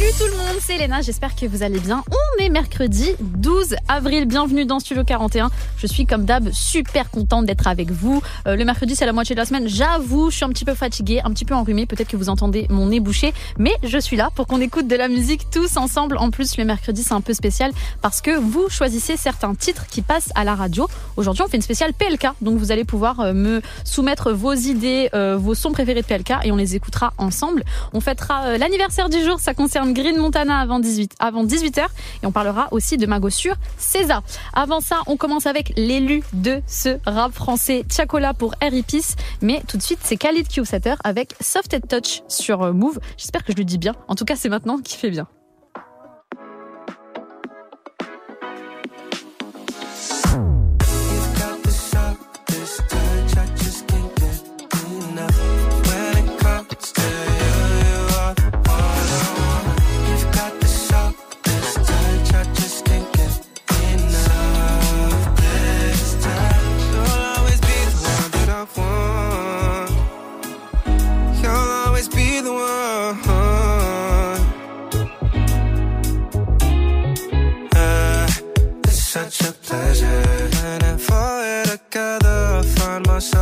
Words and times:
Salut 0.00 0.12
tout 0.18 0.32
le 0.32 0.38
monde, 0.38 0.56
c'est 0.62 0.76
Elena, 0.76 1.02
j'espère 1.02 1.36
que 1.36 1.44
vous 1.44 1.62
allez 1.62 1.78
bien. 1.78 2.02
On 2.10 2.42
est 2.42 2.48
mercredi 2.48 3.10
12 3.20 3.76
avril, 3.86 4.24
bienvenue 4.24 4.64
dans 4.64 4.80
Studio 4.80 5.04
41. 5.04 5.50
Je 5.76 5.86
suis 5.86 6.06
comme 6.06 6.24
d'hab 6.24 6.48
super 6.52 7.10
contente 7.10 7.44
d'être 7.44 7.66
avec 7.66 7.90
vous. 7.90 8.22
Euh, 8.46 8.56
le 8.56 8.64
mercredi 8.64 8.96
c'est 8.96 9.04
la 9.04 9.12
moitié 9.12 9.34
de 9.34 9.40
la 9.40 9.44
semaine, 9.44 9.68
j'avoue, 9.68 10.30
je 10.30 10.36
suis 10.36 10.44
un 10.46 10.48
petit 10.48 10.64
peu 10.64 10.72
fatiguée, 10.72 11.20
un 11.22 11.30
petit 11.32 11.44
peu 11.44 11.54
enrhumée, 11.54 11.84
peut-être 11.84 12.08
que 12.08 12.16
vous 12.16 12.30
entendez 12.30 12.66
mon 12.70 12.86
nez 12.86 12.98
bouché, 12.98 13.34
mais 13.58 13.72
je 13.82 13.98
suis 13.98 14.16
là 14.16 14.30
pour 14.34 14.46
qu'on 14.46 14.62
écoute 14.62 14.88
de 14.88 14.96
la 14.96 15.08
musique 15.08 15.50
tous 15.50 15.76
ensemble. 15.76 16.16
En 16.16 16.30
plus, 16.30 16.56
le 16.56 16.64
mercredi 16.64 17.02
c'est 17.02 17.12
un 17.12 17.20
peu 17.20 17.34
spécial 17.34 17.70
parce 18.00 18.22
que 18.22 18.30
vous 18.30 18.70
choisissez 18.70 19.18
certains 19.18 19.54
titres 19.54 19.86
qui 19.86 20.00
passent 20.00 20.30
à 20.34 20.44
la 20.44 20.54
radio. 20.54 20.88
Aujourd'hui 21.18 21.42
on 21.44 21.48
fait 21.48 21.58
une 21.58 21.62
spéciale 21.62 21.92
PLK, 21.92 22.28
donc 22.40 22.56
vous 22.56 22.72
allez 22.72 22.86
pouvoir 22.86 23.20
euh, 23.20 23.32
me 23.34 23.60
soumettre 23.84 24.32
vos 24.32 24.54
idées, 24.54 25.10
euh, 25.12 25.36
vos 25.36 25.54
sons 25.54 25.72
préférés 25.72 26.00
de 26.00 26.06
PLK 26.06 26.32
et 26.44 26.52
on 26.52 26.56
les 26.56 26.74
écoutera 26.74 27.12
ensemble. 27.18 27.64
On 27.92 28.00
fêtera 28.00 28.56
l'anniversaire 28.56 29.10
du 29.10 29.22
jour, 29.22 29.40
ça 29.40 29.52
concerne 29.52 29.89
Green 29.92 30.16
Montana 30.16 30.58
avant 30.58 30.80
18 30.80 31.14
avant 31.18 31.44
18h 31.44 31.86
et 32.22 32.26
on 32.26 32.32
parlera 32.32 32.68
aussi 32.72 32.96
de 32.96 33.06
Mago 33.06 33.30
sur 33.30 33.54
César. 33.78 34.22
Avant 34.52 34.80
ça, 34.80 35.00
on 35.06 35.16
commence 35.16 35.46
avec 35.46 35.72
l'élu 35.76 36.22
de 36.32 36.60
ce 36.66 36.98
rap 37.06 37.32
français 37.32 37.84
Tiakola 37.88 38.34
pour 38.34 38.54
Harry 38.60 38.82
Peace, 38.82 39.16
mais 39.42 39.62
tout 39.66 39.76
de 39.76 39.82
suite, 39.82 40.00
c'est 40.02 40.16
Khalid 40.16 40.46
Q7 40.46 40.96
avec 41.04 41.34
Soft 41.40 41.76
Touch 41.88 42.22
sur 42.28 42.72
Move. 42.72 42.98
J'espère 43.16 43.44
que 43.44 43.52
je 43.52 43.58
le 43.58 43.64
dis 43.64 43.78
bien. 43.78 43.94
En 44.08 44.14
tout 44.14 44.24
cas, 44.24 44.36
c'est 44.36 44.48
maintenant 44.48 44.78
qui 44.78 44.96
fait 44.96 45.10
bien. 45.10 45.26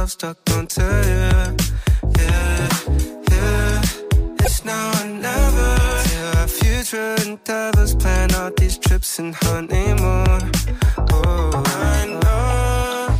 Myself 0.08 0.36
stuck 0.36 0.56
onto 0.56 0.80
you. 0.80 1.56
Yeah, 2.18 2.68
yeah. 3.30 3.82
It's 4.40 4.64
now 4.64 5.02
or 5.02 5.06
never. 5.06 5.70
Yeah, 6.12 6.40
our 6.40 6.48
future 6.48 7.14
endeavors 7.26 7.94
plan 7.94 8.32
out 8.34 8.56
these 8.56 8.78
trips 8.78 9.18
and 9.18 9.34
honeymoon. 9.34 10.50
Oh, 11.12 11.62
I 11.66 12.06
know 12.22 13.18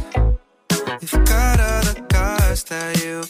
you've 1.01 1.25
got 1.27 1.61
other 1.61 2.01
guys 2.09 2.65
that 2.65 3.03
you 3.03 3.23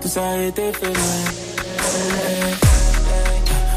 tout 0.00 0.08
ça 0.08 0.20
a 0.30 0.36
été 0.36 0.72
fait 0.72 0.92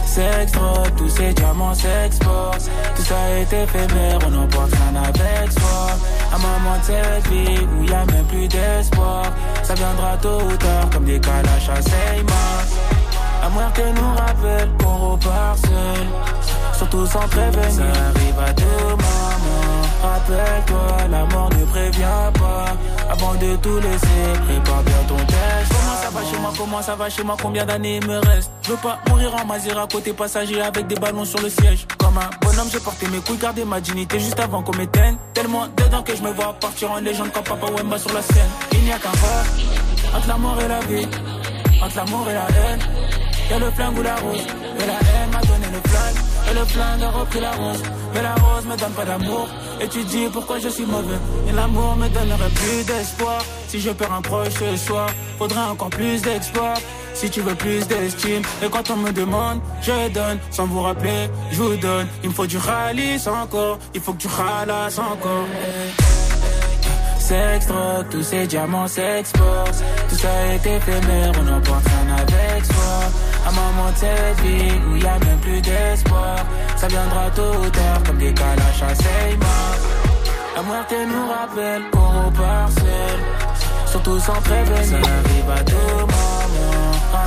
S'exporte, 0.05 0.95
tous 0.95 1.09
ces 1.09 1.33
diamants 1.33 1.75
s'exportent, 1.75 2.67
tout 2.95 3.03
ça 3.03 3.15
a 3.15 3.37
été 3.37 3.61
éphémère, 3.61 4.17
on 4.25 4.31
n'emporte 4.31 4.71
rien 4.71 5.03
avec 5.03 5.51
soi. 5.51 5.89
Un 6.33 6.37
moment 6.39 6.77
de 6.79 6.83
cette 6.83 7.27
vie 7.27 7.59
où 7.77 7.83
y 7.83 7.93
a 7.93 8.03
même 8.05 8.25
plus 8.25 8.47
d'espoir, 8.47 9.25
ça 9.61 9.75
viendra 9.75 10.17
tôt 10.17 10.41
ou 10.41 10.57
tard 10.57 10.89
comme 10.91 11.05
des 11.05 11.19
calaches 11.19 11.69
à 11.69 11.79
Seymour. 11.79 12.63
La 13.43 13.49
muerte 13.49 13.81
nous 13.95 14.15
rappelle 14.15 14.69
qu'on 14.81 15.11
repart 15.11 15.59
seul, 15.59 16.07
surtout 16.75 17.05
sans 17.05 17.27
prévenir. 17.27 17.71
Ça 17.71 17.83
arrive 17.83 18.39
à 18.39 18.53
moments. 18.89 19.06
Rappelle-toi, 20.01 21.07
la 21.09 21.25
mort 21.25 21.49
ne 21.49 21.65
prévient 21.65 22.31
pas. 22.33 22.65
Avant 23.09 23.33
de 23.35 23.55
tout 23.57 23.77
laisser, 23.79 24.39
prépare 24.45 24.83
bien 24.83 25.03
ton 25.07 25.15
test. 25.15 25.71
Comment 25.71 26.01
ça 26.01 26.09
va 26.09 26.31
chez 26.31 26.39
moi, 26.39 26.53
comment 26.57 26.81
ça 26.81 26.95
va 26.95 27.09
chez 27.09 27.23
moi, 27.23 27.37
combien 27.41 27.65
d'années 27.65 27.97
il 28.01 28.07
me 28.07 28.17
reste 28.19 28.51
Je 28.61 28.71
veux 28.71 28.77
pas 28.77 28.99
mourir 29.09 29.35
en 29.35 29.45
Mazira 29.45 29.87
côté 29.87 30.13
passager 30.13 30.61
avec 30.61 30.87
des 30.87 30.95
ballons 30.95 31.25
sur 31.25 31.41
le 31.41 31.49
siège. 31.49 31.87
Comme 31.97 32.17
un 32.17 32.29
bonhomme, 32.41 32.67
j'ai 32.71 32.79
porté 32.79 33.07
mes 33.07 33.19
couilles, 33.19 33.37
gardé 33.37 33.65
ma 33.65 33.79
dignité 33.79 34.19
juste 34.19 34.39
avant 34.39 34.61
qu'on 34.61 34.75
m'éteigne. 34.77 35.17
Tellement 35.33 35.67
dedans 35.67 36.03
que 36.03 36.15
je 36.15 36.21
me 36.21 36.31
vois 36.31 36.53
partir 36.53 36.91
en 36.91 36.99
légende 36.99 37.31
comme 37.31 37.43
Papa 37.43 37.67
Wemba 37.67 37.97
sur 37.97 38.13
la 38.13 38.21
scène. 38.21 38.49
Il 38.73 38.83
n'y 38.83 38.91
a 38.91 38.99
qu'un 38.99 39.09
pas 39.09 40.17
entre 40.17 40.27
la 40.27 40.37
mort 40.37 40.57
et 40.61 40.67
la 40.67 40.79
vie, 40.81 41.07
entre 41.81 41.95
l'amour 41.95 42.29
et 42.29 42.33
la 42.33 42.47
haine. 42.47 42.79
Y'a 43.49 43.59
le 43.59 43.71
flingue 43.71 43.97
ou 43.97 44.01
la 44.03 44.15
rose, 44.17 44.41
et 44.79 44.85
la 44.85 44.93
haine 44.93 45.31
m'a 45.31 45.39
donné 45.39 45.67
le 45.71 45.89
flag. 45.89 46.26
Et 46.49 46.53
le 46.53 46.65
flingue 46.65 47.01
a 47.03 47.39
la 47.41 47.51
rose. 47.51 47.83
Mais 48.13 48.21
la 48.21 48.35
rose 48.35 48.65
me 48.65 48.77
donne 48.77 48.93
pas 48.93 49.05
d'amour. 49.05 49.47
Et 49.81 49.87
tu 49.87 50.03
dis 50.03 50.27
pourquoi 50.31 50.59
je 50.59 50.69
suis 50.69 50.85
mauvais. 50.85 51.19
Et 51.49 51.51
l'amour 51.51 51.95
me 51.95 52.07
donnerait 52.07 52.49
plus 52.49 52.85
d'espoir. 52.85 53.39
Si 53.67 53.79
je 53.79 53.91
perds 53.91 54.13
un 54.13 54.21
proche 54.21 54.53
ce 54.53 54.77
soir, 54.77 55.09
faudrait 55.37 55.69
encore 55.71 55.89
plus 55.89 56.21
d'exploits. 56.21 56.75
Si 57.13 57.29
tu 57.31 57.41
veux 57.41 57.55
plus 57.55 57.87
d'estime, 57.87 58.43
et 58.63 58.69
quand 58.69 58.91
on 58.91 58.95
me 58.97 59.11
demande, 59.11 59.59
je 59.81 60.09
donne 60.09 60.37
sans 60.51 60.67
vous 60.67 60.81
rappeler, 60.81 61.29
je 61.51 61.61
vous 61.63 61.75
donne. 61.75 62.07
Il 62.21 62.29
me 62.29 62.33
faut 62.33 62.45
du 62.45 62.57
ralice 62.57 63.25
encore, 63.25 63.79
il 63.95 64.01
faut 64.01 64.13
que 64.13 64.21
tu 64.21 64.27
ralasses 64.27 64.99
encore. 64.99 65.47
Tous 68.09 68.23
ces 68.23 68.47
diamants 68.47 68.87
s'exportent. 68.87 69.83
Tout 70.09 70.15
ça 70.15 70.29
est 70.53 70.65
éphémère, 70.65 71.31
on 71.39 71.43
n'emporte 71.43 71.85
rien 71.85 72.15
avec 72.15 72.65
soi. 72.65 72.99
Un 73.47 73.51
moment 73.51 73.91
de 73.91 73.97
cette 73.97 74.39
vie 74.45 74.71
où 74.89 74.95
y 74.95 75.05
a 75.05 75.19
même 75.19 75.39
plus 75.41 75.61
d'espoir. 75.61 76.37
Ça 76.77 76.87
viendra 76.87 77.29
tôt 77.35 77.65
ou 77.65 77.69
tard 77.69 78.03
comme 78.05 78.17
des 78.17 78.33
calaches 78.33 78.83
à 78.83 78.95
Seymour. 78.95 79.73
La 80.55 80.61
moitié 80.61 80.97
nous 81.05 81.27
rappelle 81.27 81.83
qu'on 81.91 82.25
repart 82.25 82.71
seul. 82.71 83.19
Surtout 83.87 84.19
sans 84.19 84.41
prévenir, 84.41 84.83
ça 84.83 84.95
arrive 84.95 85.49
à 85.49 85.63
tout 85.63 85.99
moment. 85.99 86.36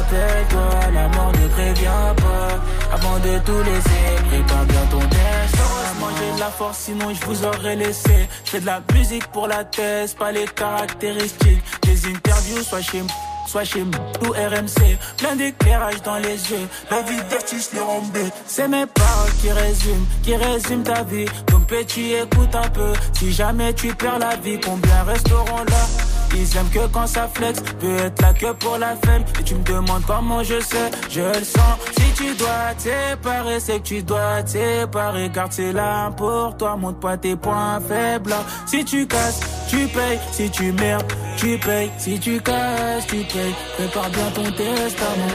Rappelle-toi, 0.01 0.93
la 0.95 1.09
mort 1.09 1.33
ne 1.33 1.49
prévient 1.49 2.15
pas. 2.17 2.95
Avant 2.95 3.19
de 3.19 3.39
tout 3.45 3.63
laisser, 3.63 4.29
prépare 4.29 4.65
bien 4.65 4.87
ton 4.91 4.99
destin. 4.99 5.71
J'ai 6.19 6.35
de 6.35 6.41
la 6.41 6.51
force, 6.51 6.79
sinon 6.79 7.13
je 7.13 7.27
vous 7.27 7.45
aurais 7.45 7.77
laissé. 7.77 8.29
Fais 8.45 8.61
de 8.61 8.67
la 8.67 8.81
musique 8.95 9.27
pour 9.27 9.47
la 9.47 9.65
thèse, 9.65 10.15
pas 10.15 10.33
les 10.33 10.47
caractéristiques. 10.47 11.63
Des 11.83 12.07
interviews, 12.07 12.63
soit 12.63 12.81
chez 12.81 13.03
moi. 13.03 13.11
Soit 13.47 13.65
chez 13.65 13.85
moi 13.85 14.01
ou 14.23 14.31
RMC, 14.31 14.99
plein 15.19 15.37
d'éclairage 15.37 16.01
dans 16.03 16.19
les 16.19 16.51
yeux. 16.51 16.69
La 16.91 17.03
vie 17.03 17.21
d'artiste 17.31 17.75
rombé. 17.79 18.25
C'est 18.47 18.69
mes 18.69 18.87
paroles 18.87 19.33
qui 19.43 19.51
résument, 19.53 20.07
qui 20.23 20.35
résument 20.35 20.85
ta 20.85 21.03
vie. 21.03 21.27
Donc 21.49 21.67
petit, 21.67 22.15
écoute 22.15 22.55
un 22.55 22.69
peu. 22.69 22.93
Si 23.19 23.33
jamais 23.33 23.75
tu 23.75 23.95
perds 23.95 24.19
la 24.19 24.37
vie, 24.37 24.59
combien 24.61 25.03
resteront 25.03 25.65
là? 25.65 26.10
Ils 26.35 26.57
aiment 26.57 26.71
que 26.71 26.87
quand 26.93 27.07
ça 27.07 27.29
flex, 27.33 27.61
peut 27.81 27.97
être 27.97 28.23
là 28.23 28.33
que 28.33 28.53
pour 28.53 28.79
la 28.79 28.97
femme. 28.97 29.25
Et 29.39 29.45
tu 29.45 29.55
me 29.55 29.63
demandes 29.65 30.03
comment 30.07 30.43
je 30.43 30.61
sais, 30.61 30.91
je 31.11 31.21
le 31.21 31.45
sens. 31.45 31.79
Si 31.97 32.13
tu 32.15 32.35
dois 32.35 32.75
t'éparer, 32.83 33.61
c'est 33.61 33.79
que 33.81 33.85
tu 33.85 34.03
dois 34.03 34.43
t'éparer. 34.43 35.29
Garde 35.31 35.53
c'est 35.53 35.73
là 35.73 36.11
pour 36.17 36.57
toi, 36.57 36.77
montre 36.77 37.01
pas 37.01 37.17
tes 37.17 37.37
points 37.37 37.81
faibles. 37.87 38.35
Si 38.67 38.85
tu 38.85 39.07
casses, 39.07 39.41
tu 39.69 39.87
payes. 39.89 40.19
Si 40.33 40.51
tu 40.51 40.73
merdes, 40.73 41.13
tu 41.37 41.59
payes. 41.59 41.91
Si 41.99 42.19
tu 42.19 42.41
casses, 42.41 43.07
tu 43.07 43.17
payes. 43.17 43.55
Prépare 43.77 44.11
bien 44.11 44.31
ton 44.35 44.45
testament. 44.53 45.35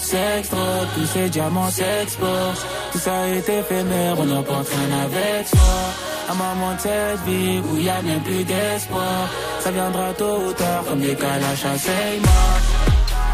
Sex, 0.00 0.50
drogue, 0.50 0.88
tous 0.96 1.06
ces 1.06 1.28
diamants 1.28 1.70
s'exportent. 1.70 2.66
Tout 2.92 2.98
ça 2.98 3.28
est 3.28 3.48
éphémère, 3.48 4.18
on 4.18 4.24
n'emporte 4.24 4.68
rien 4.68 5.04
avec 5.04 5.46
soi. 5.46 5.89
Un 6.30 6.34
moment 6.34 6.74
de 6.74 6.78
cette 6.78 7.20
vie 7.26 7.60
où 7.60 7.76
y 7.76 7.88
a 7.88 8.00
même 8.02 8.20
plus 8.20 8.44
d'espoir. 8.44 9.28
Ça 9.58 9.72
viendra 9.72 10.12
tôt 10.16 10.38
ou 10.46 10.52
tard 10.52 10.84
comme 10.88 11.00
des 11.00 11.16
calaches 11.16 11.64
à 11.64 11.76
Seymour. 11.76 12.54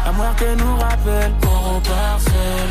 La 0.03 0.11
muerte 0.13 0.43
nous 0.57 0.75
rappelle 0.77 1.31
qu'on 1.39 1.75
repart 1.75 2.21
seul. 2.21 2.67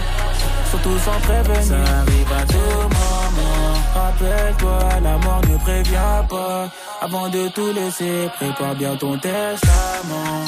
Surtout 0.70 0.98
sans 0.98 1.20
prévenir, 1.20 1.62
ça 1.62 1.74
arrive 1.76 2.32
à 2.40 2.44
tout 2.44 2.82
moment. 2.98 3.74
Rappelle-toi, 3.94 4.78
la 5.04 5.16
mort 5.18 5.42
ne 5.48 5.56
prévient 5.58 6.22
pas. 6.28 6.70
Avant 7.00 7.28
de 7.28 7.46
tout 7.48 7.72
laisser, 7.72 8.28
prépare 8.36 8.74
bien 8.74 8.96
ton 8.96 9.16
testament. 9.18 10.44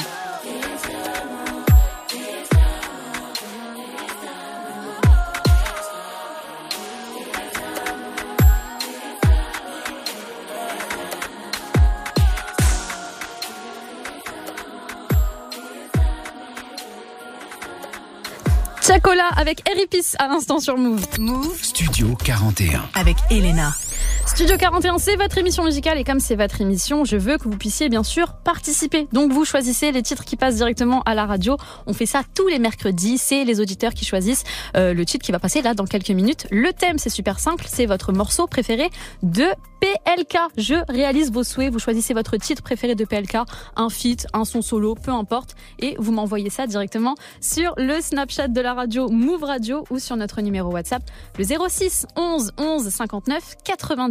Chacola 18.99 19.29
avec 19.37 19.61
Eripis 19.69 20.17
à 20.19 20.27
l'instant 20.27 20.59
sur 20.59 20.77
Move. 20.77 21.05
Move 21.19 21.63
Studio 21.63 22.17
41. 22.21 22.81
avec 22.95 23.15
Elena. 23.31 23.71
Studio 24.29 24.57
41, 24.57 24.99
c'est 24.99 25.15
votre 25.15 25.39
émission 25.39 25.63
musicale 25.63 25.97
et 25.97 26.03
comme 26.03 26.19
c'est 26.19 26.35
votre 26.35 26.61
émission, 26.61 27.03
je 27.03 27.17
veux 27.17 27.39
que 27.39 27.45
vous 27.45 27.57
puissiez 27.57 27.89
bien 27.89 28.03
sûr 28.03 28.35
participer. 28.35 29.07
Donc 29.11 29.33
vous 29.33 29.43
choisissez 29.43 29.91
les 29.91 30.03
titres 30.03 30.23
qui 30.23 30.35
passent 30.35 30.57
directement 30.57 31.01
à 31.07 31.15
la 31.15 31.25
radio. 31.25 31.57
On 31.87 31.93
fait 31.93 32.05
ça 32.05 32.21
tous 32.35 32.47
les 32.47 32.59
mercredis. 32.59 33.17
C'est 33.17 33.43
les 33.43 33.59
auditeurs 33.59 33.95
qui 33.95 34.05
choisissent 34.05 34.43
euh, 34.77 34.93
le 34.93 35.03
titre 35.03 35.25
qui 35.25 35.31
va 35.31 35.39
passer 35.39 35.63
là 35.63 35.73
dans 35.73 35.85
quelques 35.85 36.11
minutes. 36.11 36.45
Le 36.51 36.71
thème, 36.73 36.99
c'est 36.99 37.09
super 37.09 37.39
simple. 37.39 37.65
C'est 37.67 37.87
votre 37.87 38.13
morceau 38.13 38.45
préféré 38.45 38.91
de 39.23 39.45
PLK. 39.79 40.37
Je 40.57 40.75
réalise 40.89 41.31
vos 41.31 41.43
souhaits. 41.43 41.71
Vous 41.71 41.79
choisissez 41.79 42.13
votre 42.13 42.37
titre 42.37 42.61
préféré 42.61 42.95
de 42.95 43.05
PLK, 43.05 43.37
un 43.75 43.89
feat, 43.89 44.27
un 44.33 44.45
son 44.45 44.61
solo, 44.61 44.95
peu 44.95 45.11
importe. 45.11 45.55
Et 45.79 45.95
vous 45.97 46.11
m'envoyez 46.11 46.49
ça 46.49 46.67
directement 46.67 47.15
sur 47.41 47.73
le 47.77 47.99
Snapchat 48.01 48.49
de 48.49 48.61
la 48.61 48.73
radio 48.73 49.09
Move 49.09 49.43
Radio 49.43 49.85
ou 49.89 49.99
sur 49.99 50.15
notre 50.17 50.41
numéro 50.41 50.71
WhatsApp, 50.71 51.01
le 51.37 51.43
06 51.43 52.05
11 52.15 52.51
11 52.57 52.89
59 52.89 53.55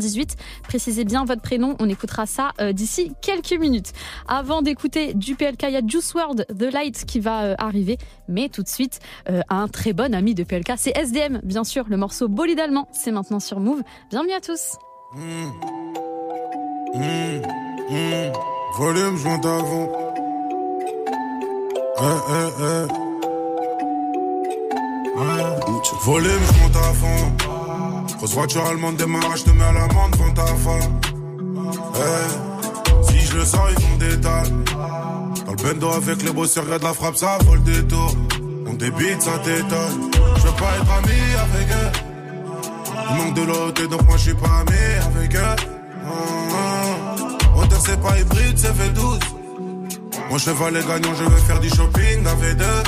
98. 0.08 0.36
Précisez 0.64 1.04
bien 1.04 1.24
votre 1.24 1.42
prénom. 1.42 1.76
On 1.78 1.88
écoutera 1.88 2.26
ça 2.26 2.52
euh, 2.60 2.72
d'ici 2.72 3.12
quelques 3.20 3.52
minutes. 3.52 3.92
Avant 4.26 4.62
d'écouter 4.62 5.14
du 5.14 5.34
PLK, 5.34 5.64
il 5.64 5.72
y 5.72 5.76
a 5.76 5.86
Juice 5.86 6.14
WRLD, 6.14 6.46
The 6.58 6.72
Light 6.72 7.04
qui 7.04 7.20
va 7.20 7.42
euh, 7.42 7.54
arriver. 7.58 7.98
Mais 8.28 8.48
tout 8.48 8.62
de 8.62 8.68
suite, 8.68 9.00
euh, 9.28 9.40
un 9.48 9.68
très 9.68 9.92
bon 9.92 10.14
ami 10.14 10.34
de 10.34 10.44
PLK, 10.44 10.72
c'est 10.76 10.96
SDM, 10.96 11.40
bien 11.44 11.64
sûr. 11.64 11.84
Le 11.88 11.96
morceau 11.96 12.28
Bolide 12.28 12.60
allemand, 12.60 12.88
c'est 12.92 13.12
maintenant 13.12 13.40
sur 13.40 13.60
Move. 13.60 13.82
Bienvenue 14.10 14.32
à 14.32 14.40
tous. 14.40 14.76
Volume. 26.04 26.40
Volume. 26.40 27.57
Grosse 28.18 28.34
voiture 28.34 28.66
allemande 28.66 28.96
démarrage, 28.96 29.44
te 29.44 29.50
mets 29.50 29.62
à 29.62 29.72
l'amende 29.72 30.10
devant 30.10 30.32
ta 30.32 30.46
femme. 30.46 31.00
Eh. 31.94 33.04
Si 33.06 33.20
je 33.20 33.36
le 33.36 33.44
sens, 33.44 33.60
ils 33.70 33.80
font 33.80 33.96
des 33.98 34.16
dalles. 34.16 34.64
Dans 35.46 35.52
le 35.52 35.62
bendo 35.62 35.88
avec 35.90 36.22
les 36.24 36.32
bosseurs, 36.32 36.64
regarde 36.64 36.82
la 36.82 36.94
frappe, 36.94 37.16
ça 37.16 37.38
vole 37.44 37.62
des 37.62 37.84
tours. 37.84 38.16
On 38.66 38.74
débite, 38.74 39.22
ça 39.22 39.38
t'étonne. 39.38 40.10
Je 40.36 40.42
veux 40.42 40.52
pas 40.52 40.74
être 40.76 40.92
ami 40.98 41.20
avec 41.46 41.68
eux. 41.70 41.92
Il 43.10 43.16
manque 43.16 43.34
de 43.34 43.42
l'autre, 43.42 43.86
donc 43.86 44.02
moi 44.02 44.16
je 44.16 44.22
suis 44.22 44.34
pas 44.34 44.64
ami 44.66 45.14
avec 45.14 45.36
eux. 45.36 45.38
Ah, 45.38 46.10
ah. 46.52 47.56
Hauteur, 47.56 47.80
c'est 47.86 48.00
pas 48.00 48.18
hybride, 48.18 48.58
c'est 48.58 48.74
fait 48.74 48.90
12. 48.90 49.18
Mon 50.28 50.38
cheval 50.38 50.76
est 50.76 50.86
gagnant, 50.88 51.14
je 51.14 51.24
vais 51.24 51.40
faire 51.42 51.60
du 51.60 51.68
shopping 51.68 52.26
avec 52.26 52.56
deux. 52.56 52.82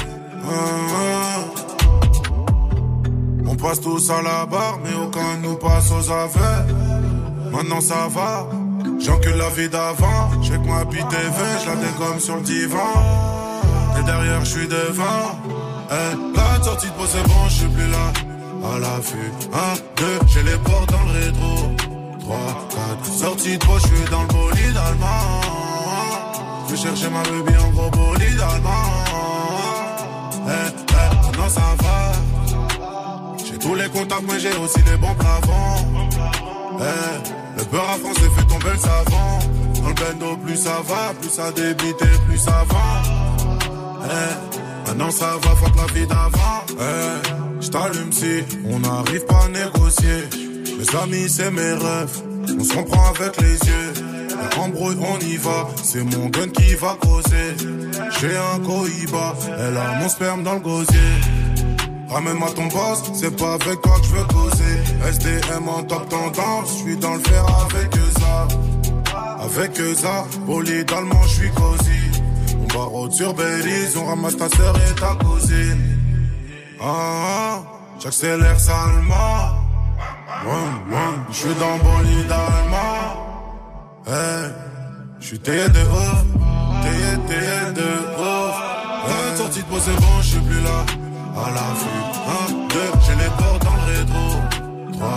On 3.50 3.56
passe 3.56 3.80
tous 3.80 4.08
à 4.10 4.22
la 4.22 4.46
barre, 4.46 4.78
mais 4.84 4.94
aucun 4.94 5.36
nous 5.42 5.56
passe 5.56 5.90
aux 5.90 6.08
aveux. 6.08 6.72
Maintenant 7.50 7.80
ça 7.80 8.06
va, 8.08 8.46
j'encule 9.00 9.34
la 9.34 9.48
vie 9.48 9.68
d'avant. 9.68 10.30
J'ai 10.40 10.52
que 10.52 10.68
ma 10.68 10.84
bite 10.84 11.08
TV, 11.08 11.38
je 11.60 11.66
la 11.68 11.74
dégomme 11.74 12.20
sur 12.20 12.36
le 12.36 12.42
divan. 12.42 12.92
Et 13.98 14.04
derrière, 14.04 14.44
je 14.44 14.50
suis 14.50 14.68
devant. 14.68 15.34
Eh, 15.90 16.36
la 16.36 16.62
sortie 16.62 16.86
de 16.86 16.92
c'est 17.08 17.22
bon, 17.24 17.48
je 17.48 17.54
suis 17.54 17.66
plus 17.66 17.90
là. 17.90 18.12
À 18.72 18.78
l'affût, 18.78 19.32
1, 19.52 19.56
2, 19.96 20.06
j'ai 20.28 20.42
les 20.44 20.58
portes 20.58 20.92
dans 20.92 21.02
le 21.02 21.18
rétro. 21.18 21.74
3, 22.20 22.36
4, 23.02 23.12
sortie 23.12 23.58
de 23.58 23.64
je 23.64 23.86
suis 23.88 24.10
dans 24.12 24.22
le 24.22 24.28
bolide 24.28 24.76
allemand. 24.76 25.40
Je 26.70 26.76
chercher 26.76 27.10
ma 27.10 27.22
baby 27.24 27.58
en 27.58 27.70
gros 27.70 27.90
bolide 27.90 28.40
allemand. 28.40 28.86
Eh, 30.46 30.70
eh, 30.70 31.26
maintenant 31.26 31.48
ça 31.48 31.74
va. 31.82 32.29
Tous 33.60 33.74
les 33.74 33.88
contacts, 33.88 34.22
mais 34.26 34.40
j'ai 34.40 34.56
aussi 34.56 34.80
les 34.90 34.96
bons 34.96 35.14
plafonds. 35.14 35.86
Eh, 36.80 37.58
le 37.58 37.64
beurre 37.64 37.90
à 37.90 37.98
France 37.98 38.16
fait 38.18 38.46
tomber 38.46 38.72
le 38.72 38.78
savon. 38.78 39.38
Dans 39.82 39.88
le 39.88 39.94
bendo, 39.94 40.36
plus 40.38 40.56
ça 40.56 40.80
va, 40.86 41.14
plus 41.20 41.30
ça 41.30 41.52
débite 41.52 42.02
et 42.02 42.18
plus 42.26 42.38
ça 42.38 42.64
va. 42.68 43.02
Eh, 44.04 44.88
maintenant 44.88 45.10
ça 45.10 45.36
va, 45.42 45.56
fuck 45.56 45.76
la 45.76 45.92
vie 45.92 46.06
d'avant. 46.06 46.64
Eh, 46.78 47.60
j't'allume 47.60 48.12
si 48.12 48.44
on 48.68 48.78
n'arrive 48.78 49.24
pas 49.26 49.44
à 49.44 49.48
négocier. 49.48 50.28
Mes 50.78 50.98
amis, 50.98 51.28
c'est 51.28 51.50
mes 51.50 51.72
rêves. 51.72 52.22
On 52.58 52.64
se 52.64 52.72
comprend 52.72 53.12
avec 53.14 53.40
les 53.42 53.52
yeux. 53.52 53.92
La 54.30 54.62
embrouille, 54.62 54.96
on 54.98 55.18
y 55.18 55.36
va. 55.36 55.68
C'est 55.82 56.02
mon 56.02 56.26
gun 56.30 56.48
qui 56.48 56.74
va 56.74 56.96
causer. 57.00 57.54
J'ai 58.18 58.36
un 58.36 58.58
cohiba. 58.60 59.34
Elle 59.58 59.76
a 59.76 60.00
mon 60.00 60.08
sperme 60.08 60.42
dans 60.42 60.54
le 60.54 60.60
gosier. 60.60 60.98
Ramène-moi 62.10 62.50
ton 62.56 62.66
boss, 62.66 63.02
c'est 63.14 63.36
pas 63.36 63.54
avec 63.54 63.80
toi 63.82 63.94
que 64.00 64.06
je 64.06 64.14
veux 64.16 64.24
causer. 64.24 64.76
SDM 65.08 65.68
en 65.68 65.82
top 65.84 66.08
tendance, 66.08 66.78
je 66.78 66.82
suis 66.82 66.96
dans 66.96 67.14
le 67.14 67.20
fer 67.20 67.44
avec 67.62 67.94
ça. 68.18 68.48
Avec 69.44 69.76
ça, 69.96 70.24
bolide 70.44 70.90
allemand, 70.92 71.22
je 71.22 71.34
suis 71.34 71.50
cosy. 71.50 72.00
On 72.58 72.66
barre 72.66 73.12
sur 73.12 73.32
Belize, 73.34 73.96
on 73.96 74.06
ramasse 74.06 74.36
ta 74.36 74.48
sœur 74.48 74.74
et 74.76 74.94
ta 75.00 75.14
cousine. 75.24 75.98
Ah, 76.80 76.84
ah, 76.86 77.62
J'accélère 78.00 78.58
salement. 78.58 79.60
Je 81.30 81.36
suis 81.36 81.54
dans 81.54 81.76
bolide 81.78 82.32
allemand. 82.32 83.30
Hey, 84.06 84.50
je 85.20 85.26
suis 85.26 85.38
taillé 85.38 85.68
de 85.68 85.80
ouf, 85.80 86.24
taillé, 86.82 87.28
taillé 87.28 87.72
de 87.74 87.88
ouf. 88.18 88.54
Hey, 89.06 89.36
sortie 89.36 89.62
de 89.62 89.68
moi 89.70 89.78
c'est 89.80 89.94
bon, 89.94 90.22
je 90.22 90.26
suis 90.26 90.40
plus 90.40 90.60
là. 90.62 91.09
À 91.42 91.50
la 91.50 91.68
vue, 91.80 92.02
1, 92.48 92.68
2, 92.68 92.80
j'ai 93.06 93.14
les 93.14 93.30
portes 93.38 93.64
dans 93.64 93.76
le 93.76 93.98
rétro. 93.98 94.26
3, 94.92 95.08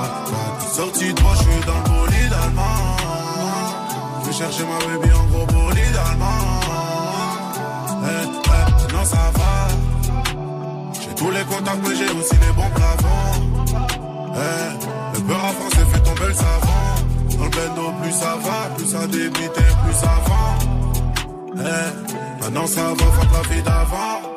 4, 0.61 0.73
sortie 0.73 1.13
de 1.13 1.21
moi, 1.21 1.33
je 1.35 1.41
suis 1.43 1.65
dans 1.65 1.77
le 1.77 1.89
bolide 1.89 2.33
allemand. 2.43 2.97
Je 4.21 4.27
vais 4.27 4.33
chercher 4.33 4.63
ma 4.63 4.77
baby 4.79 5.13
en 5.13 5.25
gros 5.25 5.45
bolide 5.47 5.97
allemand. 6.07 6.61
Hey, 8.05 8.25
hey, 8.25 8.93
non 8.93 9.03
ça 9.03 9.31
va. 9.35 9.67
J'ai 10.93 11.13
tous 11.15 11.31
les 11.31 11.43
contacts, 11.43 11.87
mais 11.87 11.95
j'ai 11.95 12.09
aussi 12.17 12.35
les 12.35 12.53
bons 12.53 12.71
plafonds. 12.73 13.35
Hey, 14.35 14.77
le 15.13 15.19
beurre 15.19 15.45
à 15.45 15.49
France 15.49 15.73
fait 15.73 15.99
tomber 15.99 16.27
le 16.27 16.33
savon. 16.33 16.83
Dans 17.37 17.43
le 17.43 17.49
bendo, 17.49 17.91
plus 18.01 18.11
ça 18.13 18.37
va, 18.45 18.75
plus 18.77 18.85
ça 18.85 19.07
débite, 19.07 19.53
plus 19.53 19.93
ça 19.93 20.13
vend. 20.25 20.57
Eh, 21.57 22.41
maintenant 22.43 22.67
ça 22.67 22.81
va, 22.81 22.95
faire 22.95 23.31
la 23.33 23.55
vie 23.55 23.61
d'avant. 23.61 24.32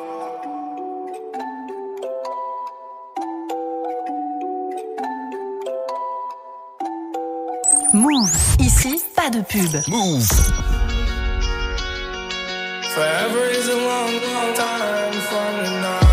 Move. 7.97 8.31
Ici, 8.61 9.03
pas 9.15 9.31
de 9.31 9.41
pub. 9.41 9.89
Move. 9.89 10.29
Forever 12.93 13.49
is 13.51 13.69
a 13.71 13.77
long, 13.77 14.13
long 14.23 14.55
time 14.55 15.13
from 15.13 15.65
tonight. 15.65 16.06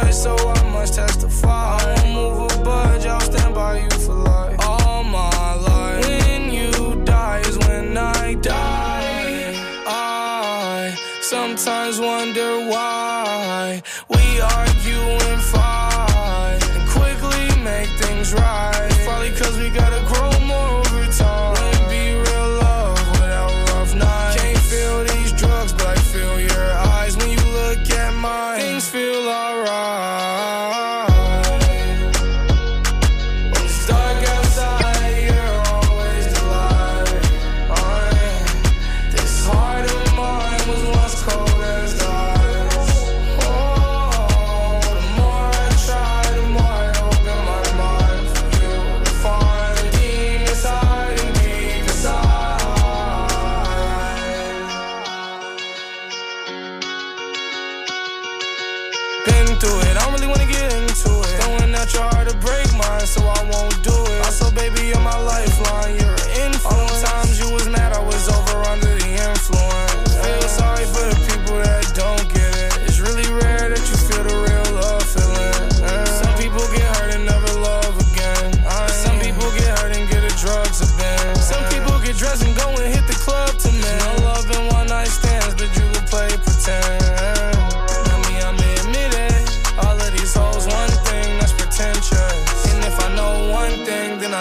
Judge, 0.00 0.14
so 0.14 0.36
I 0.36 0.62
must 0.72 0.94
testify. 0.94 1.78
I 1.78 1.84
won't 1.86 2.14
move 2.14 2.60
a 2.60 2.64
budge. 2.64 3.06
I'll 3.06 3.20
stand 3.20 3.54
by 3.54 3.80
you 3.80 3.90
for 3.90 4.14
life. 4.14 4.56
All 4.60 5.04
my 5.04 5.54
life. 5.54 6.06
When 6.06 6.52
you 6.52 7.04
die 7.04 7.40
is 7.40 7.58
when 7.58 7.96
I 7.96 8.34
die. 8.34 9.54
I 9.86 10.96
sometimes 11.20 11.98
wonder 12.00 12.45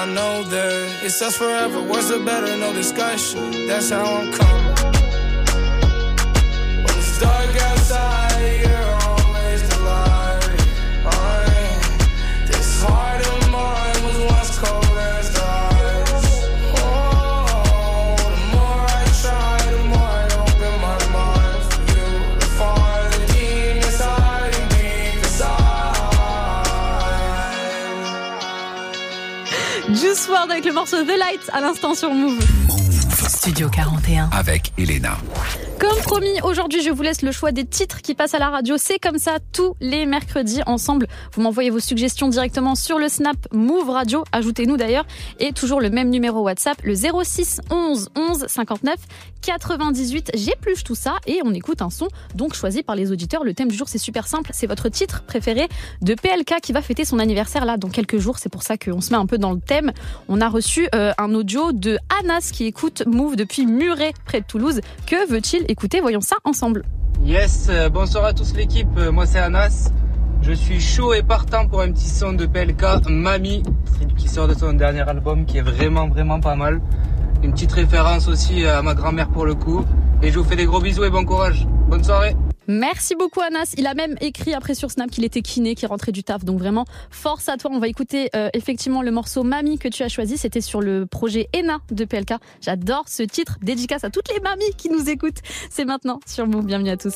I 0.05 0.13
know 0.13 0.43
that 0.43 1.03
it's 1.03 1.19
us 1.19 1.35
forever. 1.35 1.81
Worse 1.81 2.11
or 2.11 2.23
better, 2.23 2.55
no 2.57 2.71
discussion. 2.73 3.49
That's 3.65 3.89
how 3.89 4.05
I'm 4.05 4.31
coming. 4.31 4.75
When 6.83 6.95
it's 6.99 7.19
dark 7.19 7.55
outside, 7.55 8.24
avec 30.33 30.65
le 30.65 30.73
morceau 30.73 31.03
The 31.03 31.17
Light 31.17 31.41
à 31.53 31.61
l'instant 31.61 31.93
sur 31.93 32.11
Move. 32.11 32.39
Studio 33.27 33.69
41. 33.69 34.29
Avec 34.31 34.71
Elena. 34.77 35.17
Comme 35.79 35.97
promis, 36.03 36.41
aujourd'hui, 36.43 36.81
je 36.81 36.89
vous 36.89 37.01
laisse 37.01 37.21
le 37.21 37.31
choix 37.31 37.51
des 37.51 37.65
titres 37.65 38.01
qui 38.01 38.15
passent 38.15 38.33
à 38.33 38.39
la 38.39 38.49
radio. 38.49 38.75
C'est 38.77 38.97
comme 38.97 39.17
ça 39.17 39.39
tous 39.51 39.75
les 39.81 40.05
mercredis 40.05 40.61
ensemble. 40.65 41.07
Vous 41.33 41.41
m'envoyez 41.41 41.69
vos 41.69 41.79
suggestions 41.79 42.29
directement 42.29 42.75
sur 42.75 42.97
le 42.97 43.09
Snap 43.09 43.35
Move 43.51 43.89
Radio. 43.89 44.23
Ajoutez-nous 44.31 44.77
d'ailleurs. 44.77 45.05
Et 45.39 45.51
toujours 45.51 45.81
le 45.81 45.89
même 45.89 46.09
numéro 46.09 46.41
WhatsApp, 46.41 46.81
le 46.83 46.95
06 46.95 47.59
11 47.69 48.09
11 48.15 48.45
59 48.47 48.95
98. 49.41 50.31
J'épluche 50.33 50.83
tout 50.83 50.95
ça 50.95 51.17
et 51.27 51.39
on 51.43 51.53
écoute 51.53 51.81
un 51.81 51.89
son 51.89 52.07
donc 52.33 52.55
choisi 52.55 52.81
par 52.81 52.95
les 52.95 53.11
auditeurs. 53.11 53.43
Le 53.43 53.53
thème 53.53 53.69
du 53.69 53.75
jour, 53.75 53.87
c'est 53.89 53.97
super 53.97 54.27
simple. 54.27 54.51
C'est 54.53 54.67
votre 54.67 54.89
titre 54.89 55.23
préféré 55.23 55.67
de 56.01 56.15
PLK 56.15 56.61
qui 56.61 56.73
va 56.73 56.81
fêter 56.81 57.05
son 57.05 57.19
anniversaire 57.19 57.65
là 57.65 57.77
dans 57.77 57.89
quelques 57.89 58.17
jours. 58.17 58.39
C'est 58.39 58.49
pour 58.49 58.63
ça 58.63 58.77
qu'on 58.77 59.01
se 59.01 59.11
met 59.11 59.17
un 59.17 59.25
peu 59.25 59.37
dans 59.37 59.51
le 59.51 59.59
thème. 59.59 59.91
On 60.29 60.41
a 60.41 60.49
reçu 60.49 60.87
euh, 60.95 61.11
un 61.17 61.33
audio 61.35 61.73
de 61.73 61.97
Anas 62.21 62.49
qui 62.53 62.65
écoute 62.65 63.03
Move 63.05 63.35
depuis 63.35 63.65
Muret, 63.65 64.13
près 64.25 64.41
de 64.41 64.45
Toulouse. 64.45 64.81
Que 65.05 65.27
veut-il 65.27 65.64
écouter 65.67 66.01
Voyons 66.01 66.21
ça 66.21 66.37
ensemble. 66.43 66.83
Yes, 67.23 67.67
euh, 67.69 67.89
bonsoir 67.89 68.25
à 68.25 68.33
tous 68.33 68.53
l'équipe, 68.55 68.87
Euh, 68.97 69.11
moi 69.11 69.25
c'est 69.25 69.39
Anas. 69.39 69.91
Je 70.41 70.53
suis 70.53 70.79
chaud 70.79 71.13
et 71.13 71.23
partant 71.23 71.67
pour 71.67 71.81
un 71.81 71.91
petit 71.91 72.07
son 72.09 72.33
de 72.33 72.45
PLK, 72.45 73.09
Mami, 73.09 73.63
qui 74.17 74.27
sort 74.27 74.47
de 74.47 74.53
son 74.53 74.73
dernier 74.73 75.01
album, 75.01 75.45
qui 75.45 75.57
est 75.57 75.61
vraiment 75.61 76.07
vraiment 76.07 76.39
pas 76.39 76.55
mal. 76.55 76.81
Une 77.41 77.51
petite 77.51 77.71
référence 77.71 78.27
aussi 78.27 78.65
à 78.65 78.81
ma 78.81 78.93
grand-mère 78.93 79.29
pour 79.29 79.45
le 79.45 79.55
coup. 79.55 79.83
Et 80.21 80.31
je 80.31 80.37
vous 80.39 80.45
fais 80.45 80.55
des 80.55 80.65
gros 80.65 80.79
bisous 80.81 81.03
et 81.03 81.09
bon 81.09 81.25
courage. 81.25 81.67
Bonne 81.89 82.03
soirée. 82.03 82.35
Merci 82.67 83.15
beaucoup 83.15 83.41
Anas. 83.41 83.73
Il 83.77 83.87
a 83.87 83.93
même 83.93 84.15
écrit 84.21 84.53
après 84.53 84.75
sur 84.75 84.91
Snap 84.91 85.09
qu'il 85.09 85.23
était 85.23 85.41
kiné, 85.41 85.75
qu'il 85.75 85.87
rentrait 85.87 86.11
du 86.11 86.23
taf. 86.23 86.43
Donc 86.43 86.59
vraiment, 86.59 86.85
force 87.09 87.49
à 87.49 87.57
toi. 87.57 87.71
On 87.73 87.79
va 87.79 87.87
écouter 87.87 88.29
euh, 88.35 88.49
effectivement 88.53 89.01
le 89.01 89.11
morceau 89.11 89.43
Mamie 89.43 89.77
que 89.77 89.87
tu 89.87 90.03
as 90.03 90.09
choisi. 90.09 90.37
C'était 90.37 90.61
sur 90.61 90.81
le 90.81 91.05
projet 91.05 91.49
ENA 91.55 91.79
de 91.91 92.05
PLK. 92.05 92.33
J'adore 92.61 93.05
ce 93.07 93.23
titre. 93.23 93.57
Dédicace 93.61 94.03
à 94.03 94.09
toutes 94.09 94.31
les 94.33 94.39
mamies 94.39 94.73
qui 94.77 94.89
nous 94.89 95.09
écoutent. 95.09 95.41
C'est 95.69 95.85
maintenant 95.85 96.19
sur 96.25 96.47
Move. 96.47 96.65
Bienvenue 96.65 96.89
à 96.89 96.97
tous. 96.97 97.15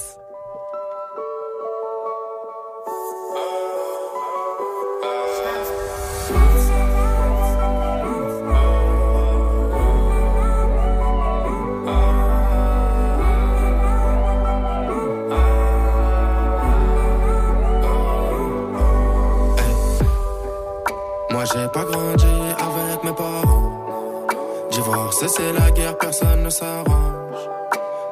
Pas 21.73 21.83
grandi 21.83 22.25
avec 22.59 23.03
mes 23.03 23.13
parents. 23.13 24.27
Divorce, 24.71 25.25
c'est 25.27 25.53
la 25.53 25.71
guerre, 25.71 25.97
personne 25.97 26.43
ne 26.43 26.49
s'arrange. 26.49 27.43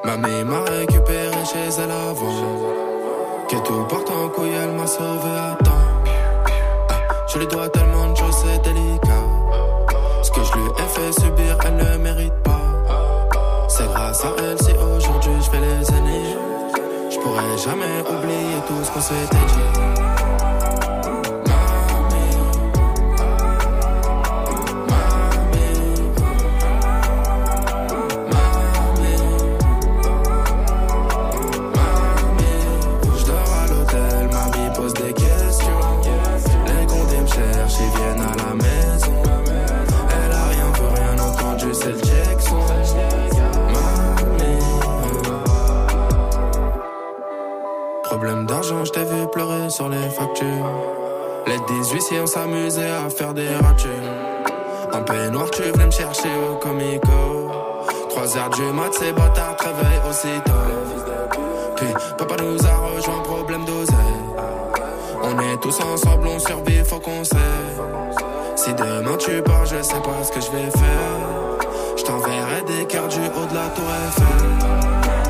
Mamie 0.04 0.44
m'a 0.44 0.62
récupéré 0.62 1.46
chez 1.46 1.82
elle 1.82 1.92
avant. 1.92 2.76
Que 3.48 3.56
tout 3.58 3.84
porte 3.88 4.10
en 4.10 4.30
couille, 4.30 4.50
elle 4.62 4.72
m'a 4.72 4.88
sauvé 4.88 5.30
à 5.38 5.64
temps. 5.64 5.72
Ah, 6.90 6.94
Je 7.28 7.38
lui 7.40 7.48
dois 7.48 7.70
tellement 7.70 8.10
de 8.10 8.16
choses, 8.18 8.36
c'est 8.44 8.62
délicat. 8.64 9.24
Ce 10.24 10.32
que 10.32 10.44
je 10.44 10.54
lui 10.54 10.70
ai 10.70 10.88
fait 10.88 11.22
subir, 11.22 11.58
elle 11.66 11.76
ne 11.76 11.98
mérite 11.98 12.34
pas. 12.44 13.68
C'est 13.70 13.88
grâce 13.88 14.26
à 14.26 14.30
elle 14.40 14.60
si 14.60 14.72
aujourd'hui 14.72 15.34
je 15.42 15.50
fais 15.50 15.60
les 15.60 15.90
années. 15.92 16.36
Je 17.12 17.20
pourrais 17.20 17.58
jamais 17.58 18.02
oublier 18.02 18.58
tout 18.68 18.84
ce 18.84 18.92
qu'on 18.92 19.02
s'était 19.02 19.36
dit. 19.36 19.87
Je 48.64 48.92
t'ai 48.92 49.04
vu 49.04 49.28
pleurer 49.32 49.70
sur 49.70 49.90
les 49.90 50.10
factures. 50.10 50.48
Les 51.46 51.60
18 51.76 52.02
si 52.02 52.14
on 52.22 52.26
s'amusait 52.26 52.90
à 52.90 53.10
faire 53.10 53.34
des 53.34 53.48
ratures. 53.48 53.90
En 54.94 55.04
peignoir, 55.04 55.50
tu 55.52 55.62
venais 55.62 55.86
me 55.86 55.92
chercher 55.92 56.30
au 56.52 56.56
comico. 56.56 57.52
3 58.10 58.38
heures 58.38 58.50
du 58.50 58.64
mat, 58.74 58.94
ces 58.94 59.12
bâtards 59.12 59.56
te 59.58 59.64
réveillent 59.66 60.10
aussitôt. 60.10 60.52
Puis 61.76 61.88
papa 62.18 62.36
nous 62.42 62.66
a 62.66 62.76
rejoint, 62.96 63.22
problème 63.24 63.66
d'oseille. 63.66 63.96
On 65.22 65.40
est 65.40 65.58
tous 65.62 65.80
ensemble, 65.80 66.28
on 66.28 66.40
survit, 66.40 66.84
faut 66.84 67.00
qu'on 67.00 67.24
sait. 67.24 67.36
Si 68.56 68.74
demain 68.74 69.18
tu 69.18 69.42
pars, 69.44 69.66
je 69.66 69.82
sais 69.82 70.02
pas 70.02 70.24
ce 70.24 70.32
que 70.32 70.42
je 70.42 70.52
vais 70.52 70.72
faire. 70.72 71.68
Je 71.96 72.04
t'enverrai 72.04 72.64
des 72.66 72.86
cœurs 72.86 73.08
du 73.08 73.20
haut 73.20 73.46
de 73.50 73.56
la 73.56 73.68
tour 73.76 73.86
Eiffel. 74.08 75.27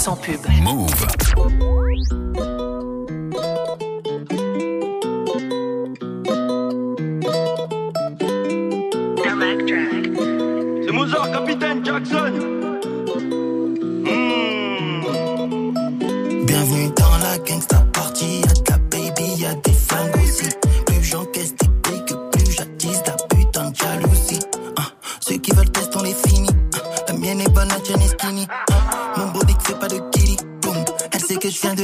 Sans 0.00 0.16
pub. 0.16 0.40
Move. 0.62 1.19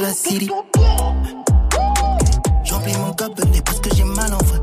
La 0.06 0.12
city. 0.12 0.48
J'emplis 2.64 2.96
mon 2.98 3.10
gobelet 3.10 3.60
parce 3.64 3.80
que 3.80 3.94
j'ai 3.94 4.04
mal 4.04 4.32
en 4.32 4.38
vrai. 4.38 4.60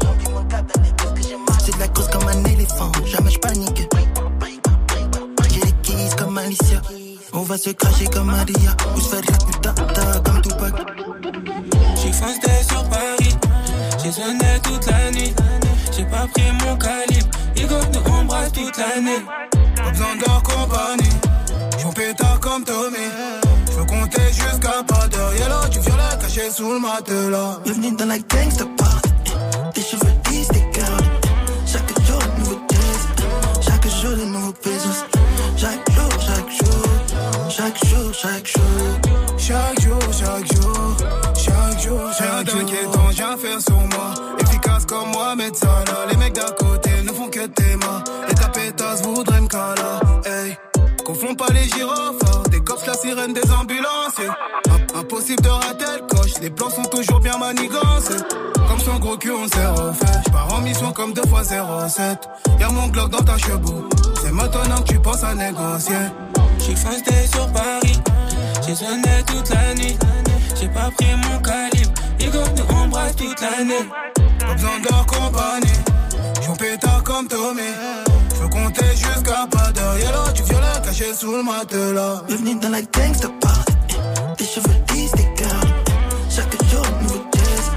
C'est 1.60 1.74
de 1.76 1.80
la 1.80 1.88
cause 1.90 2.08
comme 2.10 2.28
un 2.28 2.44
éléphant, 2.46 2.92
jamais 3.06 3.32
je 3.32 3.40
panique. 3.40 3.90
J'ai 5.52 5.60
les 5.60 5.72
keys 5.84 6.16
comme 6.18 6.38
Alicia. 6.38 6.82
On 7.34 7.42
va 7.42 7.58
se 7.58 7.72
cracher 7.72 8.06
comme 8.06 8.28
Maria. 8.28 8.76
Sous 26.64 26.72
le 26.72 26.80
matelas. 26.80 27.60
Bienvenue 27.66 27.92
dans 27.98 28.06
la 28.06 28.20
gangsta 28.20 28.66
party. 28.78 29.12
Tes 29.74 29.82
cheveux 29.82 30.16
tes 30.24 30.80
gardes. 30.80 31.12
Chaque 31.66 31.94
jour, 32.08 32.22
nouveaux 32.40 32.62
tests. 32.70 33.68
Chaque 33.68 33.88
jour, 33.90 34.12
de 34.12 34.26
nouveaux 34.26 34.54
pesos. 34.54 35.04
Chaque 35.58 35.92
jour, 35.92 36.12
chaque 36.28 36.52
jour. 36.58 36.86
Chaque 37.50 37.86
jour, 37.86 38.14
chaque 38.14 38.48
jour. 38.48 38.64
Chaque 39.38 39.82
jour, 39.82 40.00
chaque 40.20 40.54
jour. 40.54 40.98
Chaque 41.36 41.82
jour, 41.82 42.00
chaque 42.18 42.50
jour. 42.50 42.60
d'inquiétant, 42.60 43.12
j'ai 43.12 43.24
un 43.24 43.38
faire 43.38 43.62
sur 43.62 43.82
moi. 43.94 44.14
Efficace 44.40 44.86
comme 44.86 45.10
moi, 45.12 45.36
Salah. 45.54 46.06
Les 46.12 46.18
mecs 46.18 46.34
d'à 46.34 46.52
côté 46.52 46.92
ne 47.04 47.12
font 47.12 47.28
que 47.28 47.46
tes 47.46 47.76
mains. 47.76 48.04
Et 48.30 48.36
ta 48.36 48.48
pétasse 48.48 49.02
voudrait 49.02 49.42
me 49.42 49.48
cala. 49.48 50.03
Confonds 51.06 51.36
pas 51.36 51.48
les 51.54 51.68
gyrophares, 51.68 52.44
des 52.50 52.60
cops, 52.62 52.86
la 52.86 52.94
sirène 52.94 53.34
des 53.34 53.52
ambulanciers. 53.52 54.28
Im- 54.70 55.00
Impossible 55.00 55.42
de 55.42 55.50
rater 55.50 55.86
le 56.00 56.08
coche, 56.16 56.34
les 56.42 56.50
plans 56.50 56.70
sont 56.70 56.84
toujours 56.84 57.20
bien 57.20 57.38
manigancés. 57.38 58.24
Comme 58.68 58.80
son 58.80 59.00
gros 59.00 59.18
cul, 59.18 59.32
on 59.32 59.48
s'est 59.48 59.66
refait. 59.68 60.22
J'pars 60.28 60.54
en 60.54 60.62
mission 60.62 60.92
comme 60.94 61.14
deux 61.14 61.26
fois 61.28 61.44
07. 61.44 62.28
Y'a 62.60 62.70
mon 62.70 62.88
Glock 62.88 63.10
dans 63.10 63.24
ta 63.24 63.38
chebou. 63.38 63.90
C'est 64.22 64.32
maintenant 64.32 64.78
que 64.78 64.94
tu 64.94 65.00
penses 65.00 65.24
à 65.24 65.36
négocier. 65.36 65.96
J'ai 66.60 66.76
foncé 66.76 67.28
sur 67.32 67.52
Paris, 67.52 68.00
j'ai 68.66 68.76
sonné 68.76 69.24
toute 69.28 69.50
la 69.50 69.74
nuit. 69.74 69.98
J'ai 70.60 70.70
pas 70.70 70.90
pris 70.98 71.08
mon 71.18 71.40
calibre, 71.40 71.92
Igo 72.20 72.40
nous 72.56 72.76
embrasse 72.78 73.16
toute 73.18 73.42
l'année. 73.42 73.90
Pas 74.40 74.54
besoin 74.54 74.80
de 74.80 74.88
compagnie. 74.88 75.80
J'en 76.46 76.54
pétard 76.56 77.04
comme 77.04 77.28
Tommy. 77.28 77.62
Je 78.44 80.00
Yellow 80.00 80.32
du 80.36 80.44
violet 80.44 80.82
caché 80.84 81.14
sous 81.14 81.32
le 81.32 81.44
matelas. 81.44 82.24
Bienvenue 82.28 82.56
dans 82.60 82.70
la 82.70 82.82
gangsta 82.82 83.30
party. 83.40 83.74
Tes 84.38 84.46
cheveux 84.46 84.76
lisses, 84.94 85.12
tes 85.12 85.42
gardes. 85.42 85.74
Chaque 86.30 86.52
jour, 86.70 86.86
nouveau 87.02 87.24
test. 87.32 87.72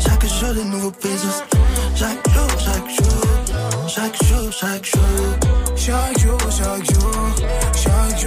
Chaque 0.00 0.26
jour, 0.26 0.54
de 0.54 0.62
nouveaux 0.62 0.90
pesos. 0.90 1.44
Chaque 1.94 2.28
jour, 2.30 2.48
chaque 2.58 2.90
jour. 2.90 3.88
Chaque 3.88 4.24
jour, 4.24 4.52
chaque 4.52 4.84
jour. 4.84 5.02
Chaque 5.76 6.18
jour, 6.18 6.38
chaque 6.50 6.84
jour. 6.92 7.67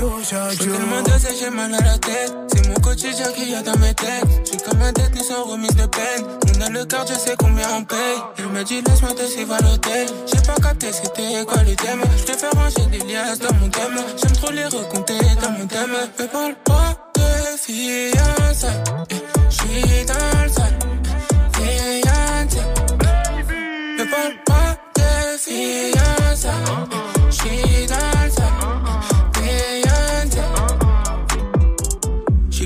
Jour, 0.02 0.18
chaque 0.28 0.54
Je 0.54 0.64
jour. 0.64 0.78
tellement 0.78 1.04
dosé, 1.04 1.28
j'ai 1.40 1.52
mal 1.52 1.72
à 1.76 1.80
la 1.80 1.96
tête. 2.00 2.34
C'est 2.52 2.68
mon 2.68 2.74
quotidien 2.74 3.32
qu'il 3.34 3.52
y 3.52 3.54
a 3.54 3.62
dans 3.62 3.78
mes 3.78 3.94
têtes. 3.94 4.26
J'ai 4.52 4.58
comme 4.58 4.82
un 4.82 4.92
tête, 4.92 5.14
ni 5.14 5.24
sans 5.24 5.44
remise 5.44 5.76
de 5.76 5.86
peine. 5.86 6.26
On 6.58 6.62
a 6.66 6.70
le 6.70 6.86
cœur, 6.86 7.06
je 7.08 7.14
sais 7.14 7.36
combien 7.38 7.68
on 7.76 7.84
paye. 7.84 8.18
Il 8.40 8.48
m'a 8.48 8.64
dit, 8.64 8.82
laisse-moi 8.82 9.12
te 9.12 9.28
suivre 9.28 9.54
à 9.54 9.60
l'hôtel. 9.60 10.08
J'ai 10.26 10.42
pas 10.42 10.56
capté, 10.56 10.88
c'était 10.92 11.46
quoi 11.46 11.62
le 11.62 11.76
thème. 11.76 12.02
Je 12.18 12.24
te 12.24 12.32
fais 12.36 12.50
ranger 12.50 12.88
des 12.90 12.98
liasses 13.14 13.38
dans 13.38 13.54
mon 13.54 13.70
thème. 13.70 14.00
J'aime 14.20 14.32
trop 14.32 14.52
les 14.52 14.66
recompter 14.66 15.20
dans 15.40 15.52
mon 15.52 15.68
thème. 15.68 15.96
Me 16.20 16.26
parle 16.26 16.56
pas 16.66 16.98
de 17.14 17.58
fiançailles. 17.60 18.84
J'suis 19.52 20.06
dans 20.06 20.44
le 20.44 20.50
sale. 20.50 20.80
Fiançailles. 21.54 22.64
Me 24.00 24.10
parle 24.10 24.34
pas 24.48 24.78
de 24.96 25.38
fiançailles. 25.38 26.54
J'suis 27.30 27.86
dans 27.86 28.24
le 28.26 28.32
sale. 28.32 28.81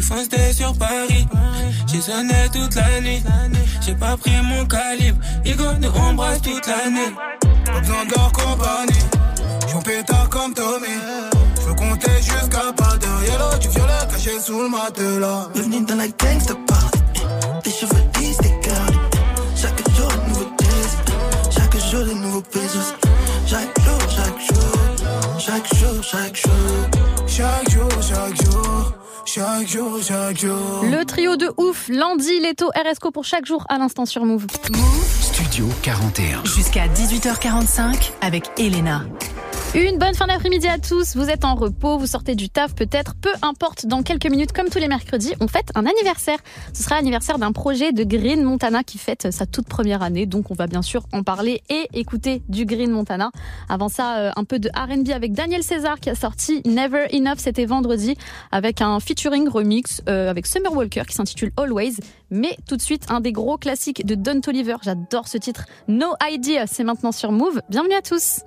Sur 0.06 0.78
Paris. 0.78 1.28
J'ai 1.88 2.00
sonné 2.00 2.48
toute 2.54 2.76
la 2.76 3.02
nuit. 3.02 3.24
J'ai 3.82 3.96
pas 3.96 4.16
pris 4.16 4.40
mon 4.44 4.64
calibre. 4.66 5.18
Igo 5.44 5.64
nous 5.82 5.90
embrasse 5.90 6.42
toute 6.44 6.68
l'année. 6.68 7.12
Pas 7.66 7.80
besoin 7.80 8.06
de 8.06 8.12
leur 8.12 8.32
compagnie. 8.32 9.00
J'en 9.68 9.82
pétard 9.82 10.30
comme 10.30 10.54
Tommy. 10.54 10.86
Je 11.60 11.74
compter 11.74 12.18
jusqu'à 12.18 12.72
pas 12.78 12.98
d'heure. 12.98 13.24
Yellow 13.24 13.58
du 13.60 13.68
violet 13.70 14.08
caché 14.12 14.40
sous 14.40 14.62
le 14.62 14.70
matelas. 14.70 15.50
Bienvenue 15.56 15.86
dans 15.86 15.96
la 15.96 16.08
gangsta 16.08 16.54
party. 16.68 17.00
Tes 17.64 17.72
cheveux 17.72 18.04
lisses, 18.20 18.38
tes 18.38 18.50
gardes. 18.50 18.96
Chaque 19.56 19.90
jour, 19.96 20.08
de 20.08 20.30
nouveaux 20.30 20.56
test. 20.56 20.98
Chaque 21.50 21.78
jour, 21.90 22.06
de 22.06 22.14
nouveaux 22.14 22.42
pesos. 22.42 22.94
Chaque 23.48 23.82
jour, 23.82 24.00
chaque 24.08 24.40
jour. 24.40 25.40
Chaque 25.40 25.76
jour, 25.76 26.04
chaque 26.04 26.36
jour. 26.36 26.52
Chaque 27.28 27.28
jour, 27.28 27.28
chaque 27.28 27.70
jour. 27.72 27.75
Chaque 29.36 29.68
jour, 29.68 30.02
chaque 30.02 30.38
jour. 30.40 30.86
Le 30.86 31.04
trio 31.04 31.36
de 31.36 31.52
ouf, 31.58 31.90
Landy, 31.90 32.40
Leto, 32.40 32.70
RSCO 32.70 33.12
pour 33.12 33.26
chaque 33.26 33.46
jour 33.46 33.66
à 33.68 33.78
l'instant 33.78 34.06
sur 34.06 34.24
Move. 34.24 34.48
Studio 35.20 35.68
41. 35.82 36.46
Jusqu'à 36.46 36.88
18h45 36.88 38.12
avec 38.22 38.46
Elena. 38.58 39.02
Une 39.76 39.98
bonne 39.98 40.14
fin 40.14 40.26
d'après-midi 40.26 40.68
à 40.68 40.78
tous. 40.78 41.18
Vous 41.18 41.30
êtes 41.30 41.44
en 41.44 41.54
repos, 41.54 41.98
vous 41.98 42.08
sortez 42.08 42.34
du 42.34 42.48
taf 42.48 42.74
peut-être, 42.76 43.14
peu 43.16 43.32
importe. 43.42 43.86
Dans 43.86 44.04
quelques 44.04 44.28
minutes, 44.28 44.54
comme 44.54 44.70
tous 44.70 44.78
les 44.78 44.88
mercredis, 44.88 45.34
on 45.42 45.50
fête 45.50 45.70
un 45.76 45.86
anniversaire. 45.86 46.38
Ce 46.72 46.82
sera 46.82 46.96
l'anniversaire 46.96 47.40
d'un 47.40 47.52
projet 47.52 47.92
de 47.92 48.06
Green 48.06 48.42
Montana 48.42 48.86
qui 48.86 48.98
fête 48.98 49.34
sa 49.34 49.46
toute 49.46 49.68
première 49.68 50.02
année. 50.02 50.28
Donc 50.28 50.50
on 50.50 50.54
va 50.54 50.68
bien 50.68 50.82
sûr 50.82 51.04
en 51.12 51.24
parler 51.24 51.62
et 51.68 51.90
écouter 51.94 52.42
du 52.48 52.66
Green 52.66 52.90
Montana. 52.90 53.32
Avant 53.68 53.90
ça, 53.90 54.18
euh, 54.20 54.32
un 54.38 54.46
peu 54.46 54.60
de 54.60 54.70
R&B 54.70 55.10
avec 55.10 55.34
Daniel 55.34 55.62
César 55.62 56.00
qui 56.00 56.10
a 56.10 56.16
sorti 56.16 56.62
Never 56.66 57.08
Enough. 57.12 57.40
C'était 57.40 57.66
vendredi 57.66 58.16
avec 58.54 58.82
un 58.82 59.02
featuring 59.02 59.25
remix 59.28 60.02
euh, 60.08 60.30
avec 60.30 60.46
Summer 60.46 60.72
Walker 60.72 61.04
qui 61.08 61.16
s'intitule 61.16 61.52
Always. 61.58 61.96
Mais 62.30 62.58
tout 62.68 62.78
de 62.78 62.82
suite, 62.82 63.06
un 63.10 63.20
des 63.20 63.32
gros 63.32 63.58
classiques 63.58 64.06
de 64.06 64.16
Don 64.16 64.42
Toliver. 64.42 64.76
J'adore 64.84 65.28
ce 65.28 65.38
titre. 65.38 65.66
No 65.88 66.14
Idea. 66.22 66.68
C'est 66.68 66.84
maintenant 66.84 67.12
sur 67.12 67.32
Move. 67.32 67.62
Bienvenue 67.70 67.96
à 67.96 68.02
tous. 68.02 68.42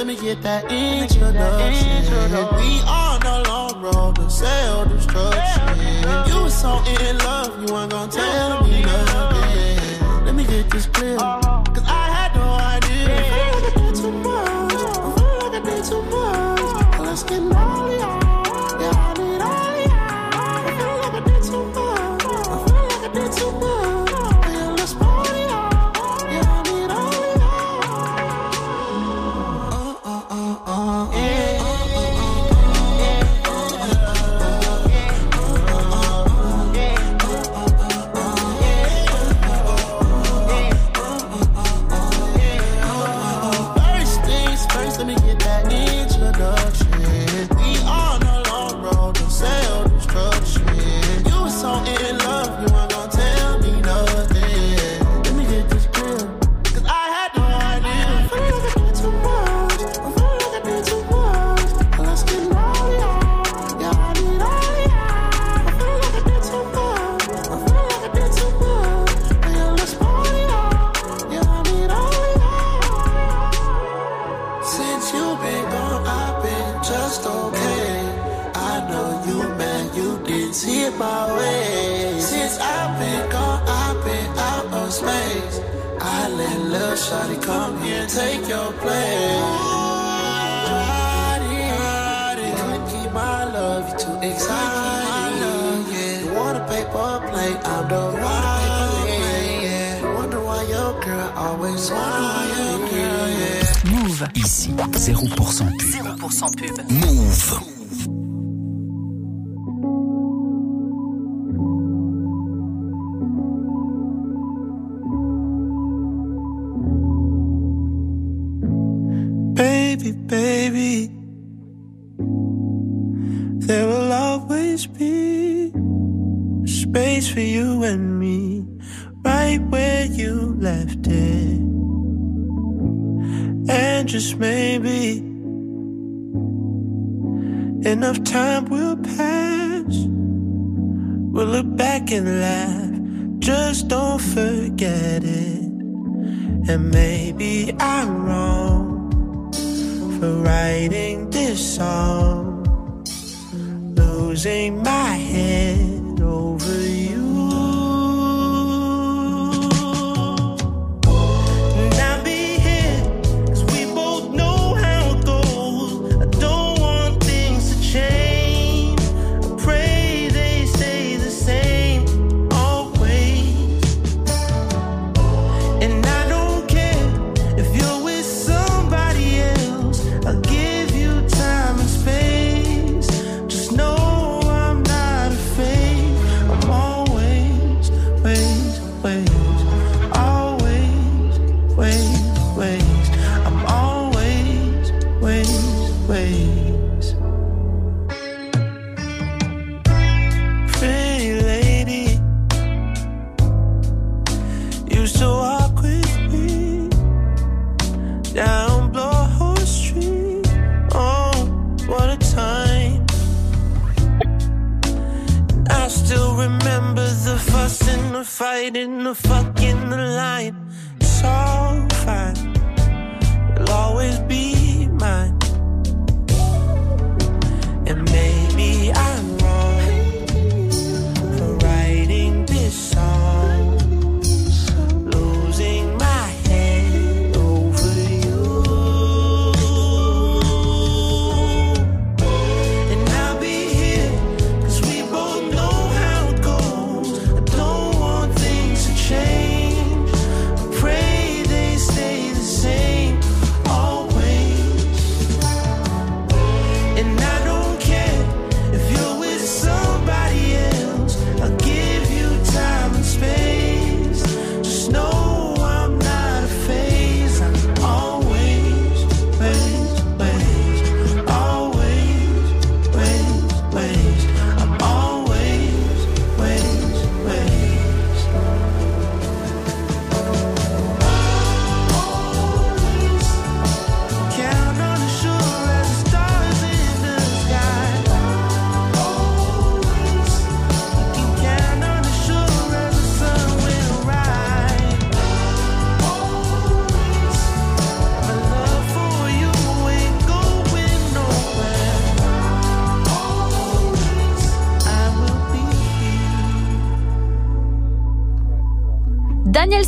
Let 0.00 0.06
me 0.06 0.16
get 0.16 0.40
that 0.40 0.64
introduction. 0.72 2.32
We 2.56 2.80
on 2.88 3.20
a 3.22 3.42
long 3.50 3.82
road 3.82 4.16
to 4.16 4.30
self 4.30 4.88
destruction. 4.88 5.76
You 6.26 6.44
was 6.44 6.58
so 6.58 6.82
in 6.88 7.19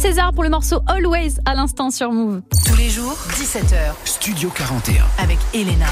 César 0.03 0.33
pour 0.33 0.43
le 0.43 0.51
morceau 0.51 0.81
Always 0.89 1.35
à 1.45 1.55
l'instant 1.55 1.93
sur 1.93 2.11
Move. 2.11 2.43
Tous 2.67 2.75
les 2.75 2.91
jours, 2.91 3.17
17h, 3.35 3.93
Studio 4.05 4.51
41. 4.51 5.05
avec 5.17 5.39
Elena. 5.55 5.87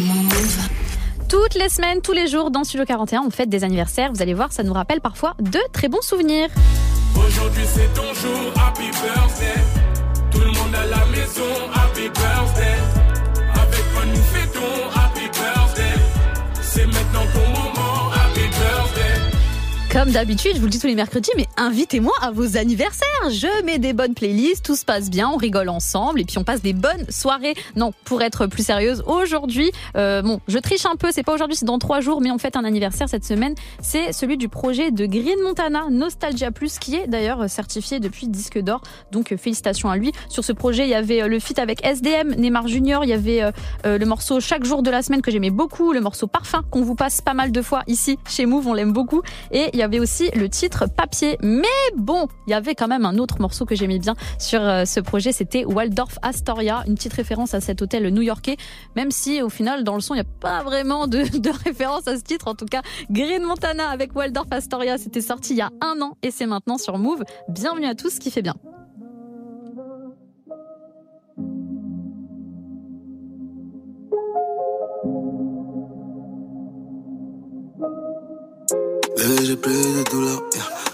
Move. 0.00 0.58
Toutes 1.28 1.54
les 1.54 1.68
semaines, 1.68 2.00
tous 2.02 2.14
les 2.14 2.26
jours 2.26 2.50
dans 2.50 2.64
Studio 2.64 2.84
41, 2.84 3.22
on 3.24 3.30
fête 3.30 3.48
des 3.48 3.62
anniversaires. 3.62 4.10
Vous 4.12 4.22
allez 4.22 4.34
voir, 4.34 4.52
ça 4.52 4.64
nous 4.64 4.72
rappelle 4.72 5.00
parfois 5.00 5.36
de 5.38 5.60
très 5.72 5.86
bons 5.86 6.02
souvenirs. 6.02 6.48
Aujourd'hui 7.14 7.62
c'est 7.72 7.94
ton 7.94 8.12
jour, 8.12 8.52
happy 8.56 8.90
birthday. 8.90 9.60
Tout 10.32 10.40
le 10.40 10.46
monde 10.46 10.74
à 10.74 10.86
la 10.86 11.06
maison, 11.06 11.70
happy 11.74 12.08
birthday. 12.08 12.76
Avec 13.54 13.84
moi 13.94 14.02
nous 14.04 14.22
fêtons, 14.34 14.90
happy 14.96 15.28
birthday. 15.30 15.94
C'est 16.60 16.86
maintenant 16.86 17.22
ton 17.32 17.48
moment, 17.50 18.10
happy 18.14 18.40
birthday. 18.40 19.32
Comme 19.92 20.10
d'habitude, 20.10 20.52
je 20.54 20.58
vous 20.58 20.64
le 20.64 20.70
dis 20.70 20.78
tous 20.80 20.86
les 20.86 20.94
mercredis, 20.94 21.30
mais 21.36 21.46
invitez-moi 21.62 22.12
à 22.20 22.30
vos 22.30 22.56
anniversaires. 22.56 23.30
Je 23.30 23.64
mets 23.64 23.78
des 23.78 23.92
bonnes 23.92 24.14
playlists, 24.14 24.64
tout 24.64 24.76
se 24.76 24.84
passe 24.84 25.10
bien, 25.10 25.28
on 25.28 25.36
rigole 25.36 25.68
ensemble 25.68 26.20
et 26.20 26.24
puis 26.24 26.38
on 26.38 26.44
passe 26.44 26.60
des 26.60 26.72
bonnes 26.72 27.06
soirées. 27.08 27.54
Non, 27.76 27.92
pour 28.04 28.22
être 28.22 28.46
plus 28.46 28.66
sérieuse, 28.66 29.02
aujourd'hui, 29.06 29.70
euh, 29.96 30.22
bon, 30.22 30.40
je 30.48 30.58
triche 30.58 30.86
un 30.86 30.96
peu, 30.96 31.10
c'est 31.12 31.22
pas 31.22 31.34
aujourd'hui, 31.34 31.56
c'est 31.56 31.66
dans 31.66 31.78
trois 31.78 32.00
jours, 32.00 32.20
mais 32.20 32.30
on 32.30 32.38
fête 32.38 32.56
un 32.56 32.64
anniversaire 32.64 33.08
cette 33.08 33.24
semaine. 33.24 33.54
C'est 33.80 34.12
celui 34.12 34.36
du 34.36 34.48
projet 34.48 34.90
de 34.90 35.06
Green 35.06 35.40
Montana, 35.44 35.84
Nostalgia 35.90 36.50
Plus, 36.50 36.78
qui 36.78 36.96
est 36.96 37.06
d'ailleurs 37.06 37.48
certifié 37.48 38.00
depuis 38.00 38.26
disque 38.28 38.58
d'or. 38.58 38.82
Donc 39.12 39.32
euh, 39.32 39.36
félicitations 39.36 39.90
à 39.90 39.96
lui. 39.96 40.12
Sur 40.28 40.44
ce 40.44 40.52
projet, 40.52 40.84
il 40.84 40.90
y 40.90 40.94
avait 40.94 41.22
euh, 41.22 41.28
le 41.28 41.38
feat 41.38 41.58
avec 41.58 41.84
SDM, 41.86 42.34
Neymar 42.36 42.66
Junior, 42.66 43.04
il 43.04 43.10
y 43.10 43.12
avait 43.12 43.42
euh, 43.42 43.98
le 43.98 44.06
morceau 44.06 44.40
Chaque 44.40 44.64
jour 44.64 44.82
de 44.82 44.90
la 44.90 45.02
semaine 45.02 45.22
que 45.22 45.30
j'aimais 45.30 45.50
beaucoup, 45.50 45.92
le 45.92 46.00
morceau 46.00 46.26
Parfum 46.26 46.62
qu'on 46.70 46.82
vous 46.82 46.94
passe 46.94 47.20
pas 47.20 47.34
mal 47.34 47.52
de 47.52 47.62
fois 47.62 47.82
ici 47.86 48.18
chez 48.28 48.46
Move, 48.46 48.66
on 48.66 48.74
l'aime 48.74 48.92
beaucoup. 48.92 49.22
Et 49.50 49.70
il 49.72 49.78
y 49.78 49.82
avait 49.82 50.00
aussi 50.00 50.30
le 50.34 50.48
titre 50.48 50.86
Papier. 50.86 51.38
Mais 51.52 51.68
bon, 51.96 52.28
il 52.46 52.50
y 52.50 52.54
avait 52.54 52.74
quand 52.74 52.88
même 52.88 53.04
un 53.04 53.18
autre 53.18 53.38
morceau 53.38 53.66
que 53.66 53.74
j'aimais 53.74 53.98
bien 53.98 54.14
sur 54.38 54.62
euh, 54.62 54.86
ce 54.86 55.00
projet, 55.00 55.32
c'était 55.32 55.66
Waldorf 55.66 56.18
Astoria, 56.22 56.82
une 56.86 56.94
petite 56.94 57.12
référence 57.12 57.52
à 57.52 57.60
cet 57.60 57.82
hôtel 57.82 58.08
new-yorkais, 58.08 58.56
même 58.96 59.10
si 59.10 59.42
au 59.42 59.50
final 59.50 59.84
dans 59.84 59.94
le 59.94 60.00
son 60.00 60.14
il 60.14 60.18
n'y 60.18 60.22
a 60.22 60.30
pas 60.40 60.62
vraiment 60.62 61.06
de, 61.08 61.18
référence 61.64 62.08
à 62.08 62.16
ce 62.16 62.22
titre. 62.22 62.48
En 62.48 62.54
tout 62.54 62.64
cas, 62.64 62.80
Green 63.10 63.42
Montana 63.42 63.90
avec 63.90 64.16
Waldorf 64.16 64.46
Astoria, 64.50 64.96
c'était 64.96 65.20
sorti 65.20 65.52
il 65.52 65.58
y 65.58 65.60
a 65.60 65.68
un 65.82 66.00
an 66.00 66.16
et 66.22 66.30
c'est 66.30 66.46
maintenant 66.46 66.78
sur 66.78 66.96
Move. 66.96 67.22
Bienvenue 67.50 67.86
à 67.86 67.94
tous, 67.94 68.18
qui 68.18 68.30
fait 68.30 68.40
bien. 68.40 68.54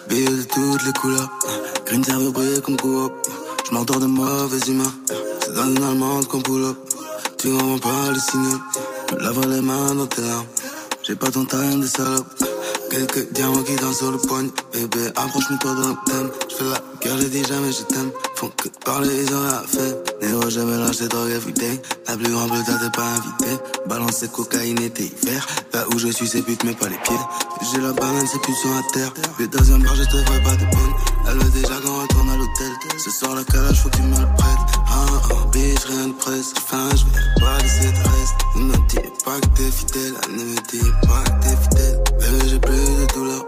Billets 0.08 0.30
de 0.30 0.42
toutes 0.42 0.84
les 0.86 0.92
couleurs. 0.92 1.30
Green 1.86 2.02
serve 2.02 2.32
briller 2.32 2.60
comme 2.60 2.76
coop. 2.76 3.12
Je 3.66 3.74
m'endors 3.74 4.00
de 4.00 4.06
mauvaise 4.06 4.66
humeur. 4.68 4.92
C'est 5.40 5.54
dans 5.54 5.68
une 5.68 5.82
allemande 5.82 6.26
qu'on 6.26 6.40
pull 6.40 6.64
up. 6.64 6.76
Tu 7.38 7.50
comprends 7.50 7.78
pas 7.78 8.10
le 8.12 8.18
signal. 8.18 8.60
Lave 9.18 9.48
les 9.48 9.60
mains 9.60 9.94
dans 9.94 10.06
tes 10.06 10.22
larmes. 10.22 10.46
J'ai 11.02 11.14
pas 11.14 11.30
ton 11.30 11.44
time 11.44 11.80
de 11.80 11.86
salope. 11.86 12.26
Quelques 12.90 13.32
diamants 13.32 13.62
qui 13.62 13.76
dansent 13.76 13.98
sur 13.98 14.10
le 14.10 14.18
poignet. 14.18 14.50
Bébé, 14.72 15.08
approche-moi 15.14 15.58
toi 15.60 15.74
dans 15.74 15.88
le 15.88 15.96
thème. 16.06 16.30
J'fais 16.58 16.70
la 16.70 16.80
guerre, 17.00 17.18
j'ai 17.20 17.28
dit 17.28 17.44
jamais 17.44 17.70
je 17.70 17.82
t'aime. 17.82 18.10
Font 18.34 18.48
que 18.48 18.68
parler, 18.84 19.22
ils 19.22 19.32
ont 19.32 19.40
rien 19.42 19.62
fait. 19.68 20.26
Négro, 20.26 20.50
je 20.50 20.60
mélange 20.60 20.98
des 20.98 21.06
drogues 21.06 21.30
everyday. 21.30 21.80
La 22.08 22.16
plus 22.16 22.32
grande 22.32 22.50
bleu, 22.50 22.58
t'es 22.66 22.90
pas 22.96 23.04
invité. 23.04 23.62
Balance 23.86 24.24
cocaïne 24.32 24.90
tes 24.90 25.04
hiver. 25.04 25.46
Là 25.72 25.84
où 25.92 25.98
je 25.98 26.08
suis, 26.08 26.26
c'est 26.26 26.42
pute, 26.42 26.64
mais 26.64 26.74
pas 26.74 26.88
les 26.88 26.98
pieds. 26.98 27.14
J'ai 27.70 27.80
la 27.80 27.92
banane, 27.92 28.26
c'est 28.26 28.40
plus 28.40 28.54
sur 28.54 28.70
la 28.70 28.82
terre. 28.92 29.12
Le 29.38 29.46
deuxième 29.46 29.82
bar, 29.82 29.94
je 29.94 30.02
te 30.02 30.16
ferai 30.24 30.42
pas 30.42 30.54
de 30.56 30.64
peine. 30.64 30.94
Elle 31.28 31.38
veut 31.38 31.60
déjà 31.60 31.74
qu'on 31.80 32.02
retourne 32.02 32.30
à 32.30 32.36
l'hôtel. 32.36 32.72
Ce 33.04 33.10
soir, 33.10 33.36
le 33.36 33.44
calage, 33.44 33.80
faut 33.80 33.88
que 33.90 33.96
tu 33.96 34.02
me 34.02 34.18
le 34.18 34.26
prêtes. 34.36 34.80
Ah, 34.88 35.06
ah, 35.30 35.46
bitch, 35.52 35.84
rien 35.86 36.08
de 36.08 36.12
presse. 36.14 36.54
Enfin, 36.56 36.88
je 36.90 37.04
vais 37.04 37.40
pas 37.40 37.58
laisser 37.62 37.92
de 37.92 38.02
reste. 38.08 38.34
Ne 38.56 38.62
me 38.64 38.88
dis 38.88 39.08
pas 39.24 39.38
que 39.38 39.46
t'es 39.54 39.70
fidèle. 39.70 40.14
Ne 40.30 40.42
me 40.42 40.56
dis 40.70 40.90
pas 41.06 41.22
que 41.22 41.44
t'es 41.44 41.56
fidèle. 41.56 42.02
Bébé, 42.18 42.48
j'ai 42.48 42.58
plus 42.58 42.72
de 42.72 43.14
douleur. 43.14 43.44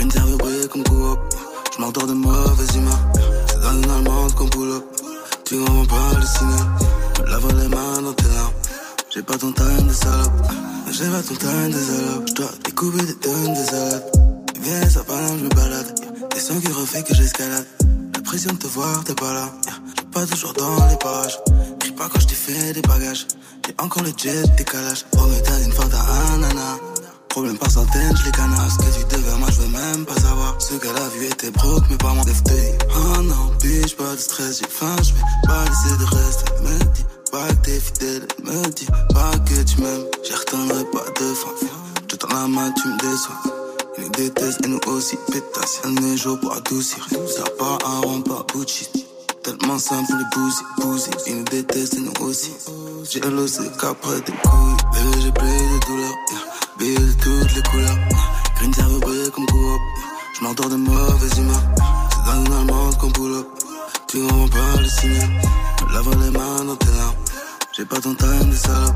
Une 0.00 0.10
comme 0.68 0.84
coop. 0.84 1.18
Je 1.74 1.80
m'endors 1.80 2.06
de 2.06 2.12
mauvaises 2.12 2.76
humeurs. 2.76 2.98
C'est 3.48 3.60
dans 3.60 3.72
une 3.72 3.90
allemande 3.90 4.34
qu'on 4.34 4.48
pull 4.48 4.70
up. 4.70 4.84
Tu 5.44 5.58
comprends 5.58 5.86
pas 5.86 6.18
le 6.18 6.26
signal. 6.26 6.66
Me 7.42 7.62
les 7.62 7.68
mains 7.68 8.02
dans 8.02 8.12
tes 8.12 8.28
larmes. 8.28 8.52
J'ai 9.12 9.22
pas 9.22 9.36
ton 9.36 9.52
time 9.52 9.86
de 9.88 9.92
salope. 9.92 10.32
J'ai 10.90 11.08
pas 11.08 11.22
ton 11.22 11.34
time 11.34 11.70
de 11.70 11.78
salope. 11.78 12.28
J'dois 12.28 12.50
découper 12.64 13.04
des 13.04 13.14
tonnes 13.16 13.54
de 13.54 13.64
salade. 13.64 14.04
Viens, 14.60 14.88
ça 14.88 15.02
je 15.08 15.44
me 15.44 15.48
balade. 15.48 16.00
Des 16.34 16.40
sons 16.40 16.60
qui 16.60 16.72
refait 16.72 17.02
que 17.02 17.14
j'escalade. 17.14 17.66
La 18.14 18.20
pression 18.20 18.52
de 18.52 18.58
te 18.58 18.66
voir, 18.66 19.02
t'es 19.04 19.14
pas 19.14 19.32
là. 19.32 19.50
J'suis 19.66 20.06
pas 20.12 20.26
toujours 20.26 20.52
dans 20.52 20.86
les 20.86 20.96
parages. 20.96 21.38
Crie 21.80 21.92
pas 21.92 22.08
quand 22.12 22.20
je 22.20 22.26
t'ai 22.26 22.34
fait 22.34 22.72
des 22.72 22.82
bagages. 22.82 23.26
J'ai 23.66 23.74
encore 23.78 24.02
le 24.02 24.12
jet 24.16 24.42
décalage. 24.56 25.06
Oh, 25.16 25.26
mais 25.30 25.40
t'as 25.42 25.60
une 25.60 25.72
fente 25.72 25.92
à 25.94 26.32
un 26.32 26.38
nana. 26.38 26.78
Problème 27.38 27.56
par 27.56 27.70
centaines, 27.70 28.16
je 28.16 28.24
les 28.24 28.32
canasse. 28.32 28.76
Que 28.78 29.14
devais, 29.14 29.38
moi 29.38 29.48
je 29.52 29.60
veux 29.60 29.68
même 29.68 30.04
pas 30.04 30.16
savoir. 30.16 30.56
Ce 30.58 30.74
qu'elle 30.74 30.96
a 30.96 31.08
vu 31.10 31.24
était 31.24 31.52
broke, 31.52 31.84
mais 31.88 31.96
pas 31.96 32.12
mon 32.12 32.24
FTI. 32.24 32.72
Oh 32.96 33.22
non, 33.22 33.52
bitch, 33.62 33.94
pas 33.94 34.12
de 34.12 34.20
stress, 34.20 34.58
j'ai 34.58 34.68
faim, 34.68 34.96
je 35.04 35.12
vais 35.12 35.20
pas 35.46 35.64
laisser 35.66 35.96
de 35.98 36.16
reste. 36.16 36.44
Elle 36.48 36.62
me 36.64 36.84
dit 36.94 37.04
pas 37.30 37.46
que 37.46 37.54
t'es 37.64 37.78
fidèle, 37.78 38.26
me 38.42 38.68
dit 38.70 38.88
pas 39.14 39.30
que 39.46 39.62
tu 39.62 39.80
m'aimes. 39.80 40.06
J'y 40.24 40.34
retournerai 40.34 40.84
pas 40.86 41.04
fois. 41.34 41.54
Je 42.00 42.06
te 42.06 42.16
tends 42.16 42.34
la 42.34 42.48
main, 42.48 42.72
tu 42.72 42.88
me 42.88 42.98
déçois. 42.98 43.36
Ils 43.98 44.04
nous 44.04 44.10
détestent 44.10 44.64
et 44.64 44.68
nous 44.68 44.80
aussi, 44.88 45.16
pétasse. 45.30 45.80
Un 45.84 45.92
neige 45.92 46.28
pour 46.40 46.52
adoucir. 46.52 47.06
Ça 47.08 47.44
part 47.56 47.78
un 47.86 48.00
rond, 48.00 48.20
pas 48.20 48.44
bullshit. 48.52 48.90
Tellement 49.44 49.78
simple, 49.78 50.12
les 50.18 50.24
bouzy, 50.36 50.62
bouzy. 50.80 51.10
Ils 51.28 51.36
nous 51.36 51.44
détestent 51.44 51.94
et 51.94 52.00
nous 52.00 52.26
aussi. 52.26 52.50
J'ai 53.08 53.20
l'osé 53.20 53.62
qu'après 53.80 54.20
des 54.22 54.32
couilles. 54.32 54.76
Bébé, 54.92 55.20
j'ai 55.22 55.30
plein 55.30 55.46
de 55.46 55.86
douleurs. 55.86 56.14
Yeah. 56.32 56.47
Billets 56.78 56.94
de 56.94 57.12
toutes 57.14 57.54
les 57.56 57.62
couleurs. 57.62 57.98
Green 58.56 58.72
cerveau 58.72 59.00
brille 59.00 59.30
comme 59.34 59.46
coop. 59.46 59.80
Je 60.34 60.44
m'endors 60.44 60.68
de 60.68 60.76
mauvaise 60.76 61.38
humeur. 61.38 61.62
C'est 62.10 62.24
dans 62.24 62.44
une 62.44 62.52
allemande 62.52 62.96
qu'on 62.98 63.10
pull 63.10 63.34
up. 63.34 63.46
Tu 64.06 64.20
comprends 64.20 64.48
pas 64.48 64.80
le 64.80 64.88
signal. 64.88 65.28
Lave 65.92 66.22
les 66.22 66.30
mains 66.30 66.64
dans 66.64 66.76
tes 66.76 66.86
larmes. 66.86 67.14
J'ai 67.76 67.84
pas 67.84 68.00
ton 68.00 68.14
time 68.14 68.50
de 68.50 68.54
salope. 68.54 68.94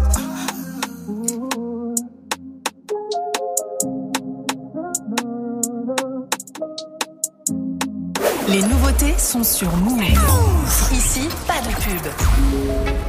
Les 8.48 8.62
nouveautés 8.62 9.14
sont 9.18 9.42
sur 9.42 9.74
Move. 9.78 10.02
Ici, 10.92 11.28
pas 11.48 11.60
de 11.60 11.74
pub. 11.82 13.01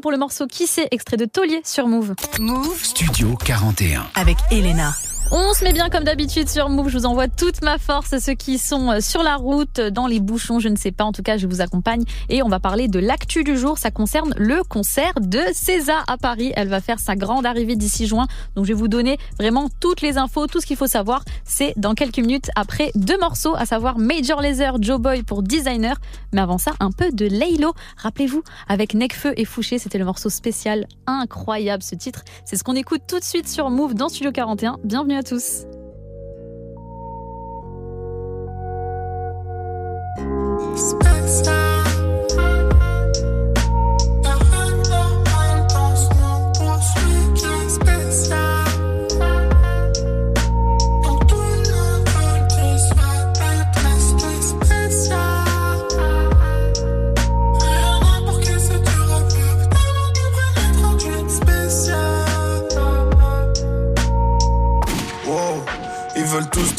Pour 0.00 0.12
le 0.12 0.18
morceau 0.18 0.46
Qui 0.46 0.66
c'est 0.66 0.86
extrait 0.92 1.16
de 1.16 1.24
Taulier 1.24 1.60
sur 1.64 1.88
Move. 1.88 2.14
Move 2.38 2.84
Studio 2.84 3.34
41. 3.36 4.06
avec 4.14 4.36
Elena. 4.50 4.92
On 5.30 5.52
se 5.52 5.62
met 5.62 5.74
bien 5.74 5.90
comme 5.90 6.04
d'habitude 6.04 6.48
sur 6.48 6.70
Move. 6.70 6.88
Je 6.88 6.96
vous 6.96 7.04
envoie 7.04 7.28
toute 7.28 7.62
ma 7.62 7.76
force 7.76 8.14
à 8.14 8.20
ceux 8.20 8.32
qui 8.32 8.56
sont 8.56 8.92
euh, 8.92 9.00
sur 9.00 9.22
la 9.22 9.36
route, 9.36 9.78
dans 9.78 10.06
les 10.06 10.20
bouchons, 10.20 10.58
je 10.58 10.70
ne 10.70 10.76
sais 10.76 10.90
pas. 10.90 11.04
En 11.04 11.12
tout 11.12 11.22
cas, 11.22 11.36
je 11.36 11.46
vous 11.46 11.60
accompagne 11.60 12.04
et 12.30 12.42
on 12.42 12.48
va 12.48 12.60
parler 12.60 12.88
de 12.88 12.98
l'actu 12.98 13.44
du 13.44 13.58
jour. 13.58 13.76
Ça 13.76 13.90
concerne 13.90 14.32
le 14.38 14.62
concert 14.64 15.12
de 15.20 15.40
César 15.52 16.02
à 16.08 16.16
Paris. 16.16 16.52
Elle 16.56 16.68
va 16.68 16.80
faire 16.80 16.98
sa 16.98 17.14
grande 17.14 17.44
arrivée 17.44 17.76
d'ici 17.76 18.06
juin. 18.06 18.26
Donc, 18.56 18.64
je 18.64 18.68
vais 18.68 18.78
vous 18.78 18.88
donner 18.88 19.18
vraiment 19.38 19.68
toutes 19.80 20.00
les 20.00 20.16
infos, 20.16 20.46
tout 20.46 20.62
ce 20.62 20.66
qu'il 20.66 20.78
faut 20.78 20.86
savoir. 20.86 21.24
C'est 21.48 21.72
dans 21.76 21.94
quelques 21.94 22.18
minutes 22.18 22.50
après 22.54 22.92
deux 22.94 23.18
morceaux, 23.18 23.56
à 23.56 23.64
savoir 23.64 23.98
Major 23.98 24.40
Lazer, 24.40 24.76
Joe 24.80 25.00
Boy 25.00 25.22
pour 25.22 25.42
Designer. 25.42 25.96
Mais 26.32 26.42
avant 26.42 26.58
ça, 26.58 26.72
un 26.78 26.92
peu 26.92 27.10
de 27.10 27.26
Laylo. 27.26 27.72
Rappelez-vous, 27.96 28.42
avec 28.68 28.94
Necfeu 28.94 29.32
et 29.36 29.46
Fouché, 29.46 29.78
c'était 29.78 29.98
le 29.98 30.04
morceau 30.04 30.28
spécial. 30.28 30.86
Incroyable 31.06 31.82
ce 31.82 31.94
titre. 31.94 32.22
C'est 32.44 32.56
ce 32.56 32.62
qu'on 32.62 32.76
écoute 32.76 33.02
tout 33.08 33.18
de 33.18 33.24
suite 33.24 33.48
sur 33.48 33.70
Move 33.70 33.94
dans 33.94 34.10
Studio 34.10 34.30
41. 34.30 34.76
Bienvenue 34.84 35.16
à 35.16 35.22
tous. 35.22 35.64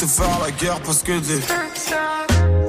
te 0.00 0.06
faire 0.06 0.40
la 0.42 0.50
guerre 0.52 0.80
parce 0.80 1.02
que 1.02 1.12
des. 1.20 1.40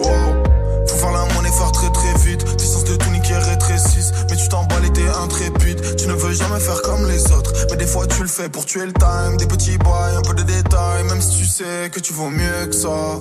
Wow. 0.04 0.44
Faut 0.86 0.98
faire 0.98 1.12
la 1.12 1.34
monnaie, 1.34 1.50
faire 1.50 1.72
très 1.72 1.90
très 1.92 2.14
vite. 2.26 2.44
Tes 2.58 2.66
sens 2.66 2.84
de 2.84 2.98
tout 2.98 3.10
niquer 3.10 3.36
rétrécissent. 3.36 4.12
Mais 4.30 4.36
tu 4.36 4.50
t'emballes 4.50 4.86
et 4.86 4.92
t'es 4.92 5.08
intrépide. 5.08 5.96
Tu 5.96 6.08
ne 6.08 6.14
veux 6.14 6.34
jamais 6.34 6.60
faire 6.60 6.82
comme 6.82 7.08
les 7.08 7.32
autres. 7.32 7.54
Mais 7.70 7.78
des 7.78 7.88
fois 7.88 8.06
tu 8.06 8.22
le 8.22 8.28
fais 8.28 8.50
pour 8.50 8.66
tuer 8.66 8.86
le 8.86 8.92
time. 8.92 9.38
Des 9.38 9.46
petits 9.46 9.78
bails, 9.78 10.16
un 10.18 10.22
peu 10.22 10.34
de 10.34 10.44
détails. 10.44 11.06
Même 11.06 11.22
si 11.22 11.38
tu 11.38 11.46
sais 11.46 11.90
que 11.90 12.02
tu 12.02 12.12
vaux 12.12 12.30
mieux 12.30 12.66
que 12.68 12.76
ça. 12.76 13.20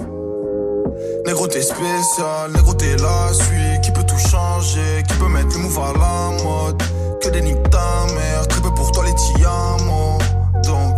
Négro 1.27 1.47
t'es 1.47 1.63
spécial, 1.63 2.51
négro 2.53 2.75
t'es 2.75 2.97
la 2.97 3.33
suite 3.33 3.83
Qui 3.83 3.93
peut 3.93 4.05
tout 4.05 4.19
changer, 4.19 5.03
qui 5.07 5.15
peut 5.15 5.29
mettre 5.29 5.55
le 5.57 5.63
move 5.63 5.79
à 5.79 5.93
la 5.93 6.43
mode? 6.43 6.83
Que 7.23 7.29
dénique 7.29 7.63
ta 7.71 8.07
mère, 8.15 8.49
très 8.49 8.61
peu 8.61 8.73
pour 8.75 8.91
toi 8.91 9.05
les 9.05 9.15
tiamots 9.15 10.19
Donc, 10.65 10.97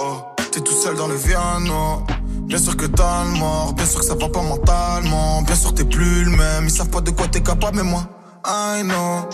oh, 0.00 0.22
t'es 0.50 0.60
tout 0.60 0.72
seul 0.72 0.96
dans 0.96 1.06
le 1.06 1.14
Viano 1.14 2.02
Bien 2.48 2.56
sûr 2.56 2.78
que 2.78 2.86
t'as 2.86 3.24
le 3.24 3.38
mort, 3.38 3.74
bien 3.74 3.84
sûr 3.84 4.00
que 4.00 4.06
ça 4.06 4.14
va 4.14 4.26
pas 4.30 4.40
mentalement. 4.40 5.42
Bien 5.42 5.54
sûr 5.54 5.74
t'es 5.74 5.84
plus 5.84 6.24
le 6.24 6.30
même, 6.30 6.64
ils 6.64 6.70
savent 6.70 6.88
pas 6.88 7.02
de 7.02 7.10
quoi 7.10 7.28
t'es 7.28 7.42
capable, 7.42 7.76
mais 7.76 7.82
moi, 7.82 8.08
I 8.46 8.82
know. 8.84 9.28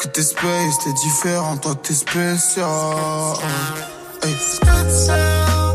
Que 0.00 0.08
t'es 0.08 0.22
space, 0.22 0.78
t'es 0.84 0.92
différent, 0.92 1.56
toi 1.56 1.76
t'es 1.80 1.94
spécial. 1.94 2.66
Hey. 4.24 5.65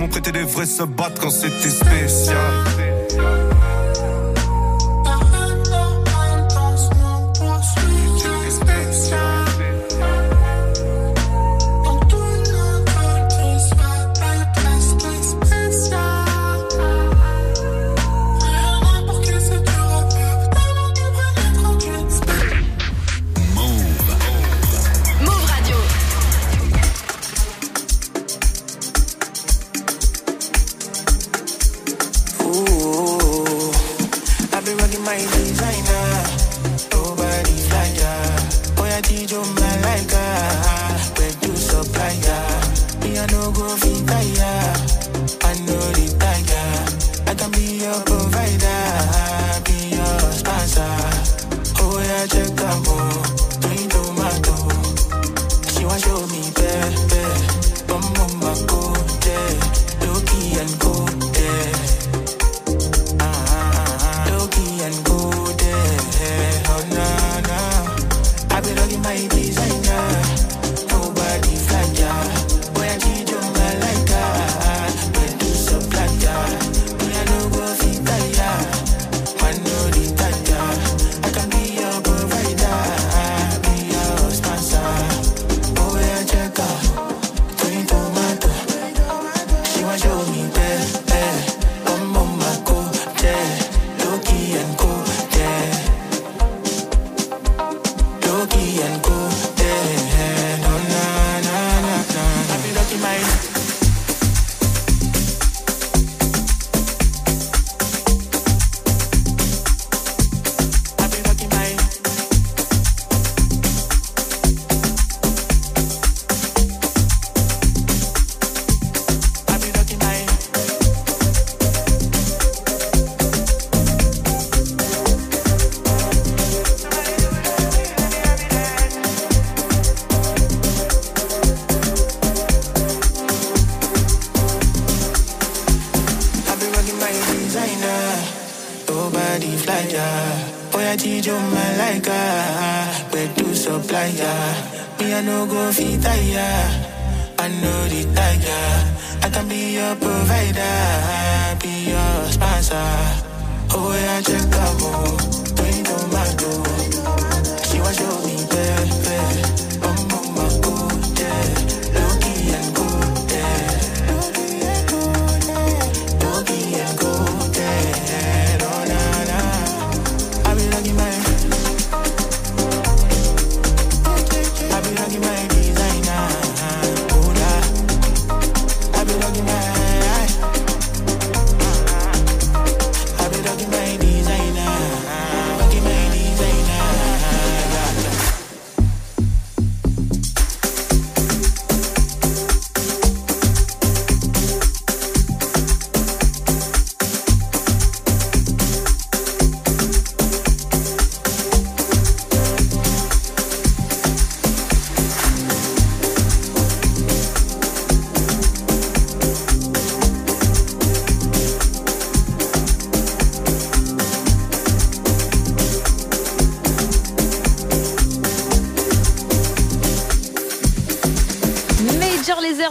m'ont 0.00 0.08
prêté 0.08 0.32
des 0.32 0.44
vrais 0.44 0.64
se 0.64 0.82
battre 0.82 1.20
quand 1.20 1.30
c'était 1.30 1.68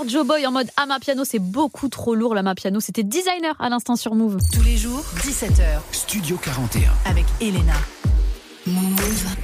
Joe 0.09 0.25
Boy 0.25 0.47
en 0.47 0.51
mode 0.51 0.69
Ama 0.75 0.99
Piano, 0.99 1.23
c'est 1.23 1.37
beaucoup 1.37 1.87
trop 1.87 2.15
lourd 2.15 2.33
l'Ama 2.33 2.55
Piano. 2.55 2.79
C'était 2.79 3.03
designer 3.03 3.55
à 3.59 3.69
l'instant 3.69 3.95
sur 3.95 4.15
Move. 4.15 4.39
Tous 4.51 4.63
les 4.63 4.75
jours, 4.75 5.03
17h. 5.17 5.81
Studio 5.91 6.35
41. 6.37 6.89
Avec 7.05 7.25
Elena. 7.39 7.75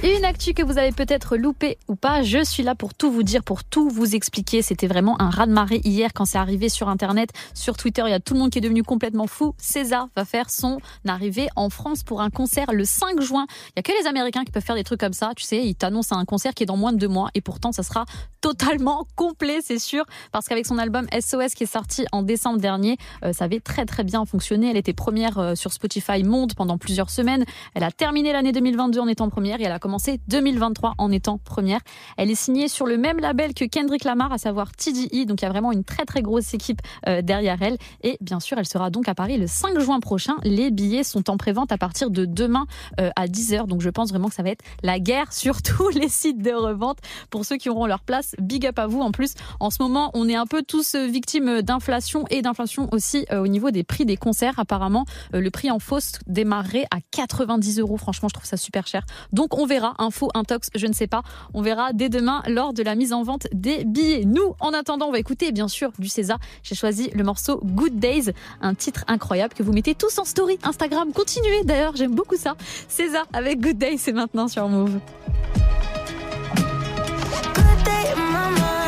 Une 0.02 0.24
actu 0.24 0.54
que 0.54 0.62
vous 0.62 0.78
avez 0.78 0.92
peut-être 0.92 1.36
loupé 1.36 1.78
ou 1.88 1.96
pas, 1.96 2.22
je 2.22 2.44
suis 2.44 2.62
là 2.62 2.74
pour 2.74 2.94
tout 2.94 3.10
vous 3.10 3.22
dire, 3.22 3.42
pour 3.42 3.64
tout 3.64 3.88
vous 3.88 4.14
expliquer. 4.14 4.62
C'était 4.62 4.86
vraiment 4.86 5.20
un 5.20 5.30
raz-de-marée 5.30 5.80
hier 5.84 6.10
quand 6.14 6.24
c'est 6.24 6.38
arrivé 6.38 6.68
sur 6.68 6.88
Internet, 6.88 7.30
sur 7.54 7.76
Twitter. 7.76 8.02
Il 8.06 8.10
y 8.10 8.14
a 8.14 8.20
tout 8.20 8.34
le 8.34 8.40
monde 8.40 8.50
qui 8.50 8.58
est 8.58 8.62
devenu 8.62 8.82
complètement 8.82 9.26
fou. 9.26 9.54
César 9.58 10.08
va 10.14 10.24
faire 10.24 10.50
son 10.50 10.78
arrivée 11.06 11.48
en 11.56 11.70
France 11.70 12.02
pour 12.02 12.20
un 12.20 12.30
concert 12.30 12.72
le 12.72 12.84
5 12.84 13.20
juin. 13.20 13.46
Il 13.70 13.72
y 13.76 13.80
a 13.80 13.82
que 13.82 13.92
les 14.00 14.06
Américains 14.06 14.44
qui 14.44 14.52
peuvent 14.52 14.64
faire 14.64 14.76
des 14.76 14.84
trucs 14.84 15.00
comme 15.00 15.12
ça. 15.12 15.32
Tu 15.36 15.44
sais, 15.44 15.64
ils 15.64 15.74
t'annoncent 15.74 16.16
un 16.16 16.24
concert 16.24 16.54
qui 16.54 16.62
est 16.62 16.66
dans 16.66 16.76
moins 16.76 16.92
de 16.92 16.98
deux 16.98 17.08
mois 17.08 17.30
et 17.34 17.40
pourtant 17.40 17.72
ça 17.72 17.82
sera 17.82 18.04
totalement 18.46 19.08
complet, 19.16 19.58
c'est 19.60 19.80
sûr, 19.80 20.04
parce 20.30 20.46
qu'avec 20.46 20.66
son 20.66 20.78
album 20.78 21.08
SOS 21.10 21.54
qui 21.56 21.64
est 21.64 21.72
sorti 21.72 22.06
en 22.12 22.22
décembre 22.22 22.60
dernier, 22.60 22.96
euh, 23.24 23.32
ça 23.32 23.46
avait 23.46 23.58
très 23.58 23.84
très 23.86 24.04
bien 24.04 24.24
fonctionné. 24.24 24.70
Elle 24.70 24.76
était 24.76 24.92
première 24.92 25.40
euh, 25.40 25.54
sur 25.56 25.72
Spotify 25.72 26.22
Monde 26.22 26.54
pendant 26.54 26.78
plusieurs 26.78 27.10
semaines. 27.10 27.44
Elle 27.74 27.82
a 27.82 27.90
terminé 27.90 28.32
l'année 28.32 28.52
2022 28.52 29.00
en 29.00 29.08
étant 29.08 29.28
première 29.30 29.60
et 29.60 29.64
elle 29.64 29.72
a 29.72 29.80
commencé 29.80 30.20
2023 30.28 30.94
en 30.96 31.10
étant 31.10 31.38
première. 31.38 31.80
Elle 32.16 32.30
est 32.30 32.36
signée 32.36 32.68
sur 32.68 32.86
le 32.86 32.96
même 32.98 33.18
label 33.18 33.52
que 33.52 33.64
Kendrick 33.64 34.04
Lamar, 34.04 34.32
à 34.32 34.38
savoir 34.38 34.70
TDE, 34.70 35.26
donc 35.26 35.42
il 35.42 35.44
y 35.44 35.46
a 35.46 35.50
vraiment 35.50 35.72
une 35.72 35.82
très 35.82 36.04
très 36.04 36.22
grosse 36.22 36.54
équipe 36.54 36.80
euh, 37.08 37.22
derrière 37.22 37.60
elle. 37.62 37.78
Et 38.04 38.16
bien 38.20 38.38
sûr, 38.38 38.58
elle 38.58 38.68
sera 38.68 38.90
donc 38.90 39.08
à 39.08 39.16
Paris 39.16 39.38
le 39.38 39.48
5 39.48 39.80
juin 39.80 39.98
prochain. 39.98 40.36
Les 40.44 40.70
billets 40.70 41.02
sont 41.02 41.30
en 41.30 41.36
prévente 41.36 41.72
à 41.72 41.78
partir 41.78 42.10
de 42.10 42.26
demain 42.26 42.66
à 42.96 43.26
10h, 43.26 43.66
donc 43.66 43.80
je 43.80 43.90
pense 43.90 44.10
vraiment 44.10 44.28
que 44.28 44.34
ça 44.36 44.44
va 44.44 44.50
être 44.50 44.64
la 44.84 45.00
guerre 45.00 45.32
sur 45.32 45.62
tous 45.62 45.88
les 45.88 46.08
sites 46.08 46.40
de 46.40 46.52
revente 46.52 46.98
pour 47.30 47.44
ceux 47.44 47.56
qui 47.56 47.68
auront 47.68 47.86
leur 47.86 48.04
place. 48.04 48.35
Big 48.40 48.66
up 48.66 48.78
à 48.78 48.86
vous. 48.86 49.00
En 49.00 49.12
plus, 49.12 49.34
en 49.60 49.70
ce 49.70 49.82
moment, 49.82 50.10
on 50.14 50.28
est 50.28 50.34
un 50.34 50.46
peu 50.46 50.62
tous 50.62 50.94
euh, 50.94 51.06
victimes 51.06 51.62
d'inflation 51.62 52.24
et 52.30 52.42
d'inflation 52.42 52.88
aussi 52.92 53.26
euh, 53.32 53.42
au 53.42 53.46
niveau 53.46 53.70
des 53.70 53.84
prix 53.84 54.04
des 54.04 54.16
concerts. 54.16 54.54
Apparemment, 54.58 55.04
euh, 55.34 55.40
le 55.40 55.50
prix 55.50 55.70
en 55.70 55.78
fausse 55.78 56.12
démarrerait 56.26 56.86
à 56.90 56.98
90 57.12 57.80
euros. 57.80 57.96
Franchement, 57.96 58.28
je 58.28 58.34
trouve 58.34 58.46
ça 58.46 58.56
super 58.56 58.86
cher. 58.86 59.04
Donc, 59.32 59.56
on 59.58 59.66
verra. 59.66 59.94
Info, 59.98 60.30
intox, 60.34 60.70
je 60.74 60.86
ne 60.86 60.92
sais 60.92 61.06
pas. 61.06 61.22
On 61.54 61.62
verra 61.62 61.92
dès 61.92 62.08
demain 62.08 62.42
lors 62.48 62.72
de 62.72 62.82
la 62.82 62.94
mise 62.94 63.12
en 63.12 63.22
vente 63.22 63.46
des 63.52 63.84
billets. 63.84 64.24
Nous, 64.24 64.54
en 64.60 64.72
attendant, 64.72 65.06
on 65.06 65.12
va 65.12 65.18
écouter 65.18 65.52
bien 65.52 65.68
sûr 65.68 65.92
du 65.98 66.08
César. 66.08 66.38
J'ai 66.62 66.74
choisi 66.74 67.10
le 67.14 67.24
morceau 67.24 67.60
Good 67.64 67.98
Days, 67.98 68.32
un 68.60 68.74
titre 68.74 69.04
incroyable 69.08 69.54
que 69.54 69.62
vous 69.62 69.72
mettez 69.72 69.94
tous 69.94 70.18
en 70.18 70.24
story 70.24 70.58
Instagram. 70.62 71.12
Continuez 71.12 71.64
d'ailleurs, 71.64 71.96
j'aime 71.96 72.14
beaucoup 72.14 72.36
ça. 72.36 72.56
César 72.88 73.26
avec 73.32 73.60
Good 73.60 73.78
Days, 73.78 73.98
c'est 73.98 74.12
maintenant 74.12 74.48
sur 74.48 74.68
Move. 74.68 74.98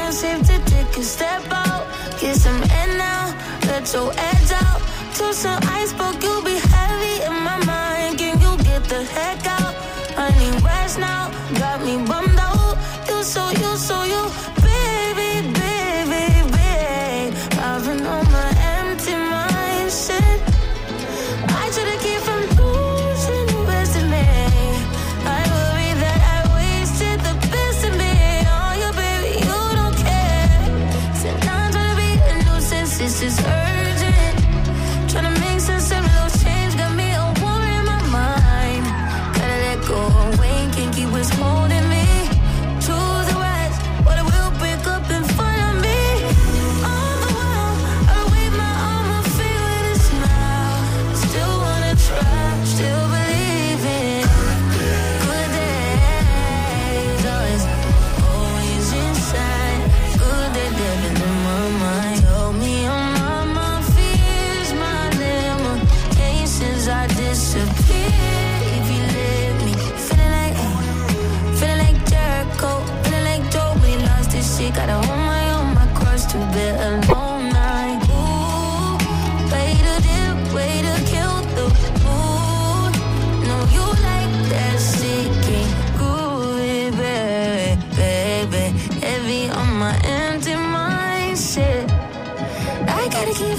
My 0.09 0.33
mind, 0.33 0.47
safe 0.47 0.65
to 0.65 0.71
take 0.71 0.97
a 0.97 1.03
step 1.03 1.43
out. 1.51 1.87
Get 2.21 2.37
some 2.37 2.63
air 2.71 2.99
now, 2.99 3.35
let 3.67 3.93
your 3.93 4.13
edge 4.17 4.53
out. 4.53 4.81
To 5.17 5.33
some 5.33 5.61
iceberg, 5.65 6.23
you'll 6.23 6.43
be 6.43 6.59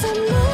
Cause 0.01 0.11
I 0.11 0.13
know 0.13 0.48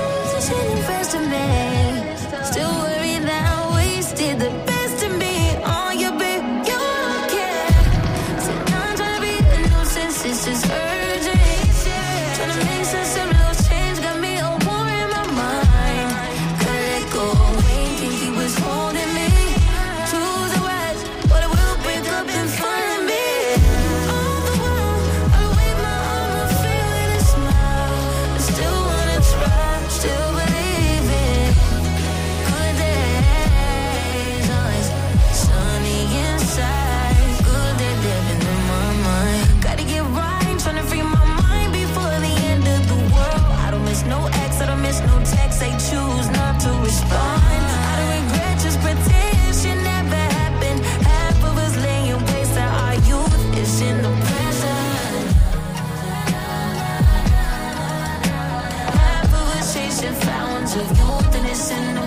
missing 61.68 62.05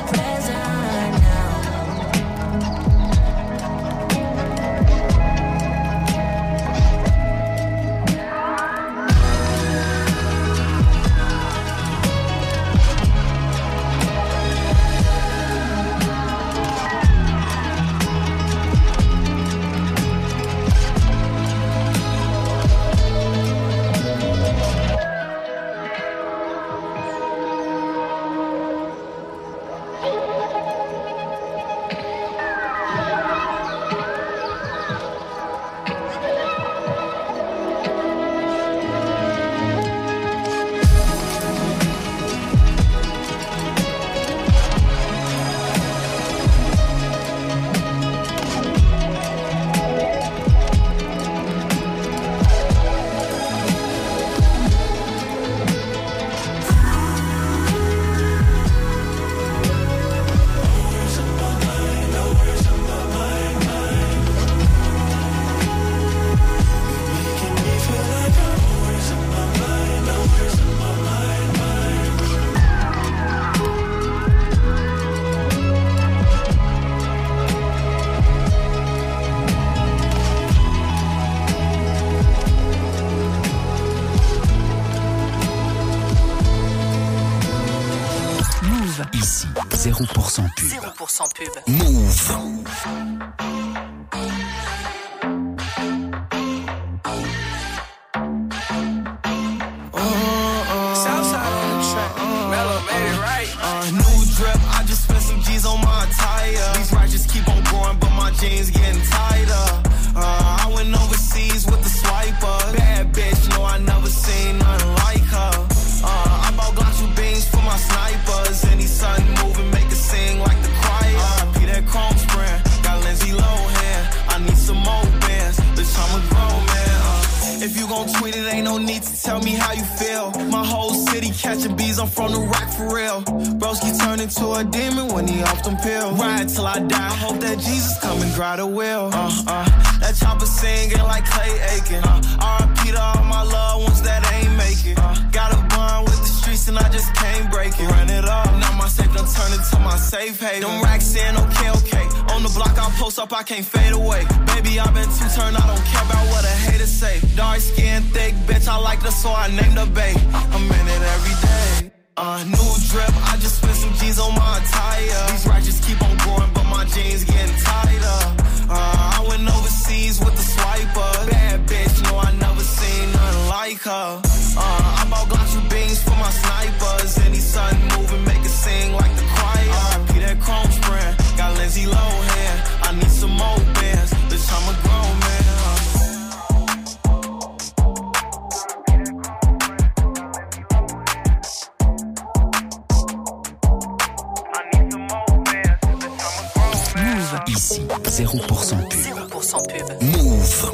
Ici, 197.58 197.80
0% 198.04 198.88
pub. 198.88 199.00
0% 199.00 199.66
pub. 199.66 199.86
Move. 200.00 200.72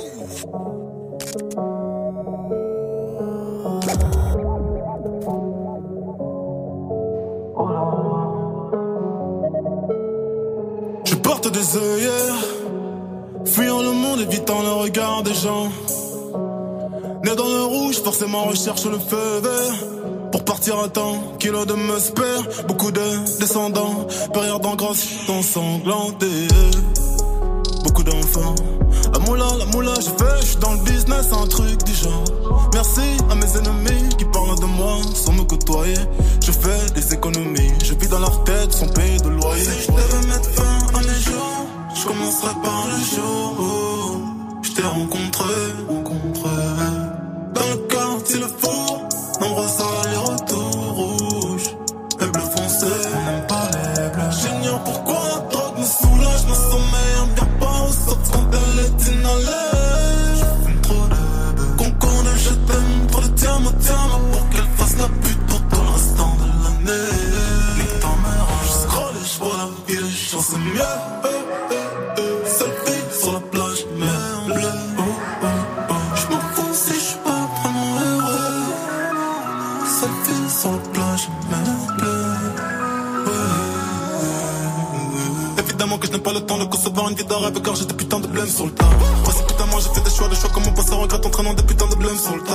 Je 11.07 11.15
porte 11.15 11.51
des 11.51 11.77
œillères, 11.79 12.13
fuyant 13.47 13.81
le 13.81 13.93
monde, 13.93 14.21
évitant 14.21 14.61
le 14.61 14.73
regard 14.73 15.23
des 15.23 15.33
gens. 15.33 15.71
Né 17.25 17.35
dans 17.35 17.49
le 17.49 17.65
rouge, 17.65 18.03
forcément 18.03 18.45
recherche 18.45 18.85
le 18.85 18.99
feu 18.99 19.41
vert. 19.43 19.94
Partir 20.47 20.79
à 20.79 20.89
temps, 20.89 21.35
kilo 21.39 21.65
de 21.65 21.75
musper, 21.75 22.65
beaucoup 22.69 22.91
de 22.91 23.39
descendants, 23.41 24.07
période 24.33 24.65
en 24.65 24.77
grosse, 24.77 25.07
ensanglantés. 25.29 26.49
Beaucoup 27.83 28.03
d'enfants. 28.03 28.55
La 29.13 29.19
moula, 29.21 29.47
la 29.59 29.65
moula, 29.67 29.95
je 29.97 30.25
fais, 30.25 30.41
je 30.41 30.47
suis 30.47 30.57
dans 30.57 30.73
le 30.73 30.79
business, 30.79 31.27
un 31.33 31.47
truc 31.47 31.83
du 31.85 31.95
genre. 31.95 32.71
Merci 32.73 33.01
à 33.31 33.35
mes 33.35 33.57
ennemis 33.57 34.09
qui 34.17 34.25
parlent 34.27 34.59
de 34.59 34.67
moi 34.67 34.99
sans 35.15 35.33
me 35.33 35.45
côtoyer. 35.45 35.95
Je 36.45 36.53
fais 36.53 36.93
des 36.95 37.15
économies, 37.15 37.73
je 37.83 37.95
vis 37.95 38.09
dans 38.09 38.21
leur 38.21 38.45
tête 38.45 38.73
sans 38.73 38.89
payer 38.89 39.19
de 39.19 39.29
loyer. 39.29 39.65
Si 39.65 39.83
je 39.83 39.93
devais 39.93 40.27
mettre 40.29 40.51
fin 40.51 40.99
à 40.99 41.01
mes 41.01 41.21
jours, 41.21 41.67
je 41.95 42.07
commencerai 42.07 42.55
par 42.63 42.87
le 42.87 43.17
jour 43.17 43.57
où 43.61 44.63
je 44.63 44.73
t'ai 44.73 44.83
rencontré, 44.83 45.55
rencontré. 45.89 46.51
Dans 47.55 47.69
le 47.71 47.77
quartier, 47.89 48.41
le 48.41 48.47
four, 48.47 49.09
nombreux 49.41 49.69
car 87.51 87.75
j'ai 87.77 87.85
des 87.85 87.95
putains 87.95 88.21
de 88.21 88.27
tas. 88.27 88.85
Précipitamment 89.25 89.79
j'ai 89.81 89.91
fait 89.95 90.01
des 90.01 90.11
choix, 90.11 90.29
des 90.29 90.37
choix 90.37 90.51
comme 90.51 90.67
on 90.67 90.73
passe 90.73 90.91
à 90.91 90.95
regret 90.95 91.27
entraînant 91.27 91.55
des 91.55 91.63
putains 91.63 91.89
de 91.89 91.95
blême 91.97 92.17
sur 92.17 92.37
le 92.37 92.43
tas. 92.43 92.55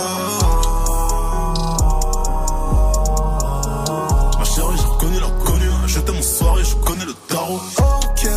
Ma 4.37 4.45
chérie, 4.45 4.77
j'ai 4.77 4.85
reconnu 4.85 5.19
l'inconnu. 5.19 5.69
J'étais 5.87 6.11
mon 6.11 6.21
soirée, 6.21 6.63
je 6.63 6.75
connais 6.75 7.05
le 7.05 7.13
tarot. 7.27 7.59
Ok, 7.77 8.27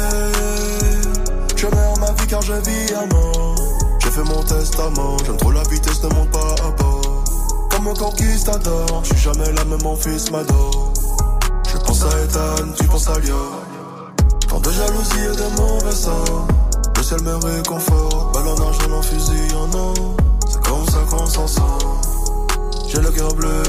je 1.57 1.67
meurs 1.67 1.99
ma 2.01 2.13
vie 2.13 2.27
car 2.29 2.43
je 2.43 2.53
vis 2.53 2.95
à 2.95 3.07
mort. 3.07 3.57
J'ai 4.01 4.11
fait 4.11 4.25
mon 4.25 4.43
testament, 4.43 5.17
j'aime 5.25 5.37
trop 5.37 5.53
la 5.53 5.63
vitesse, 5.63 6.03
ne 6.03 6.09
monte 6.15 6.31
pas 6.31 6.55
à 6.67 6.71
bord. 6.71 7.25
Comme 7.71 7.89
un 7.89 7.95
conquistador, 7.95 9.03
je 9.05 9.15
suis 9.15 9.23
jamais 9.23 9.53
là, 9.53 9.65
même 9.65 9.83
mon 9.83 9.97
fils 9.97 10.31
m'adore. 10.31 10.93
Je 11.73 11.79
pense 11.79 12.03
à 12.03 12.09
Ethan, 12.25 12.73
tu 12.79 12.87
penses 12.87 13.09
à 13.09 13.19
Lia. 13.21 13.35
Jalousie 14.77 15.25
et 15.33 15.37
de 15.37 15.61
mauvais 15.61 15.93
sort. 15.95 16.47
Le 16.97 17.03
ciel 17.03 17.23
me 17.23 17.35
réconforte, 17.35 18.35
balle 18.35 18.49
en 18.49 18.57
argent, 18.67 18.93
en 18.97 19.03
fusil 19.03 19.55
en 19.55 19.77
or. 19.77 19.95
C'est 20.49 20.61
comme 20.63 20.87
ça 20.87 20.99
qu'on 21.11 21.27
s'en 21.27 21.47
sort. 21.47 22.01
J'ai 22.89 23.01
le 23.01 23.11
cœur 23.11 23.35
bleu, 23.35 23.63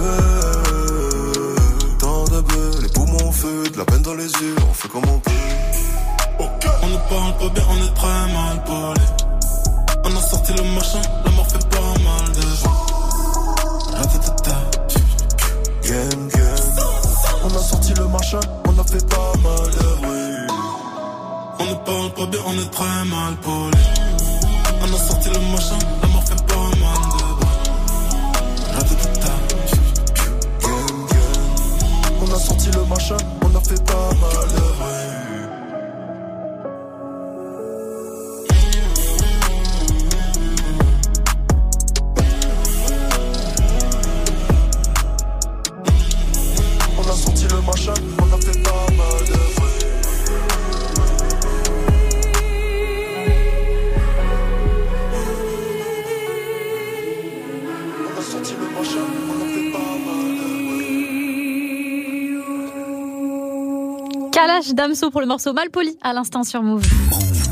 tant 2.00 2.24
de 2.26 2.42
bleu, 2.42 2.72
les 2.82 2.90
poumons 2.90 3.32
feu, 3.32 3.64
de 3.72 3.78
la 3.78 3.86
peine 3.86 4.02
dans 4.02 4.16
les 4.16 4.26
yeux, 4.26 4.56
on 4.70 4.74
fait 4.74 4.90
comme 4.90 5.06
on 5.08 5.20
peut. 5.20 5.32
On 6.82 6.88
ne 6.88 6.98
parle 7.10 7.38
pas 7.38 7.50
bien, 7.54 7.64
on 7.70 7.78
est 7.78 7.94
très 7.96 8.34
mal 8.34 8.64
parlé. 8.66 9.02
On 10.04 10.18
a 10.18 10.22
sorti 10.22 10.54
le 10.54 10.64
machin, 10.76 11.02
la 11.24 11.32
mort 11.32 11.48
fait 11.48 11.66
pas 11.70 11.94
mal 12.04 12.32
de. 12.34 12.44
Gang, 15.84 16.28
gang. 16.30 16.64
On 17.44 17.56
a 17.56 17.60
sorti 17.60 17.94
le 17.94 18.08
machin, 18.08 18.40
on 18.68 18.80
a 18.80 18.84
fait 18.84 19.06
pas 19.10 19.23
pas 22.16 22.26
bien, 22.26 22.40
on 22.46 22.54
est 22.54 22.72
très 22.72 23.06
mal 23.06 23.36
poli. 23.42 23.78
On 24.82 24.94
a 24.94 24.98
sorti 24.98 25.30
le 25.30 25.40
machin, 25.52 25.80
la 26.02 26.08
mort 26.10 26.24
fait 26.24 26.46
pas 26.46 26.70
mal 26.80 26.98
de 28.90 28.96
gang. 29.22 29.44
On 32.22 32.32
a 32.34 32.40
sorti 32.40 32.70
le 32.72 32.84
machin, 32.86 33.18
on 33.42 33.56
a 33.56 33.62
fait 33.62 33.84
pas 33.86 34.10
mal 34.22 34.63
Kalash 64.64 64.76
Damso 64.76 65.12
pour 65.12 65.22
le 65.22 65.28
morceau 65.28 65.54
Malpoli 65.54 65.98
à 66.02 66.14
l'instant 66.14 66.44
sur 66.44 66.64
Move. 66.64 66.84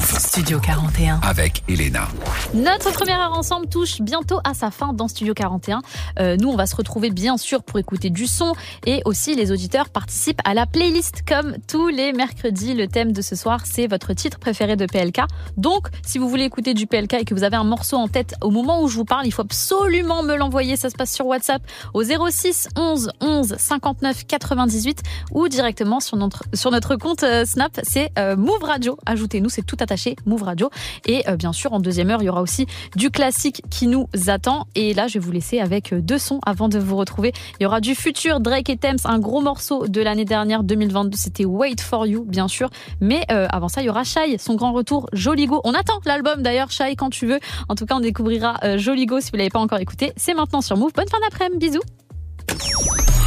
Studio 0.02 0.60
41. 0.60 1.20
Avec 1.22 1.64
Elena. 1.70 2.08
Notre 2.56 2.92
première 2.92 3.20
heure 3.20 3.38
ensemble 3.38 3.68
touche 3.68 4.02
bientôt 4.02 4.40
à 4.44 4.54
sa 4.56 4.72
fin 4.72 4.94
dans 4.94 5.08
Studio 5.08 5.34
41. 5.34 5.82
Euh, 6.20 6.38
nous, 6.38 6.50
on 6.50 6.56
va 6.56 6.66
se 6.66 6.76
retrouver 6.76 7.12
bien 7.12 7.38
sûr 7.38 7.62
pour 7.64 7.78
écouter 7.78 8.10
du 8.10 8.26
son 8.26 8.54
et 8.86 9.02
aussi 9.06 9.36
les 9.36 9.52
auditeurs 9.52 9.90
participent 9.90 10.42
à 10.44 10.54
la 10.54 10.66
playlist 10.66 11.22
comme 11.28 11.56
tous 11.68 11.88
les 11.90 12.14
mercredis. 12.14 12.74
Le 12.74 12.88
thème 12.88 13.12
de 13.12 13.22
ce 13.22 13.36
soir, 13.36 13.62
c'est 13.66 13.86
votre 13.86 14.14
titre 14.14 14.40
préféré 14.40 14.76
de 14.76 14.86
PLK. 14.86 15.22
Donc, 15.58 15.88
si 16.04 16.18
vous 16.18 16.28
voulez 16.28 16.46
écouter 16.46 16.74
du 16.74 16.88
PLK 16.88 17.14
et 17.14 17.26
que 17.26 17.36
vous 17.36 17.44
avez 17.44 17.58
un 17.58 17.64
morceau 17.64 17.98
en 17.98 18.08
tête 18.08 18.34
au 18.42 18.50
moment 18.50 18.82
où 18.82 18.88
je 18.88 18.96
vous 18.96 19.06
parle, 19.06 19.28
il 19.28 19.32
faut 19.32 19.44
absolument 19.44 20.24
me 20.24 20.36
l'envoyer. 20.36 20.78
Ça 20.78 20.90
se 20.90 20.96
passe 20.96 21.14
sur 21.14 21.28
WhatsApp 21.28 21.62
au 21.94 22.04
06 22.04 22.70
11 22.76 23.12
11 23.22 23.56
59 23.58 24.26
98 24.26 25.04
ou 25.32 25.48
directement 25.48 26.00
sur 26.00 26.18
notre, 26.18 26.44
sur 26.54 26.72
notre 26.72 26.96
compte 26.96 27.22
euh, 27.24 27.46
Snap. 27.46 27.80
C'est 27.84 28.12
euh, 28.18 28.36
Move 28.36 28.64
Radio. 28.64 28.98
Ajoutez-nous, 29.06 29.50
c'est 29.50 29.66
tout 29.66 29.78
attaché, 29.92 30.16
Move 30.26 30.44
Radio. 30.44 30.70
Et 31.06 31.28
euh, 31.28 31.36
bien 31.36 31.52
sûr, 31.52 31.74
en 31.74 31.80
deuxième 31.82 32.10
heure, 32.10 32.22
il 32.22 32.26
y 32.26 32.30
aura 32.30 32.42
aussi 32.42 32.66
du 32.96 33.12
classique 33.12 33.62
qui 33.70 33.88
nous 33.88 34.08
attend. 34.28 34.68
Et 34.74 34.94
là, 34.94 35.08
je 35.08 35.16
vais 35.16 35.20
vous 35.20 35.34
laisser 35.34 35.60
avec 35.60 35.92
euh, 35.92 36.00
deux 36.00 36.18
sons 36.18 36.40
avant 36.46 36.70
de 36.70 36.80
vous 36.80 36.96
retrouver. 36.96 37.34
Il 37.60 37.64
y 37.64 37.66
aura 37.66 37.82
du 37.82 37.94
futur 37.94 38.40
Drake 38.40 38.70
et 38.70 38.78
Thames, 38.78 39.00
un 39.04 39.20
gros 39.20 39.42
morceau 39.42 39.88
de 39.88 40.02
l'année 40.02 40.24
dernière 40.24 40.64
2022. 40.64 41.18
C'était 41.18 41.44
Wait 41.44 41.82
for 41.82 42.08
You, 42.08 42.24
bien 42.24 42.48
sûr. 42.48 42.70
Mais 43.02 43.26
euh, 43.32 43.48
avant 43.50 43.68
ça, 43.68 43.82
il 43.82 43.88
y 43.88 43.90
aura 43.90 44.06
Shai, 44.06 44.38
son 44.38 44.56
grand 44.56 44.72
retour, 44.72 45.08
Joligo. 45.12 45.60
On 45.66 45.74
attend 45.74 46.00
l'album 46.06 46.42
d'ailleurs, 46.42 46.72
Shai, 46.72 46.96
quand 46.96 47.10
tu 47.10 47.28
veux. 47.28 47.40
En 47.68 47.76
tout 47.76 47.86
cas, 47.86 47.96
on 47.96 48.00
découvrira 48.00 48.78
Joligo 48.78 49.20
si 49.20 49.32
vous 49.32 49.38
l'avez 49.38 49.50
pas 49.50 49.60
encore 49.60 49.80
écouté. 49.80 50.14
C'est 50.16 50.34
maintenant 50.34 50.62
sur 50.62 50.78
Move. 50.78 50.94
Bonne 50.96 51.10
fin 51.10 51.20
d'après-midi. 51.20 51.62
Bisous. 51.62 53.21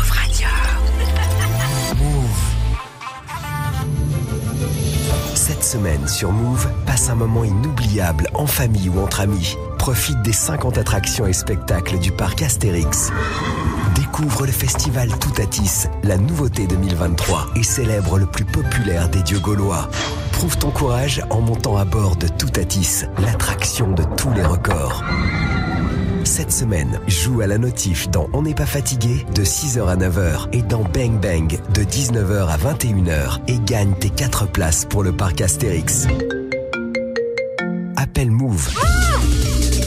Cette 5.47 5.63
semaine 5.63 6.09
sur 6.09 6.33
Move, 6.33 6.67
passe 6.87 7.11
un 7.11 7.15
moment 7.17 7.45
inoubliable 7.45 8.29
en 8.33 8.47
famille 8.47 8.89
ou 8.89 8.99
entre 8.99 9.21
amis. 9.21 9.59
Profite 9.77 10.23
des 10.23 10.33
50 10.33 10.79
attractions 10.79 11.27
et 11.27 11.35
spectacles 11.35 11.99
du 11.99 12.13
parc 12.13 12.41
Astérix. 12.41 13.13
Découvre 13.95 14.47
le 14.47 14.53
festival 14.53 15.11
Toutatis, 15.19 15.87
la 16.03 16.17
nouveauté 16.17 16.67
2023, 16.67 17.49
et 17.57 17.63
célèbre 17.63 18.19
le 18.19 18.25
plus 18.25 18.47
populaire 18.47 19.11
des 19.11 19.23
dieux 19.23 19.39
gaulois. 19.39 19.91
Prouve 20.33 20.57
ton 20.57 20.71
courage 20.71 21.23
en 21.29 21.43
montant 21.43 21.77
à 21.77 21.85
bord 21.85 22.17
de 22.17 22.27
Toutatis, 22.27 23.05
l'attraction 23.19 23.93
de 23.93 24.05
tous 24.17 24.33
les 24.33 24.47
records. 24.47 25.05
Cette 26.25 26.53
semaine, 26.53 27.01
joue 27.07 27.43
à 27.43 27.47
la 27.47 27.59
notif 27.59 28.09
dans 28.09 28.29
On 28.33 28.43
n'est 28.43 28.55
pas 28.55 28.67
fatigué 28.67 29.27
de 29.35 29.45
6h 29.45 29.87
à 29.87 29.97
9h 29.97 30.49
et 30.53 30.63
dans 30.63 30.83
Bang 30.83 31.21
Bang 31.21 31.61
de 31.75 31.83
19h 31.83 32.49
à 32.49 32.57
21h 32.57 33.41
et 33.47 33.59
gagne 33.65 33.95
tes 33.95 34.09
4 34.09 34.47
places 34.49 34.87
pour 34.87 35.03
le 35.03 35.13
parc 35.13 35.43
Astérix. 35.43 36.07
Appelle 37.97 38.31
Move 38.31 38.71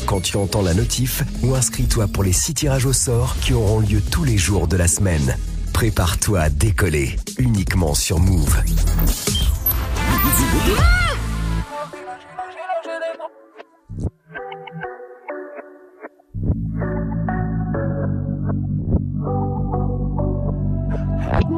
quand 0.06 0.22
tu 0.22 0.38
entends 0.38 0.62
la 0.62 0.74
notif 0.74 1.24
ou 1.44 1.54
inscris-toi 1.54 2.08
pour 2.08 2.24
les 2.24 2.32
6 2.32 2.54
tirages 2.54 2.86
au 2.86 2.94
sort 2.94 3.36
qui 3.42 3.54
auront 3.54 3.80
lieu 3.80 4.00
tous 4.00 4.24
les 4.24 4.38
jours 4.38 4.68
de 4.68 4.78
la 4.78 4.88
semaine. 4.88 5.36
Prépare-toi 5.74 6.40
à 6.40 6.50
décoller 6.50 7.18
uniquement 7.40 7.94
sur 7.94 8.20
Move. 8.20 8.64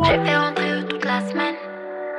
Fait 0.03 0.37
rentrer 0.37 0.71
eux 0.71 0.85
toute 0.87 1.05
la 1.05 1.19
semaine. 1.21 1.55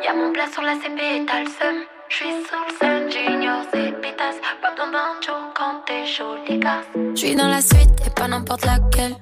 Y'a 0.05 0.15
mon 0.15 0.33
plat 0.33 0.47
sur 0.53 0.63
la 0.63 0.75
CP 0.75 0.99
et 0.99 1.27
t'as 1.27 1.41
le 1.41 1.47
seum. 1.47 1.77
J'suis 2.09 2.27
sous 2.27 2.57
le 2.67 2.75
sun, 2.79 3.11
junior, 3.11 3.63
c'est 3.73 3.93
pétasse. 4.01 4.37
Pas 4.63 4.71
besoin 4.73 4.91
d'un 4.91 5.21
show 5.21 5.33
quand 5.55 5.83
t'es 5.87 6.05
les 6.49 6.59
gars. 6.59 6.83
J'suis 7.15 7.37
dans 7.37 7.49
la 7.49 7.61
suite 7.61 7.91
et 8.07 8.11
pas 8.11 8.29
n'importe 8.29 8.65
laquelle. 8.65 9.17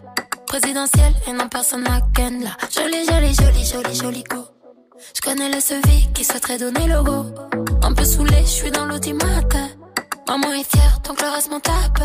Présidentielle 0.46 1.12
et 1.28 1.32
non 1.32 1.48
personne 1.48 1.82
n'a 1.82 2.00
ken 2.14 2.42
là. 2.42 2.50
Jolie, 2.70 3.04
jolie, 3.04 3.34
jolie, 3.34 3.64
jolie, 3.64 3.94
jolie 3.94 4.24
go. 4.24 4.44
J'connais 5.14 5.50
le 5.50 5.60
SEVI 5.60 6.12
qui 6.14 6.24
souhaiterait 6.24 6.58
donner 6.58 6.86
le 6.86 7.02
go. 7.02 7.26
Un 7.82 7.92
peu 7.92 8.04
saoulé, 8.04 8.44
j'suis 8.44 8.70
dans 8.70 8.86
l'automate. 8.86 9.56
Maman 10.26 10.52
est 10.52 10.70
fière, 10.70 11.00
donc 11.06 11.20
le 11.20 11.28
reste 11.28 11.50
m'en 11.50 11.60
tape. 11.60 12.00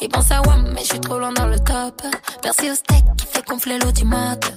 Il 0.00 0.08
pense 0.08 0.30
à 0.30 0.40
WAM, 0.42 0.72
mais 0.74 0.82
j'suis 0.84 1.00
trop 1.00 1.18
loin 1.18 1.32
dans 1.32 1.46
le 1.46 1.58
top. 1.58 2.02
Merci 2.42 2.70
au 2.70 2.74
steak 2.74 3.04
qui 3.16 3.26
fait 3.26 3.46
gonfler 3.46 3.78
l'automate. 3.78 4.52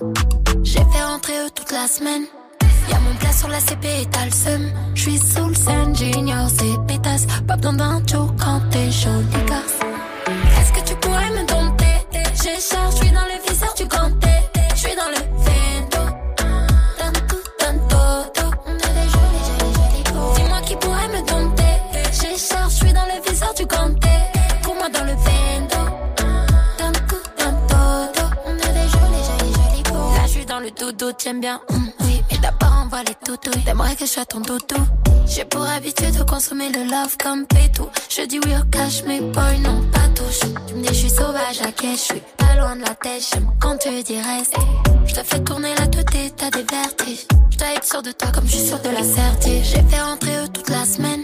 J'ai 0.63 0.79
fait 0.79 1.03
rentrer 1.03 1.33
eux 1.45 1.49
toute 1.53 1.71
la 1.71 1.87
semaine. 1.87 2.23
Y'a 2.89 2.99
mon 2.99 3.13
plat 3.15 3.31
sur 3.31 3.47
la 3.47 3.59
CP 3.59 4.01
et 4.01 4.05
t'as 4.07 4.25
le 4.25 4.31
seum. 4.31 4.71
J'suis 4.95 5.17
sous 5.17 5.47
le 5.47 5.55
scène, 5.55 5.95
junior, 5.95 6.47
c'est 6.49 6.77
pétasse. 6.87 7.27
Pas 7.47 7.55
besoin 7.55 7.73
d'un 7.73 8.01
show 8.07 8.29
quand 8.39 8.61
t'es 8.71 8.85
les 8.85 9.45
gars. 9.45 9.63
Est-ce 10.59 10.71
que 10.73 10.87
tu 10.87 10.95
pourrais 10.95 11.29
me 11.29 11.45
dompter? 11.45 11.85
J'ai 12.43 12.59
charge, 12.59 12.95
j'suis 12.95 13.11
dans 13.11 13.25
le 13.25 13.49
viseur 13.49 13.73
du 13.73 13.85
ganté. 13.85 14.29
J'suis 14.75 14.95
dans 14.95 15.09
le 15.09 15.21
vento. 15.43 16.03
Dans 17.59 17.77
todo. 17.87 18.45
On 18.65 18.71
a 18.71 18.75
des 18.75 19.09
jolis, 19.13 19.45
jolis, 19.59 20.03
jolis. 20.05 20.35
Dis-moi 20.35 20.61
qui 20.65 20.75
pourrait 20.75 21.07
me 21.09 21.19
dompter? 21.27 21.63
J'ai 22.11 22.37
charge, 22.37 22.73
j'suis 22.73 22.93
dans 22.93 23.05
le 23.05 23.29
viseur 23.29 23.53
du 23.53 23.65
ganté. 23.65 23.96
Moi 24.87 24.99
dans 24.99 25.05
le 25.05 25.13
vento. 25.13 25.77
Dans 26.77 26.91
tout, 27.07 27.21
dans 27.37 27.67
todo. 27.67 28.25
On 28.45 28.51
a 28.51 28.71
des 28.71 28.87
jolis, 28.89 29.25
jolis, 29.27 29.53
jolis 29.53 29.83
go. 29.83 30.13
Là, 30.15 30.27
j'suis 30.27 30.45
dans 30.45 30.59
le 30.59 30.71
dodo, 30.71 31.11
t'aimes 31.11 31.41
bien. 31.41 31.59
hum, 31.69 31.89
oui, 32.01 32.21
mais 32.31 32.37
d'abord 32.37 32.73
envoie 32.85 33.03
les 33.03 33.15
toutous. 33.15 33.51
T'aimerais 33.65 33.95
que 33.95 34.05
je 34.05 34.11
sois 34.11 34.25
ton 34.25 34.39
dodo. 34.39 34.75
J'ai 35.25 35.45
pour 35.45 35.63
habitude 35.63 36.17
de 36.17 36.23
consommer 36.23 36.69
le 36.71 36.83
love 36.83 37.17
comme 37.21 37.45
pétou. 37.47 37.89
Je 38.09 38.21
dis 38.23 38.39
oui 38.45 38.51
au 38.59 38.63
cash, 38.69 39.03
mais 39.05 39.19
boy, 39.19 39.59
non, 39.59 39.81
pas 39.91 40.07
touche. 40.15 40.39
Tu 40.67 40.75
me 40.75 40.81
dis, 40.83 40.89
je 40.89 40.93
suis 40.93 41.09
sauvage 41.09 41.61
à 41.61 41.71
quai, 41.71 41.91
je 41.93 41.97
suis 41.97 42.21
pas 42.37 42.55
loin 42.55 42.75
de 42.75 42.81
la 42.81 42.95
tête. 42.95 43.27
J'aime 43.33 43.49
quand 43.59 43.77
tu 43.77 43.89
dis 44.03 44.21
reste. 44.21 44.55
Je 45.05 45.13
te 45.15 45.23
fais 45.23 45.39
tourner 45.43 45.73
la 45.77 45.87
tête 45.87 46.15
et 46.15 46.31
t'as 46.31 46.49
des 46.49 46.63
vertiges. 46.63 47.27
Je 47.49 47.57
dois 47.57 47.73
être 47.75 47.85
sûr 47.85 48.01
de 48.03 48.11
toi 48.11 48.29
comme 48.33 48.45
je 48.45 48.55
suis 48.55 48.67
sûr 48.67 48.79
de 48.79 48.89
la 48.89 49.03
certitude. 49.03 49.63
J'ai 49.63 49.83
fait 49.83 50.01
rentrer 50.01 50.37
eux 50.37 50.47
toute 50.47 50.69
la 50.69 50.85
semaine. 50.85 51.23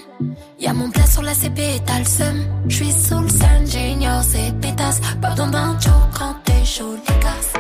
Y'a 0.60 0.74
mon 0.74 0.90
plat 0.90 1.03
la 1.24 1.34
CP 1.34 1.82
t'as 1.86 2.00
le 2.00 2.06
seum. 2.06 2.38
Je 2.68 2.76
suis 2.76 2.92
sous 2.92 3.20
le 3.20 3.30
sun, 3.30 3.66
junior, 3.66 4.22
c'est 4.24 4.54
pétasse. 4.60 5.00
Pas 5.22 5.32
besoin 5.32 5.48
d'un 5.48 5.80
show 5.80 5.90
quand 6.18 6.36
t'es 6.44 6.66
chaud, 6.66 6.96
les 7.08 7.20
gars. 7.24 7.53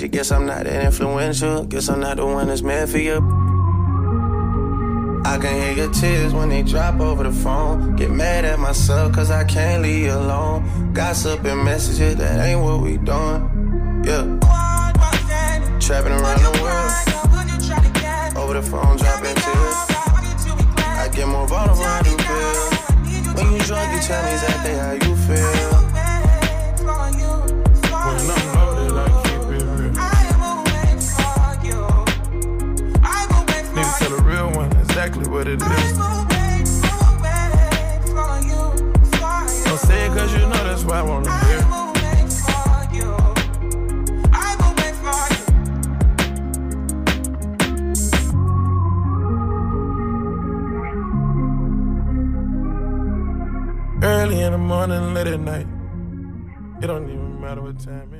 You, 0.00 0.08
guess 0.08 0.30
I'm 0.30 0.46
not 0.46 0.64
that 0.64 0.84
influential. 0.84 1.64
Guess 1.64 1.88
I'm 1.88 2.00
not 2.00 2.16
the 2.16 2.26
one 2.26 2.48
that's 2.48 2.62
meant 2.62 2.90
for 2.90 2.98
you. 2.98 3.16
I 5.24 5.38
can 5.38 5.54
hear 5.54 5.84
your 5.84 5.92
tears 5.92 6.32
when 6.32 6.48
they 6.48 6.62
drop 6.62 6.98
over 7.00 7.24
the 7.24 7.32
phone. 7.32 7.96
Get 7.96 8.10
mad 8.10 8.44
at 8.44 8.58
myself 8.58 9.12
cause 9.12 9.30
I 9.30 9.44
can't 9.44 9.82
leave 9.82 10.06
you 10.06 10.12
alone. 10.12 10.92
Gossip 10.92 11.44
and 11.44 11.64
messages, 11.64 12.16
that 12.16 12.46
ain't 12.46 12.60
what 12.60 12.80
we 12.80 12.96
doing. 12.98 14.02
Yeah. 14.04 14.38
Trapping 15.78 16.12
around 16.12 16.42
the 16.42 16.58
world. 16.62 16.92
Over 18.36 18.54
the 18.54 18.62
phone, 18.62 18.96
dropping 18.96 19.34
tears. 19.34 19.74
I 21.02 21.10
get 21.14 21.28
more 21.28 21.46
vulnerable, 21.46 21.82
I 21.84 22.02
do 22.02 22.16
feel. 22.16 23.34
When 23.34 23.52
you 23.52 23.60
drunk, 23.64 23.92
you 23.94 24.00
tell 24.00 24.22
me 24.24 24.32
exactly 24.32 24.74
how 24.74 24.92
you 24.92 25.16
feel. 25.26 25.89
What 35.30 35.46
it 35.46 35.62
is. 35.62 35.98
Don't 39.64 39.78
say 39.78 40.06
it 40.06 40.08
cause 40.16 40.32
you 40.32 40.40
know 40.40 40.64
that's 40.64 40.84
why 40.84 40.98
I 40.98 41.02
wanna 41.02 41.30
hear. 41.46 41.60
Early 54.02 54.40
in 54.40 54.52
the 54.52 54.58
morning, 54.58 55.12
late 55.14 55.26
at 55.26 55.40
night. 55.40 55.66
It 56.82 56.86
don't 56.86 57.04
even 57.08 57.40
matter 57.40 57.60
what 57.60 57.78
time 57.78 58.08
it 58.14 58.19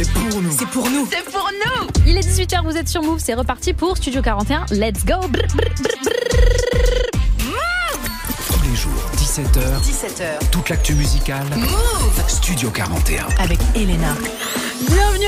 C'est 0.00 0.08
pour 0.12 0.40
nous. 0.40 0.52
C'est 0.56 0.66
pour 0.68 0.88
nous 0.88 1.08
C'est 1.10 1.24
pour 1.24 1.50
nous 1.66 1.88
Il 2.06 2.16
est 2.16 2.20
18h, 2.20 2.62
vous 2.62 2.76
êtes 2.76 2.88
sur 2.88 3.02
Move, 3.02 3.18
c'est 3.18 3.34
reparti 3.34 3.72
pour 3.72 3.96
Studio 3.96 4.22
41. 4.22 4.66
Let's 4.70 5.04
go 5.04 5.14
Brr, 5.26 5.28
brr, 5.28 5.48
brr, 5.56 5.98
brr. 7.38 7.58
Tous 8.46 8.62
les 8.70 8.76
jours, 8.76 8.92
17h. 9.16 9.58
17h. 9.82 10.50
Toute 10.52 10.68
l'actu 10.68 10.94
musicale. 10.94 11.48
Move 11.56 12.22
Studio 12.28 12.70
41. 12.70 13.26
avec 13.40 13.58
Elena. 13.74 14.14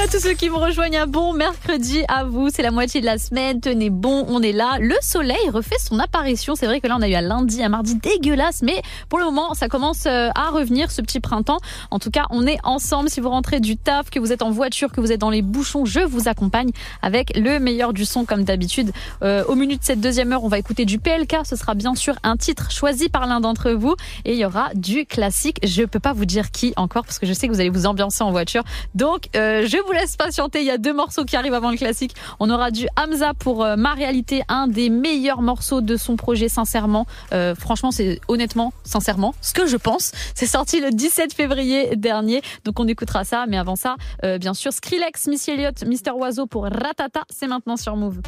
À 0.03 0.09
tous 0.09 0.21
ceux 0.21 0.33
qui 0.33 0.49
me 0.49 0.57
rejoignent. 0.57 0.97
Un 0.97 1.07
bon 1.07 1.35
mercredi 1.35 2.05
à 2.09 2.25
vous. 2.25 2.49
C'est 2.49 2.63
la 2.63 2.71
moitié 2.71 3.03
de 3.03 3.07
la 3.07 3.19
semaine. 3.19 3.61
Tenez 3.61 3.91
bon, 3.91 4.25
on 4.29 4.41
est 4.41 4.53
là. 4.53 4.79
Le 4.81 4.95
soleil 5.03 5.51
refait 5.53 5.77
son 5.79 5.99
apparition. 5.99 6.55
C'est 6.55 6.65
vrai 6.65 6.81
que 6.81 6.87
là, 6.87 6.97
on 6.99 7.03
a 7.03 7.09
eu 7.09 7.15
un 7.15 7.21
lundi, 7.21 7.63
un 7.63 7.69
mardi 7.69 7.97
dégueulasse, 7.97 8.63
mais 8.63 8.81
pour 9.11 9.19
le 9.19 9.27
moment, 9.27 9.53
ça 9.53 9.69
commence 9.69 10.07
euh, 10.07 10.31
à 10.35 10.49
revenir 10.49 10.91
ce 10.91 11.03
petit 11.03 11.21
printemps. 11.21 11.59
En 11.91 11.99
tout 11.99 12.11
cas, 12.11 12.25
on 12.31 12.47
est 12.47 12.57
ensemble. 12.65 13.11
Si 13.11 13.21
vous 13.21 13.29
rentrez 13.29 13.61
du 13.61 13.77
taf, 13.77 14.09
que 14.09 14.19
vous 14.19 14.33
êtes 14.33 14.41
en 14.41 14.51
voiture, 14.51 14.91
que 14.91 15.03
vous 15.03 15.13
êtes 15.13 15.21
dans 15.21 15.29
les 15.29 15.43
bouchons, 15.43 15.85
je 15.85 16.01
vous 16.01 16.29
accompagne 16.29 16.71
avec 17.03 17.37
le 17.37 17.59
meilleur 17.59 17.93
du 17.93 18.07
son 18.07 18.25
comme 18.25 18.45
d'habitude. 18.45 18.93
Euh, 19.23 19.45
au 19.49 19.55
menu 19.55 19.77
de 19.77 19.85
cette 19.85 20.01
deuxième 20.01 20.33
heure, 20.33 20.45
on 20.45 20.49
va 20.49 20.59
écouter 20.59 20.87
du 20.87 20.99
PLK. 20.99 21.41
Ce 21.45 21.57
sera 21.57 21.75
bien 21.75 21.95
sûr 21.95 22.15
un 22.23 22.39
titre 22.39 22.71
choisi 22.71 23.11
par 23.11 23.27
l'un 23.27 23.41
d'entre 23.41 23.73
vous 23.73 23.97
et 24.25 24.33
il 24.33 24.39
y 24.39 24.47
aura 24.47 24.71
du 24.75 25.05
classique. 25.05 25.59
Je 25.63 25.83
peux 25.83 26.01
pas 26.01 26.15
vous 26.15 26.25
dire 26.25 26.51
qui 26.53 26.73
encore 26.77 27.05
parce 27.05 27.19
que 27.19 27.27
je 27.27 27.35
sais 27.35 27.49
que 27.49 27.53
vous 27.53 27.61
allez 27.61 27.69
vous 27.69 27.85
ambiancer 27.85 28.25
en 28.25 28.31
voiture. 28.31 28.63
Donc, 28.95 29.29
euh, 29.37 29.67
je 29.67 29.77
vous 29.77 29.90
laisse 29.93 30.17
patienter. 30.17 30.61
Il 30.61 30.67
y 30.67 30.71
a 30.71 30.79
deux 30.79 30.93
morceaux 30.93 31.25
qui 31.25 31.37
arrivent 31.37 31.55
avant 31.55 31.71
le 31.71 31.77
classique. 31.77 32.15
On 32.39 32.51
aura 32.51 32.71
du 32.71 32.87
Hamza 32.97 33.35
pour 33.35 33.65
euh, 33.65 33.77
Ma 33.77 33.95
réalité, 33.95 34.43
un 34.49 34.69
des 34.69 34.91
meilleurs 34.91 35.43
morceaux 35.43 35.81
de 35.81 35.97
son 35.97 36.17
projet, 36.17 36.49
sincèrement. 36.49 37.07
Euh, 37.33 37.55
franchement, 37.55 37.91
c'est 37.91 38.21
honnêtement, 38.29 38.73
sincèrement, 38.85 39.35
ce 39.41 39.55
que 39.55 39.67
je 39.67 39.77
pense. 39.77 40.13
C'est 40.35 40.47
sorti 40.47 40.81
le 40.81 40.91
17 40.91 41.35
février 41.35 41.97
dernier. 41.97 42.43
Donc, 42.65 42.79
on 42.81 42.89
écoutera 42.89 43.25
ça. 43.25 43.47
Mais 43.49 43.59
avant 43.59 43.77
ça, 43.77 43.97
euh, 44.25 44.39
bien 44.39 44.55
sûr, 44.55 44.73
Skrillex, 44.73 45.27
Missy 45.29 45.53
Elliott, 45.53 45.85
Mister 45.85 46.13
Oiseau 46.13 46.47
pour 46.47 46.65
Ratata. 46.65 47.23
C'est 47.31 47.47
maintenant 47.47 47.77
sur 47.77 47.97
Move. 47.97 48.21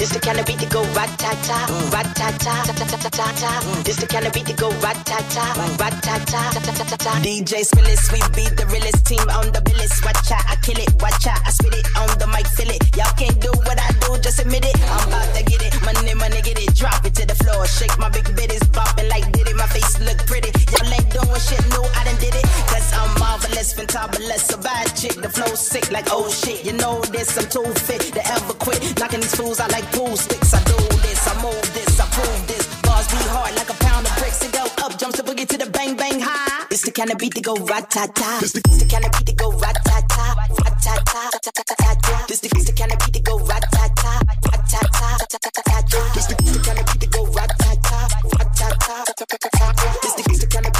This 0.00 0.16
the 0.16 0.18
kind 0.18 0.40
of 0.40 0.46
beat 0.46 0.58
to 0.60 0.66
go 0.72 0.80
rat-ta-ta, 0.96 1.58
rat-ta-ta, 1.92 2.72
ta-ta-ta-ta-ta. 2.72 3.82
This 3.84 3.96
the 4.00 4.06
kind 4.06 4.24
of 4.24 4.32
beat 4.32 4.46
to 4.46 4.54
go 4.54 4.72
rat-ta-ta, 4.80 5.44
rat-ta-ta, 5.76 6.40
ta-ta-ta-ta. 6.56 7.12
DJ 7.20 7.60
Spillis, 7.68 8.08
we 8.08 8.16
be 8.32 8.48
the 8.56 8.64
realest 8.72 9.04
team 9.04 9.20
on 9.28 9.52
the 9.52 9.60
billis. 9.60 10.00
Watch 10.00 10.32
out, 10.32 10.40
I 10.48 10.56
kill 10.64 10.80
it, 10.80 10.88
watch 11.04 11.28
out, 11.28 11.44
I 11.44 11.50
spit 11.52 11.76
it 11.76 11.84
on 12.00 12.08
the 12.16 12.24
mic, 12.32 12.48
feel 12.48 12.72
it. 12.72 12.80
Y'all 12.96 13.12
can't 13.20 13.36
do 13.44 13.52
what 13.68 13.76
I 13.76 13.92
do, 14.00 14.16
just 14.24 14.40
admit 14.40 14.64
it. 14.64 14.72
I'm 14.88 15.04
about 15.04 15.36
to 15.36 15.44
get 15.44 15.60
it, 15.68 15.76
money, 15.84 16.14
money, 16.16 16.40
get 16.40 16.56
it, 16.56 16.72
drop 16.74 17.04
it 17.04 17.12
to 17.20 17.28
the 17.28 17.36
floor. 17.36 17.60
Shake 17.68 17.92
my 18.00 18.08
big 18.08 18.24
bitties, 18.32 18.64
bopping 18.72 19.04
like 19.12 19.28
did 19.36 19.52
it. 19.52 19.56
My 19.60 19.68
face 19.68 20.00
look 20.00 20.16
pretty. 20.24 20.48
Y'all 20.72 20.88
ain't 20.88 21.12
doing 21.12 21.40
shit, 21.44 21.60
no, 21.76 21.84
I 21.92 22.08
done 22.08 22.16
did 22.24 22.32
it. 22.32 22.48
Cause 22.72 22.88
I'm 22.96 23.12
marvelous, 23.20 23.76
fantabulous, 23.76 24.48
a 24.48 24.56
bad 24.64 24.96
chick. 24.96 25.20
The 25.20 25.28
flow 25.28 25.52
sick 25.52 25.92
like 25.92 26.08
oh 26.08 26.32
shit. 26.32 26.64
You 26.64 26.72
know 26.72 27.04
this, 27.12 27.36
I'm 27.36 27.44
too 27.52 27.68
fit 27.84 28.00
to 28.16 28.22
ever 28.32 28.56
quit. 28.56 28.80
Knocking 28.96 29.20
these 29.20 29.36
fools 29.36 29.60
out 29.60 29.68
like 29.76 29.89
pool 29.92 30.16
sticks. 30.16 30.52
I 30.54 30.62
do 30.64 30.76
this, 31.04 31.20
I 31.26 31.34
move 31.42 31.66
this, 31.74 32.00
I 32.00 32.06
prove 32.10 32.46
this. 32.46 32.64
Bars 32.82 33.06
be 33.08 33.16
hard 33.34 33.54
like 33.54 33.70
a 33.70 33.76
pound 33.84 34.06
of 34.06 34.14
bricks. 34.18 34.42
It 34.42 34.52
go 34.52 34.64
up, 34.84 34.98
jumps 34.98 35.16
the 35.18 35.22
boogie 35.22 35.46
to 35.48 35.56
the 35.58 35.70
bang 35.70 35.96
bang 35.96 36.20
high. 36.20 36.66
It's 36.70 36.82
the 36.82 36.90
kind 36.90 37.10
of 37.10 37.18
beat 37.18 37.34
to 37.34 37.40
go 37.40 37.54
rat-ta-ta. 37.56 38.40
It's 38.42 38.52
the, 38.52 38.60
it's 38.66 38.82
the 38.82 38.88
kind 38.88 39.04
of 39.04 39.12
beat 39.12 39.26
to 39.26 39.34
go 39.34 39.50
rat-ta-ta, 39.52 40.24
rat-ta-ta, 40.64 41.30
ta-ta-ta-ta. 41.44 42.26
This 42.28 42.40
the, 42.40 42.48
it's 42.54 42.66
the 42.66 42.72
kind 42.72 42.92
of 42.92 42.98
beat 43.00 43.14
to 43.14 43.20
go 43.20 43.38
rat-ta-ta, 43.38 44.12
rat-ta-ta, 44.50 45.08
ta-ta-ta-ta. 45.30 46.00
This 46.14 46.26
the, 46.26 46.34
it's 46.40 46.52
the 46.52 46.62
kind 46.62 46.78
of 46.80 46.86
beat 46.86 47.00
to 47.00 47.08
go 47.08 47.26
rat-ta-ta, 47.26 48.00
rat-ta-ta, 48.38 49.04
ta-ta-ta-ta. 49.18 49.66
This 50.02 50.14
the, 50.14 50.22
it's 50.30 50.40
the 50.40 50.46
kind 50.46 50.66
of 50.66 50.72
beat 50.72 50.78
to 50.78 50.78
go 50.78 50.79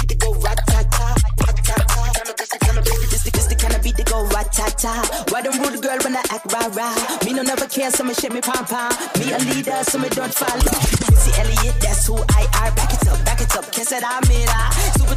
go 4.11 4.25
rat-ta-ta. 4.35 5.25
Why 5.29 5.41
them 5.41 5.55
rude 5.63 5.81
girl 5.81 5.97
when 6.03 6.15
I 6.15 6.23
act 6.35 6.51
rah-rah? 6.51 6.95
Me 7.25 7.31
no 7.33 7.43
never 7.43 7.67
care, 7.67 7.89
so 7.91 8.03
me 8.03 8.13
shit 8.13 8.33
me 8.33 8.41
pom-pom. 8.41 8.91
Me 9.19 9.31
a 9.31 9.39
leader, 9.39 9.79
so 9.83 9.97
me 9.97 10.09
don't 10.09 10.33
follow. 10.33 10.75
Missy 11.09 11.31
Elliott, 11.39 11.79
that's 11.79 12.07
who 12.07 12.15
I 12.39 12.43
are. 12.59 12.71
Back 12.75 12.91
it 12.93 13.07
up, 13.07 13.23
back 13.25 13.41
it 13.41 13.55
up, 13.55 13.71
kiss 13.71 13.91
it, 13.91 14.03
I'm 14.05 14.23
it, 14.23 14.49
ah. 14.49 15.10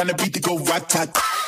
kinda 0.00 0.14
beat 0.14 0.32
to 0.32 0.40
go 0.40 0.56
rat 0.56 0.88
tat. 0.88 1.39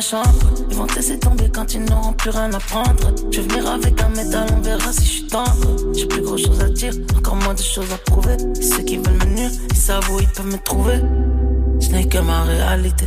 Chambre. 0.00 0.28
Ils 0.70 0.76
vont 0.76 0.86
laisser 0.96 1.18
tomber 1.18 1.50
quand 1.52 1.74
ils 1.74 1.84
n'auront 1.84 2.12
plus 2.12 2.30
rien 2.30 2.52
à 2.52 2.58
prendre. 2.58 3.14
Je 3.30 3.40
vais 3.40 3.48
venir 3.48 3.70
avec 3.70 4.00
un 4.00 4.08
métal, 4.10 4.46
on 4.56 4.60
verra 4.60 4.92
si 4.92 5.04
je 5.04 5.10
suis 5.10 5.26
tendre. 5.26 5.94
J'ai 5.94 6.06
plus 6.06 6.22
grand 6.22 6.36
chose 6.36 6.60
à 6.60 6.68
dire, 6.68 6.92
encore 7.16 7.36
moins 7.36 7.54
de 7.54 7.60
choses 7.60 7.92
à 7.92 7.98
prouver. 8.10 8.36
Ceux 8.60 8.82
qui 8.82 8.96
veulent 8.96 9.14
me 9.14 9.36
nuire, 9.36 9.50
ils 9.70 9.76
savent 9.76 10.08
où 10.10 10.20
ils 10.20 10.28
peuvent 10.28 10.46
me 10.46 10.58
trouver. 10.58 11.00
Ce 11.80 11.90
n'est 11.90 12.06
que 12.06 12.18
ma 12.18 12.42
réalité. 12.42 13.06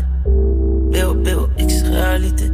B-O-B-O-X 0.92 1.84
réalité. 1.84 2.46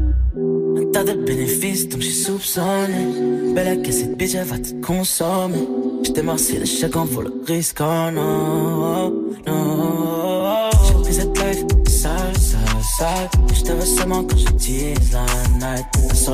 Un 0.78 0.92
tas 0.92 1.04
de 1.04 1.14
bénéfices, 1.14 1.90
donc 1.90 2.02
j'ai 2.02 2.12
soupçonné. 2.12 3.54
Belle 3.54 3.82
que 3.82 3.92
cette 3.92 4.18
bitch, 4.18 4.36
elle 4.36 4.48
va 4.48 4.58
te 4.58 4.74
consommer. 4.86 5.68
J't'ai 6.04 6.22
marcé 6.22 6.60
de 6.60 6.66
chacun 6.66 7.06
pour 7.06 7.24
le 7.24 7.34
risque, 7.46 7.80
oh 7.82 8.12
non, 8.12 9.12
non. 9.46 10.09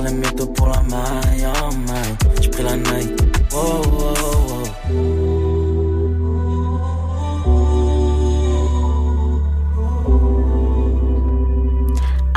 Night. 0.01 0.03
Elle 0.03 0.03
sort 0.03 0.03
les 0.03 0.13
métaux 0.13 0.47
pour 0.47 0.67
la 0.67 0.81
maille, 0.81 1.47
oh 1.63 1.73
my. 1.75 2.41
J'ai 2.41 2.49
pris 2.49 2.63
la 2.63 2.75
night, 2.75 3.21
wow, 3.51 3.81
wow, 3.83 4.13
wow. 4.49 5.25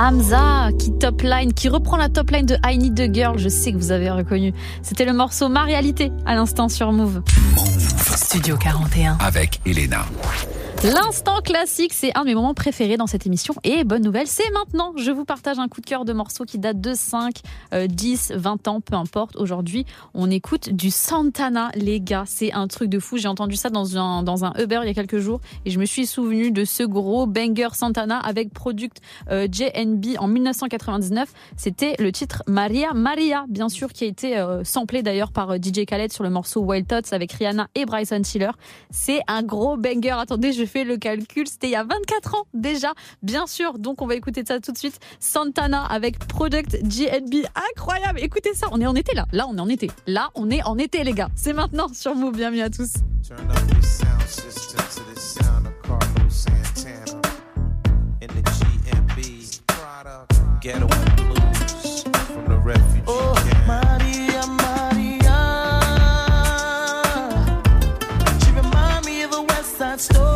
Hamza 0.00 0.70
qui 0.78 0.92
top 0.92 1.22
line, 1.22 1.52
qui 1.52 1.68
reprend 1.68 1.96
la 1.96 2.08
top 2.08 2.30
line 2.30 2.46
de 2.46 2.56
I 2.64 2.78
Need 2.78 2.94
the 2.94 3.12
Girl. 3.12 3.36
Je 3.36 3.48
sais 3.48 3.72
que 3.72 3.76
vous 3.76 3.90
avez 3.90 4.10
reconnu. 4.10 4.54
C'était 4.80 5.04
le 5.04 5.12
morceau 5.12 5.48
Ma 5.48 5.64
réalité 5.64 6.12
à 6.24 6.34
l'instant 6.36 6.68
sur 6.68 6.92
Move. 6.92 7.22
Studio 8.14 8.56
41. 8.56 9.18
Avec 9.20 9.60
Elena. 9.66 10.06
L'instant 10.84 11.40
classique, 11.40 11.92
c'est 11.92 12.16
un 12.16 12.20
de 12.20 12.26
mes 12.26 12.36
moments 12.36 12.54
préférés 12.54 12.96
dans 12.96 13.08
cette 13.08 13.26
émission. 13.26 13.52
Et 13.64 13.82
bonne 13.82 14.04
nouvelle, 14.04 14.28
c'est 14.28 14.48
maintenant. 14.52 14.92
Je 14.96 15.10
vous 15.10 15.24
partage 15.24 15.58
un 15.58 15.66
coup 15.66 15.80
de 15.80 15.86
cœur 15.86 16.04
de 16.04 16.12
morceaux 16.12 16.44
qui 16.44 16.60
date 16.60 16.80
de 16.80 16.94
5, 16.94 17.40
euh, 17.74 17.88
10, 17.88 18.34
20 18.36 18.68
ans, 18.68 18.80
peu 18.80 18.94
importe. 18.94 19.34
Aujourd'hui, 19.34 19.86
on 20.14 20.30
écoute 20.30 20.70
du 20.70 20.92
Santana, 20.92 21.72
les 21.74 22.00
gars. 22.00 22.22
C'est 22.28 22.52
un 22.52 22.68
truc 22.68 22.90
de 22.90 23.00
fou. 23.00 23.16
J'ai 23.16 23.26
entendu 23.26 23.56
ça 23.56 23.70
dans 23.70 23.98
un, 23.98 24.22
dans 24.22 24.52
Uber 24.56 24.78
il 24.84 24.86
y 24.86 24.90
a 24.90 24.94
quelques 24.94 25.18
jours 25.18 25.40
et 25.64 25.70
je 25.70 25.80
me 25.80 25.84
suis 25.84 26.06
souvenu 26.06 26.52
de 26.52 26.64
ce 26.64 26.84
gros 26.84 27.26
banger 27.26 27.70
Santana 27.72 28.20
avec 28.20 28.54
Product 28.54 29.00
euh, 29.32 29.48
JNB 29.50 30.16
en 30.20 30.28
1999. 30.28 31.28
C'était 31.56 31.96
le 31.98 32.12
titre 32.12 32.44
Maria 32.46 32.94
Maria, 32.94 33.46
bien 33.48 33.68
sûr, 33.68 33.92
qui 33.92 34.04
a 34.04 34.06
été 34.06 34.38
euh, 34.38 34.62
samplé 34.62 35.02
d'ailleurs 35.02 35.32
par 35.32 35.50
euh, 35.50 35.56
DJ 35.56 35.86
Khaled 35.86 36.12
sur 36.12 36.22
le 36.22 36.30
morceau 36.30 36.60
Wild 36.60 36.86
Thoughts 36.86 37.12
avec 37.12 37.32
Rihanna 37.32 37.66
et 37.74 37.84
Bryson 37.84 38.22
Tiller. 38.22 38.52
C'est 38.90 39.22
un 39.26 39.42
gros 39.42 39.76
banger. 39.76 40.14
Attendez, 40.20 40.52
je 40.52 40.67
fais 40.68 40.84
le 40.84 40.96
calcul. 40.96 41.46
C'était 41.48 41.68
il 41.68 41.72
y 41.72 41.76
a 41.76 41.84
24 41.84 42.34
ans 42.34 42.46
déjà, 42.54 42.92
bien 43.22 43.46
sûr. 43.46 43.78
Donc 43.78 44.02
on 44.02 44.06
va 44.06 44.14
écouter 44.14 44.44
ça 44.46 44.60
tout 44.60 44.72
de 44.72 44.78
suite. 44.78 44.98
Santana 45.20 45.84
avec 45.84 46.18
Product 46.18 46.82
GNB. 46.82 47.46
Incroyable. 47.72 48.20
Écoutez 48.20 48.54
ça. 48.54 48.68
On 48.72 48.80
est 48.80 48.86
en 48.86 48.94
été 48.94 49.14
là. 49.14 49.26
Là, 49.32 49.46
on 49.48 49.56
est 49.56 49.60
en 49.60 49.68
été. 49.68 49.90
Là, 50.06 50.30
on 50.34 50.50
est 50.50 50.62
en 50.64 50.78
été, 50.78 51.04
les 51.04 51.12
gars. 51.12 51.28
C'est 51.34 51.52
maintenant 51.52 51.88
sur 51.92 52.14
Move. 52.14 52.36
Bienvenue 52.36 52.62
à 52.62 52.70
tous. 52.70 52.92
Oh. 63.06 63.34
Maria, 63.66 64.46
Maria. 64.46 65.38
She 68.40 68.50
remind 68.50 69.06
me 69.06 69.22
of 69.24 69.32
a 69.32 69.42
West 69.42 69.78
Side 69.78 70.00
story. 70.00 70.27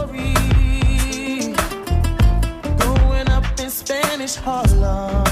Spanish 4.22 4.36
Harlem. 4.36 5.32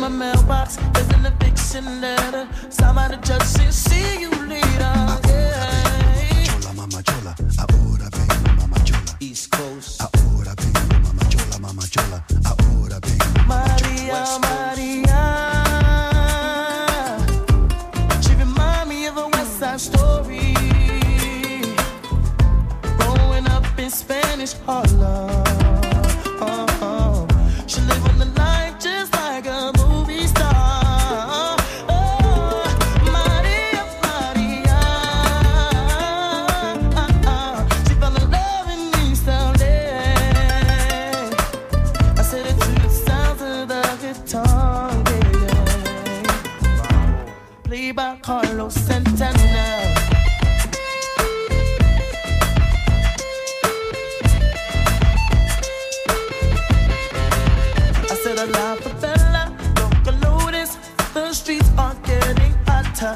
My 0.00 0.08
mailbox, 0.08 0.76
there's 0.94 1.08
an 1.10 1.26
eviction 1.26 2.00
letter. 2.00 2.48
Somebody 2.70 3.16
judge 3.22 3.42
says, 3.42 3.76
see 3.76 4.20
you 4.20 4.30
later. 4.48 4.94
Yeah. 5.28 6.44
Chola, 6.46 6.72
mama 6.74 7.02
chola, 7.02 7.34
ahora 7.58 7.69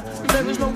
hotter. 0.01 0.27
There 0.33 0.49
is 0.49 0.59
no 0.59 0.71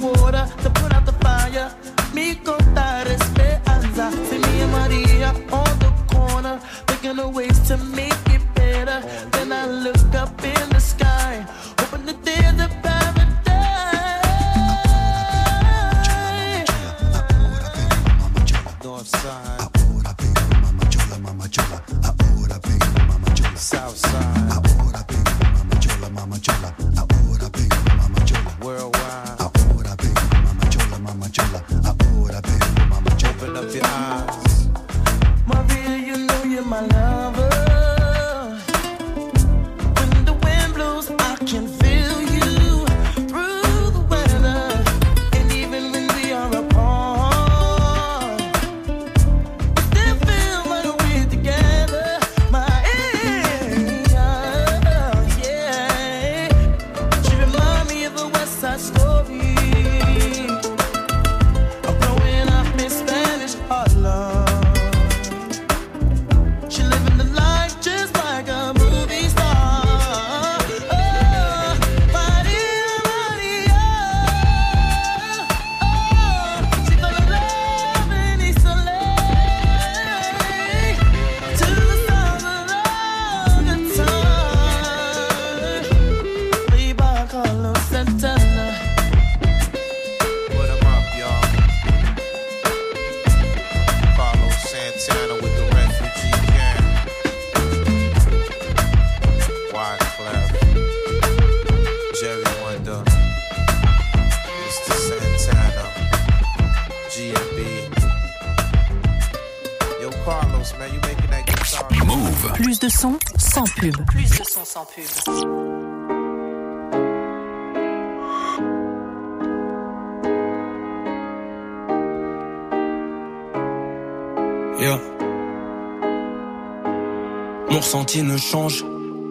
Mon 127.72 127.78
ressenti 127.78 128.24
ne 128.24 128.36
change 128.36 128.84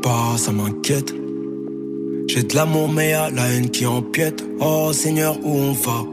pas, 0.02 0.36
ça 0.36 0.52
m'inquiète. 0.52 1.12
J'ai 2.28 2.42
de 2.44 2.54
l'amour 2.54 2.88
mais 2.88 3.10
y'a 3.10 3.30
la 3.30 3.52
haine 3.52 3.68
qui 3.68 3.84
empiète. 3.84 4.44
Oh 4.60 4.92
Seigneur, 4.92 5.38
où 5.42 5.50
on 5.50 5.72
va? 5.72 6.04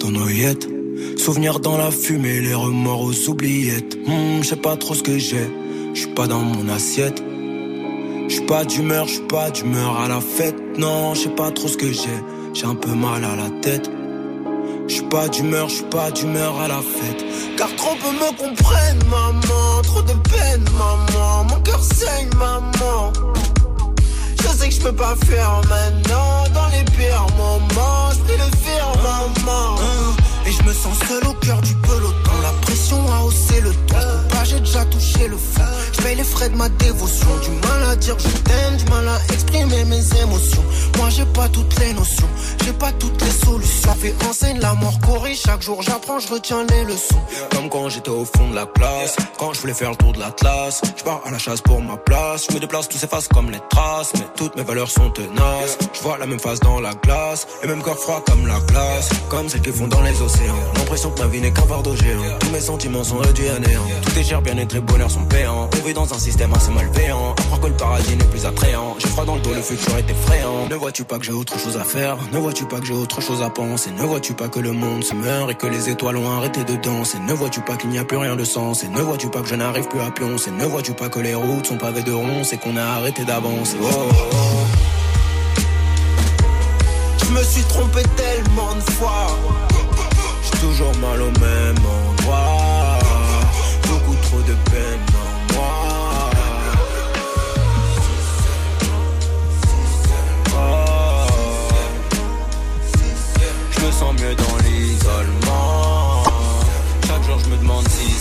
Dans 0.00 0.10
nos 0.10 0.28
yettes. 0.28 0.68
Souvenirs 1.16 1.60
dans 1.60 1.78
la 1.78 1.90
fumée, 1.90 2.40
les 2.40 2.54
remords 2.54 3.02
aux 3.02 3.28
oubliettes. 3.28 3.96
Hmm, 4.06 4.42
je 4.42 4.48
sais 4.48 4.56
pas 4.56 4.76
trop 4.76 4.94
ce 4.94 5.02
que 5.02 5.18
j'ai, 5.18 5.48
je 5.94 6.00
suis 6.00 6.10
pas 6.10 6.26
dans 6.26 6.40
mon 6.40 6.68
assiette. 6.68 7.22
Pas 8.50 8.64
d'humeur, 8.64 9.06
je 9.06 9.12
suis 9.12 9.22
pas 9.28 9.48
d'humeur 9.52 10.00
à 10.00 10.08
la 10.08 10.20
fête. 10.20 10.56
Non, 10.76 11.14
je 11.14 11.20
sais 11.20 11.28
pas 11.28 11.52
trop 11.52 11.68
ce 11.68 11.76
que 11.76 11.92
j'ai, 11.92 12.20
j'ai 12.52 12.66
un 12.66 12.74
peu 12.74 12.92
mal 12.92 13.22
à 13.22 13.36
la 13.36 13.48
tête. 13.62 13.88
Je 14.88 14.92
suis 14.92 15.04
pas 15.04 15.28
d'humeur, 15.28 15.68
je 15.68 15.74
suis 15.76 15.84
pas 15.84 16.10
d'humeur 16.10 16.60
à 16.60 16.66
la 16.66 16.80
fête. 16.80 17.24
Car 17.56 17.68
trop 17.76 17.94
peu 17.94 18.10
me 18.10 18.36
comprennent, 18.36 19.04
maman. 19.08 19.82
Trop 19.84 20.02
de 20.02 20.14
peine, 20.28 20.64
maman. 20.76 21.44
Mon 21.44 21.60
cœur 21.60 21.80
saigne, 21.80 22.28
maman. 22.40 23.12
Je 24.42 24.48
sais 24.48 24.68
que 24.68 24.74
je 24.74 24.80
peux 24.80 24.96
pas 24.96 25.14
faire 25.26 25.60
maintenant. 25.68 26.42
Dans 26.52 26.68
les 26.76 26.84
pires 26.96 27.26
moments, 27.36 28.10
je 28.10 28.32
le 28.32 28.50
faire, 28.64 28.92
maman. 29.04 29.76
Et 30.44 30.50
je 30.50 30.62
me 30.64 30.72
sens 30.72 30.98
seul 31.08 31.24
au 31.28 31.34
cœur 31.34 31.60
du 31.60 31.76
peloton. 31.76 32.32
La 32.42 32.50
pression 32.62 32.98
a 33.12 33.22
haussé 33.26 33.60
le 33.60 33.70
ton. 33.86 33.94
Pas, 34.28 34.42
j'ai 34.42 34.58
déjà 34.58 34.84
touché 34.86 35.28
le 35.28 35.36
fond. 35.36 35.79
Paye 36.02 36.16
les 36.16 36.24
frais 36.24 36.48
de 36.48 36.56
ma 36.56 36.68
dévotion. 36.68 37.28
Du 37.42 37.50
mal 37.66 37.82
à 37.90 37.96
dire 37.96 38.16
je 38.18 38.28
t'aime, 38.28 38.76
du 38.76 38.84
mal 38.86 39.06
à 39.08 39.18
exprimer 39.32 39.84
mes 39.84 40.02
émotions. 40.22 40.64
Moi 40.96 41.08
j'ai 41.10 41.26
pas 41.26 41.48
toutes 41.48 41.78
les 41.80 41.92
notions, 41.92 42.28
j'ai 42.70 42.78
pas 42.78 42.92
toutes 42.92 43.20
les 43.22 43.30
solutions. 43.30 43.94
Fait 44.00 44.14
enseigne 44.28 44.60
la 44.60 44.74
mort 44.74 44.98
corrige. 45.00 45.40
Chaque 45.44 45.62
jour 45.62 45.82
j'apprends, 45.82 46.18
je 46.18 46.28
retiens 46.32 46.64
les 46.70 46.84
leçons. 46.84 47.20
Comme 47.50 47.68
quand 47.68 47.88
j'étais 47.88 48.10
au 48.10 48.24
fond 48.24 48.48
de 48.50 48.54
la 48.54 48.66
classe, 48.66 49.16
quand 49.38 49.52
je 49.52 49.60
voulais 49.60 49.74
faire 49.74 49.90
le 49.90 49.96
tour 49.96 50.12
de 50.12 50.20
l'Atlas. 50.20 50.80
Je 50.96 51.02
pars 51.02 51.20
à 51.24 51.30
la 51.30 51.38
chasse 51.38 51.60
pour 51.60 51.80
ma 51.80 51.96
place, 51.96 52.46
je 52.48 52.54
me 52.54 52.60
déplace, 52.60 52.88
tout 52.88 52.98
s'efface 52.98 53.28
comme 53.28 53.50
les 53.50 53.60
traces. 53.70 54.12
Mais 54.14 54.26
toutes 54.36 54.56
mes 54.56 54.62
valeurs 54.62 54.90
sont 54.90 55.10
tenaces. 55.10 55.78
Je 55.92 56.00
vois 56.00 56.18
la 56.18 56.26
même 56.26 56.38
face 56.38 56.60
dans 56.60 56.80
la 56.80 56.94
glace, 56.94 57.46
et 57.62 57.66
même 57.66 57.82
corps 57.82 57.98
froid 57.98 58.22
comme 58.26 58.46
la 58.46 58.60
glace. 58.60 59.08
Comme 59.28 59.48
celles 59.48 59.62
qui 59.62 59.72
font 59.72 59.88
dans 59.88 60.02
les 60.02 60.20
océans. 60.22 60.54
L'impression 60.76 61.10
que 61.10 61.20
ma 61.20 61.26
vie 61.26 61.40
n'est 61.40 61.52
qu'un 61.52 61.66
fardeau 61.66 61.96
géant. 61.96 62.38
Tous 62.38 62.50
mes 62.50 62.60
sentiments 62.60 63.04
sont 63.04 63.18
réduits 63.18 63.48
à 63.48 63.58
néant. 63.58 63.86
Tout 64.02 64.18
est 64.18 64.24
cher, 64.24 64.42
bien-être 64.42 64.76
et 64.76 64.80
bonheur 64.80 65.10
sont 65.10 65.24
payants. 65.24 65.68
On 65.76 65.86
vit 65.86 65.94
dans 65.94 66.12
un 66.12 66.18
système 66.18 66.52
assez 66.54 66.70
malveillant. 66.70 67.34
Croire 67.46 67.60
que 67.60 67.66
le 67.66 67.74
paradis 67.74 68.16
n'est 68.16 68.24
plus 68.24 68.46
attrayant. 68.46 68.94
J'ai 68.98 69.08
froid 69.08 69.24
dans 69.24 69.34
le 69.34 69.40
dos, 69.40 69.54
le 69.54 69.62
futur 69.62 69.96
est 69.96 70.10
effrayant. 70.10 70.68
Ne 70.68 70.76
vois-tu 70.76 71.04
pas 71.04 71.18
que 71.18 71.24
j'ai 71.24 71.32
autre 71.32 71.58
chose 71.58 71.76
à 71.76 71.84
faire? 71.84 72.16
Ne 72.32 72.38
vois-tu 72.38 72.59
pas 72.66 72.80
que 72.80 72.86
j'ai 72.86 72.94
autre 72.94 73.20
chose 73.20 73.42
à 73.42 73.50
penser? 73.50 73.90
Ne 73.90 74.02
vois-tu 74.02 74.34
pas 74.34 74.48
que 74.48 74.60
le 74.60 74.72
monde 74.72 75.04
se 75.04 75.14
meurt 75.14 75.50
et 75.50 75.54
que 75.54 75.66
les 75.66 75.88
étoiles 75.88 76.16
ont 76.16 76.30
arrêté 76.30 76.64
de 76.64 76.76
danser? 76.76 77.18
Ne 77.18 77.32
vois-tu 77.32 77.60
pas 77.60 77.76
qu'il 77.76 77.90
n'y 77.90 77.98
a 77.98 78.04
plus 78.04 78.16
rien 78.16 78.36
de 78.36 78.44
sens? 78.44 78.84
Et 78.84 78.88
ne 78.88 79.00
vois-tu 79.00 79.28
pas 79.28 79.40
que 79.40 79.48
je 79.48 79.54
n'arrive 79.54 79.88
plus 79.88 80.00
à 80.00 80.10
pioncer 80.10 80.50
Ne 80.50 80.64
vois-tu 80.64 80.92
pas 80.92 81.08
que 81.08 81.18
les 81.18 81.34
routes 81.34 81.66
sont 81.66 81.76
pavées 81.76 82.02
de 82.02 82.12
ronces 82.12 82.52
et 82.52 82.58
qu'on 82.58 82.76
a 82.76 82.82
arrêté 82.82 83.24
d'avancer? 83.24 83.76
Oh, 83.82 83.86
oh, 83.92 84.12
oh. 84.32 84.36
Je 87.24 87.32
me 87.32 87.42
suis 87.42 87.62
trompé 87.64 88.02
tellement 88.16 88.74
de 88.74 88.90
fois. 88.92 89.26
J'ai 90.44 90.58
toujours 90.60 90.96
mal 90.98 91.22
au 91.22 91.30
même 91.40 91.76
endroit. 91.78 92.98
Beaucoup 93.88 94.16
trop 94.22 94.40
de 94.40 94.54
peine 94.70 95.09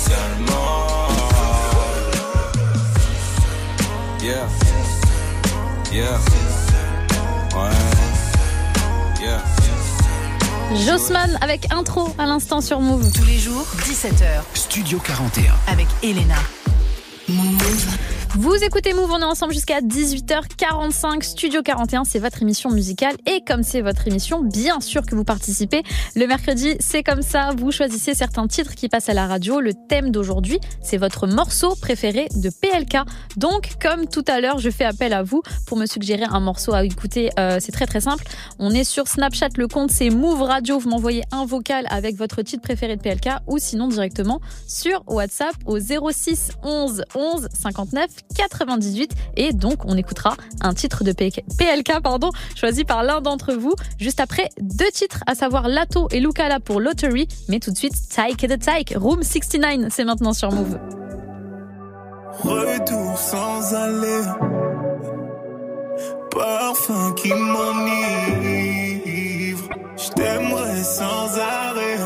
seulement. 0.10 1.08
Yeah. 4.22 4.48
Yeah. 5.92 6.20
Ouais. 7.56 7.70
Yeah. 9.22 9.42
Jossman 10.86 11.38
avec 11.42 11.72
intro 11.74 12.14
à 12.18 12.26
l'instant 12.26 12.62
sur 12.62 12.80
Move. 12.80 13.12
Tous 13.12 13.26
les 13.26 13.38
jours, 13.40 13.66
17h. 13.84 14.44
Studio 14.54 15.00
41. 15.00 15.54
Avec 15.68 15.88
Elena. 16.04 16.36
Vous 18.36 18.54
écoutez 18.64 18.94
Move, 18.94 19.10
on 19.12 19.20
est 19.20 19.24
ensemble 19.24 19.54
jusqu'à 19.54 19.82
18h45. 19.82 21.24
Studio 21.24 21.64
41, 21.64 22.04
c'est 22.04 22.20
votre 22.20 22.42
émission 22.44 22.70
musicale. 22.70 23.16
Et 23.26 23.42
comme 23.42 23.64
c'est 23.64 23.82
votre 23.82 24.08
émission, 24.08 24.44
bien 24.44 24.82
sûr 24.82 25.02
que 25.02 25.16
vous 25.16 25.24
participez. 25.24 25.82
Le 26.16 26.28
mercredi, 26.28 26.76
c'est 26.80 27.02
comme 27.02 27.24
ça. 27.24 27.52
Vous 27.58 27.72
choisissez 27.72 28.14
certains 28.14 28.48
titres 28.48 28.76
qui 28.76 28.88
passent 28.88 29.10
à 29.10 29.16
la 29.16 29.26
radio. 29.26 29.60
Le 29.60 29.74
thème 29.74 30.12
d'aujourd'hui, 30.12 30.60
c'est 30.82 30.98
votre 30.98 31.26
morceau 31.26 31.76
préféré 31.76 32.28
de 32.36 32.50
PLK. 32.50 33.00
Donc, 33.36 33.74
comme 33.82 34.08
tout 34.08 34.26
à 34.28 34.40
l'heure, 34.40 34.60
je 34.60 34.70
fais 34.70 34.86
appel 34.86 35.14
à 35.14 35.24
vous 35.24 35.42
pour 35.66 35.78
me 35.78 35.88
suggérer 35.88 36.26
un 36.30 36.40
morceau 36.40 36.74
à 36.74 36.86
écouter. 36.86 37.32
Euh, 37.40 37.58
c'est 37.60 37.72
très 37.72 37.88
très 37.88 38.02
simple. 38.02 38.26
On 38.60 38.72
est 38.72 38.84
sur 38.84 39.08
Snapchat, 39.08 39.50
le 39.58 39.68
compte 39.68 39.90
c'est 39.90 40.12
Move 40.12 40.44
Radio. 40.44 40.78
Vous 40.78 40.90
m'envoyez 40.90 41.24
un 41.32 41.46
vocal 41.46 41.88
avec 41.90 42.16
votre 42.16 42.44
titre 42.44 42.62
préféré 42.62 42.96
de 42.96 43.02
PLK 43.02 43.30
ou 43.48 43.58
sinon 43.58 43.88
directement 43.88 44.40
sur 44.68 45.04
WhatsApp 45.08 45.56
au 45.66 45.80
06 45.80 46.52
11 46.64 47.04
11 47.16 47.48
59 47.60 48.19
98 48.36 49.12
et 49.36 49.54
donc 49.54 49.86
on 49.86 49.98
écoutera 49.98 50.36
un 50.62 50.74
titre 50.74 51.04
de 51.04 51.12
PLK 51.12 52.02
pardon, 52.02 52.32
choisi 52.56 52.84
par 52.84 53.04
l'un 53.04 53.22
d'entre 53.22 53.54
vous 53.54 53.74
juste 54.00 54.20
après 54.20 54.50
deux 54.60 54.90
titres 54.92 55.24
à 55.28 55.36
savoir 55.36 55.68
Lato 55.68 56.08
et 56.12 56.20
Lucala 56.20 56.60
pour 56.60 56.80
Lottery 56.80 57.28
mais 57.48 57.60
tout 57.60 57.72
de 57.72 57.78
suite 57.78 57.94
Tyke 58.10 58.48
the 58.48 58.60
Tyke 58.60 58.94
Room 58.96 59.24
69 59.24 59.92
c'est 59.92 60.04
maintenant 60.04 60.34
sur 60.34 60.52
Move. 60.52 60.78
Retour 62.44 63.18
sans 63.18 63.74
aller. 63.74 64.22
Parfum 66.32 67.14
qui 67.16 67.34
m'enivre. 67.34 67.70
Je 69.98 70.10
t'aimerais 70.10 70.84
sans 70.84 71.38
arrêt. 71.38 71.98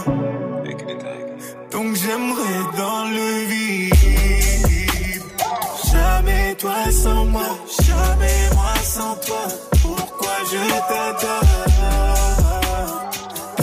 Donc 1.72 1.96
j'aimerais 1.96 2.64
dans 2.78 3.06
le 3.06 3.46
vide. 3.46 4.13
Jamais 6.26 6.56
toi 6.56 6.92
sans 6.92 7.26
moi. 7.26 7.42
Jamais 7.86 8.50
moi 8.56 8.74
sans 8.84 9.16
toi. 9.16 9.46
Pourquoi 9.82 10.36
je 10.50 10.58
t'adore? 10.88 11.44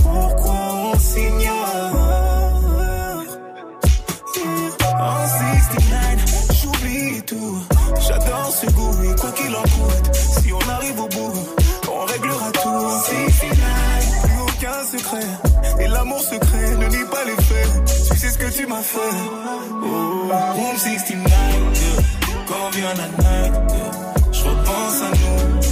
Pourquoi 0.03 0.59
on 0.93 0.99
s'ignore? 0.99 1.93
En 5.01 5.29
69, 5.65 6.53
j'oublie 6.61 7.23
tout. 7.23 7.59
J'adore 8.07 8.53
ce 8.53 8.67
goût, 8.67 9.05
et 9.05 9.19
quoi 9.19 9.33
qu'il 9.33 9.55
en 9.57 9.63
coûte. 9.63 10.15
Si 10.15 10.53
on 10.53 10.69
arrive 10.71 11.01
au 11.01 11.09
bout, 11.09 11.33
on 11.91 12.05
réglera 12.05 12.51
tout. 12.53 12.91
69, 13.07 14.23
plus 14.23 14.41
aucun 14.43 14.85
secret. 14.85 15.29
Et 15.81 15.89
l'amour 15.89 16.21
secret, 16.21 16.77
ne 16.77 16.89
nie 16.89 17.05
pas 17.11 17.25
les 17.25 17.43
faits. 17.43 17.69
Tu 18.11 18.19
sais 18.19 18.31
ce 18.31 18.39
que 18.39 18.51
tu 18.51 18.67
m'as 18.67 18.83
fait. 18.83 18.99
Oh, 19.83 20.31
Room 20.57 20.77
69, 20.77 21.33
yeah. 21.75 21.80
Quand 22.51 22.71
vient 22.71 22.95
la 22.95 23.07
night, 23.23 23.55
je 24.33 24.43
repense 24.43 25.03
à 25.03 25.11
nous. 25.21 25.63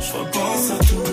Je 0.00 0.12
repense 0.12 0.70
à 0.70 0.78
tout. 0.78 1.03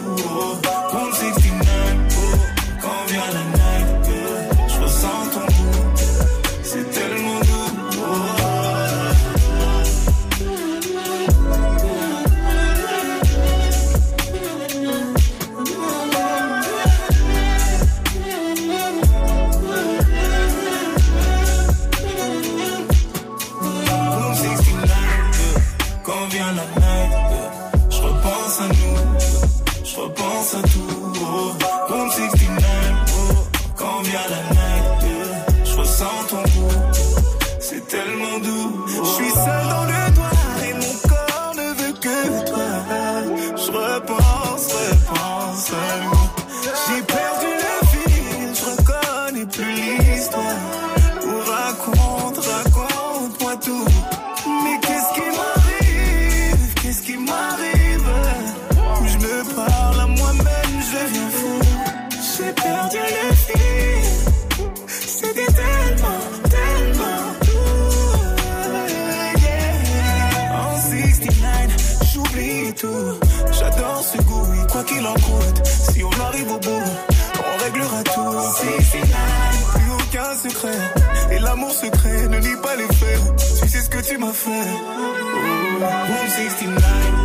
69, 86.32 86.82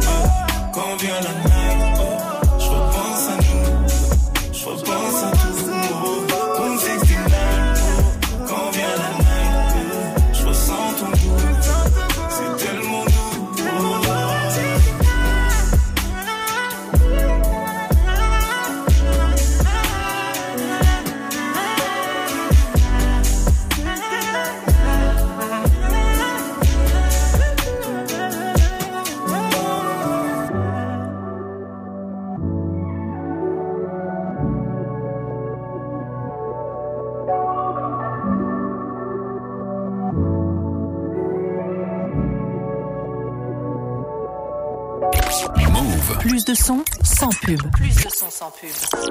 oh. 0.08 0.28
quand 0.72 0.96
vient 1.00 1.20
la 1.20 1.55
sans 48.36 48.50
pub. 48.50 49.05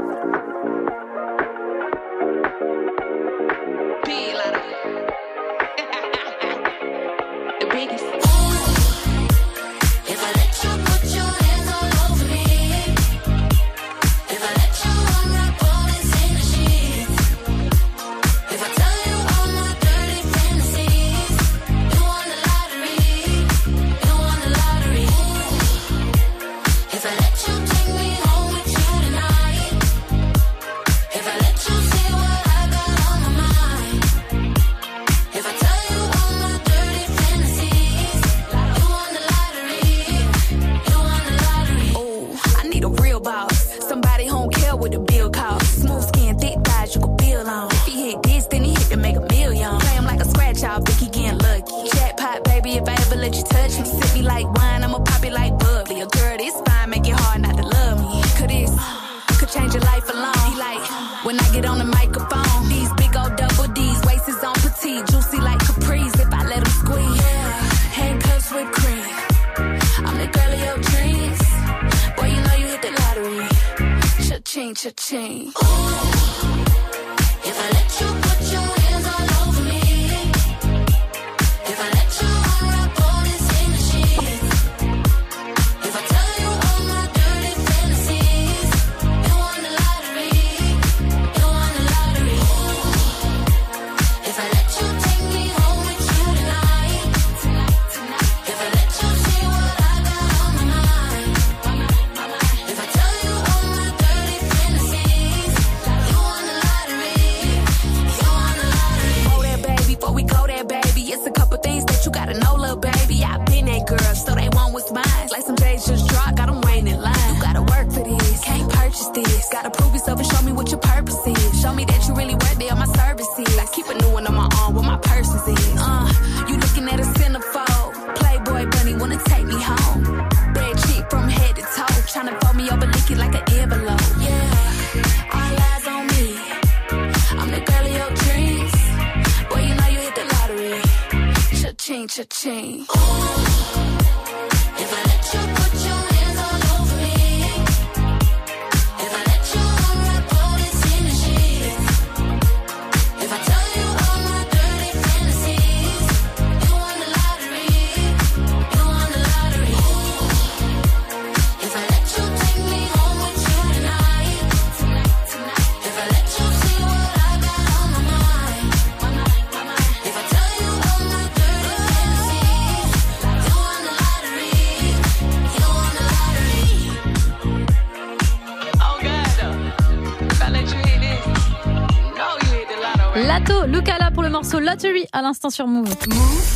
Lottery 184.76 185.07
à 185.14 185.22
l'instant 185.22 185.49
sur 185.49 185.68
Move. 185.68 185.89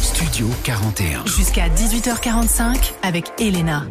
Studio 0.01 0.47
41. 0.65 1.25
Jusqu'à 1.25 1.69
18h45 1.69 2.91
avec 3.01 3.31
Elena. 3.39 3.85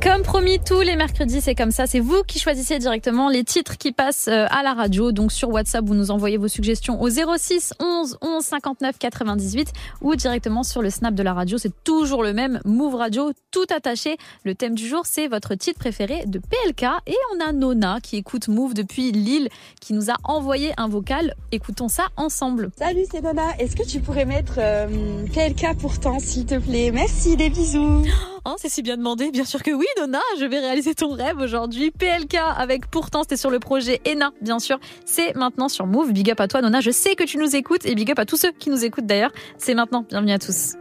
Comme 0.00 0.22
promis, 0.22 0.58
tous 0.58 0.80
les 0.80 0.96
mercredis, 0.96 1.42
c'est 1.42 1.54
comme 1.54 1.70
ça. 1.70 1.86
C'est 1.86 2.00
vous 2.00 2.22
qui 2.22 2.38
choisissez 2.38 2.78
directement 2.78 3.28
les 3.28 3.44
titres 3.44 3.76
qui 3.76 3.92
passent 3.92 4.28
euh, 4.28 4.46
à 4.48 4.62
la 4.62 4.72
radio. 4.72 5.12
Donc 5.12 5.32
sur 5.32 5.50
WhatsApp, 5.50 5.84
vous 5.84 5.94
nous 5.94 6.10
envoyez 6.10 6.38
vos 6.38 6.48
suggestions 6.48 7.02
au 7.02 7.10
06 7.10 7.74
11 7.78 8.16
11 8.22 8.42
59 8.42 8.98
98 8.98 9.72
ou 10.00 10.14
directement 10.16 10.62
sur 10.62 10.80
le 10.80 10.88
snap 10.88 11.14
de 11.14 11.22
la 11.22 11.34
radio. 11.34 11.58
C'est 11.58 11.71
toujours 12.12 12.24
le 12.24 12.34
même 12.34 12.60
Move 12.66 12.96
Radio, 12.96 13.32
tout 13.50 13.64
attaché. 13.74 14.18
Le 14.44 14.54
thème 14.54 14.74
du 14.74 14.86
jour, 14.86 15.06
c'est 15.06 15.28
votre 15.28 15.54
titre 15.54 15.78
préféré 15.78 16.26
de 16.26 16.40
PLK. 16.40 16.82
Et 17.06 17.16
on 17.34 17.40
a 17.40 17.52
Nona 17.52 18.00
qui 18.02 18.18
écoute 18.18 18.48
Move 18.48 18.74
depuis 18.74 19.12
Lille, 19.12 19.48
qui 19.80 19.94
nous 19.94 20.10
a 20.10 20.16
envoyé 20.24 20.74
un 20.76 20.88
vocal. 20.88 21.34
Écoutons 21.52 21.88
ça 21.88 22.08
ensemble. 22.18 22.68
Salut, 22.76 23.06
c'est 23.10 23.22
Nona. 23.22 23.56
Est-ce 23.58 23.76
que 23.76 23.82
tu 23.82 24.00
pourrais 24.00 24.26
mettre 24.26 24.56
euh, 24.58 25.24
PLK 25.32 25.78
pourtant, 25.80 26.18
s'il 26.18 26.44
te 26.44 26.58
plaît? 26.58 26.90
Merci, 26.90 27.34
des 27.36 27.48
bisous. 27.48 28.04
Oh, 28.44 28.56
c'est 28.56 28.68
si 28.68 28.82
bien 28.82 28.96
demandé. 28.96 29.30
Bien 29.30 29.44
sûr 29.44 29.62
que 29.62 29.70
oui, 29.70 29.86
Nona. 30.00 30.18
Je 30.40 30.44
vais 30.44 30.58
réaliser 30.58 30.96
ton 30.96 31.12
rêve 31.12 31.38
aujourd'hui. 31.38 31.92
PLK 31.92 32.34
avec 32.56 32.90
pourtant, 32.90 33.22
c'était 33.22 33.36
sur 33.36 33.50
le 33.50 33.60
projet 33.60 34.00
ENA, 34.04 34.32
bien 34.40 34.58
sûr. 34.58 34.80
C'est 35.06 35.36
maintenant 35.36 35.68
sur 35.68 35.86
Move. 35.86 36.12
Big 36.12 36.28
up 36.28 36.40
à 36.40 36.48
toi, 36.48 36.60
Nona. 36.60 36.80
Je 36.80 36.90
sais 36.90 37.14
que 37.14 37.22
tu 37.22 37.38
nous 37.38 37.54
écoutes 37.54 37.86
et 37.86 37.94
big 37.94 38.10
up 38.10 38.18
à 38.18 38.26
tous 38.26 38.36
ceux 38.36 38.50
qui 38.50 38.68
nous 38.68 38.84
écoutent 38.84 39.06
d'ailleurs. 39.06 39.30
C'est 39.58 39.74
maintenant. 39.74 40.04
Bienvenue 40.10 40.32
à 40.32 40.40
tous. 40.40 40.72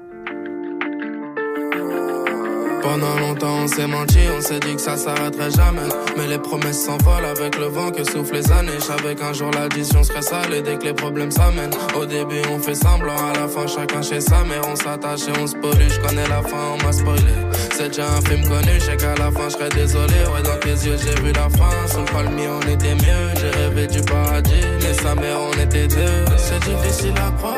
Pendant 2.82 3.16
longtemps 3.20 3.60
on 3.64 3.68
s'est 3.68 3.88
menti, 3.88 4.20
on 4.36 4.42
s'est 4.42 4.60
dit 4.60 4.76
que 4.76 4.82
ça 4.82 4.98
s'arrêterait 4.98 5.52
jamais. 5.52 5.88
Mais 6.18 6.28
les 6.28 6.40
promesses 6.40 6.84
s'envolent 6.84 7.26
avec 7.26 7.58
le 7.58 7.68
vent 7.68 7.92
que 7.92 8.04
soufflent 8.04 8.34
les 8.34 8.52
années. 8.52 8.80
Je 8.80 8.84
savais 8.84 9.16
qu'un 9.16 9.34
jour 9.34 9.52
l'addition 9.52 10.04
serait 10.04 10.22
sale 10.22 10.54
et 10.54 10.62
dès 10.62 10.78
que 10.78 10.86
les 10.86 10.94
problèmes 10.94 11.32
s'amènent. 11.32 11.72
Au 11.96 12.06
début 12.06 12.42
on 12.52 12.60
fait 12.60 12.76
semblant, 12.76 13.16
à 13.16 13.40
la 13.40 13.48
fin 13.48 13.68
chacun 13.68 14.02
chez 14.02 14.20
sa 14.20 14.44
mère. 14.44 14.64
On 14.70 14.76
s'attache 14.76 15.28
et 15.28 15.40
on 15.40 15.48
se 15.48 15.56
pollue, 15.56 15.90
je 15.90 16.00
connais 16.02 16.28
la 16.28 16.42
fin, 16.42 16.58
on 16.74 16.86
m'a 16.86 16.92
spoilé. 16.92 17.36
C'est 17.78 17.90
déjà 17.90 18.08
un 18.10 18.22
film 18.22 18.48
connu, 18.48 18.74
je 18.80 18.86
sais 18.86 18.98
qu'à 18.98 19.16
la 19.16 19.32
fin 19.32 19.46
je 19.46 19.54
serais 19.54 19.70
désolé. 19.70 20.14
Ouais, 20.34 20.42
dans 20.44 20.58
tes 20.60 20.70
yeux 20.86 20.98
j'ai 20.98 21.22
vu 21.22 21.32
la 21.32 21.50
fin. 21.50 21.88
Sous 21.88 22.00
le 22.00 22.06
palmier 22.06 22.48
on 22.50 22.68
était 22.68 22.96
mieux, 22.96 23.30
j'ai 23.40 23.50
rêvé 23.62 23.88
du 23.88 24.02
paradis. 24.02 24.66
Mais 24.82 24.94
sa 24.96 25.16
mère 25.16 25.38
on 25.40 25.54
était 25.62 25.88
deux. 25.88 26.26
C'est 26.36 26.60
difficile 26.68 27.14
à 27.16 27.32
croire, 27.38 27.56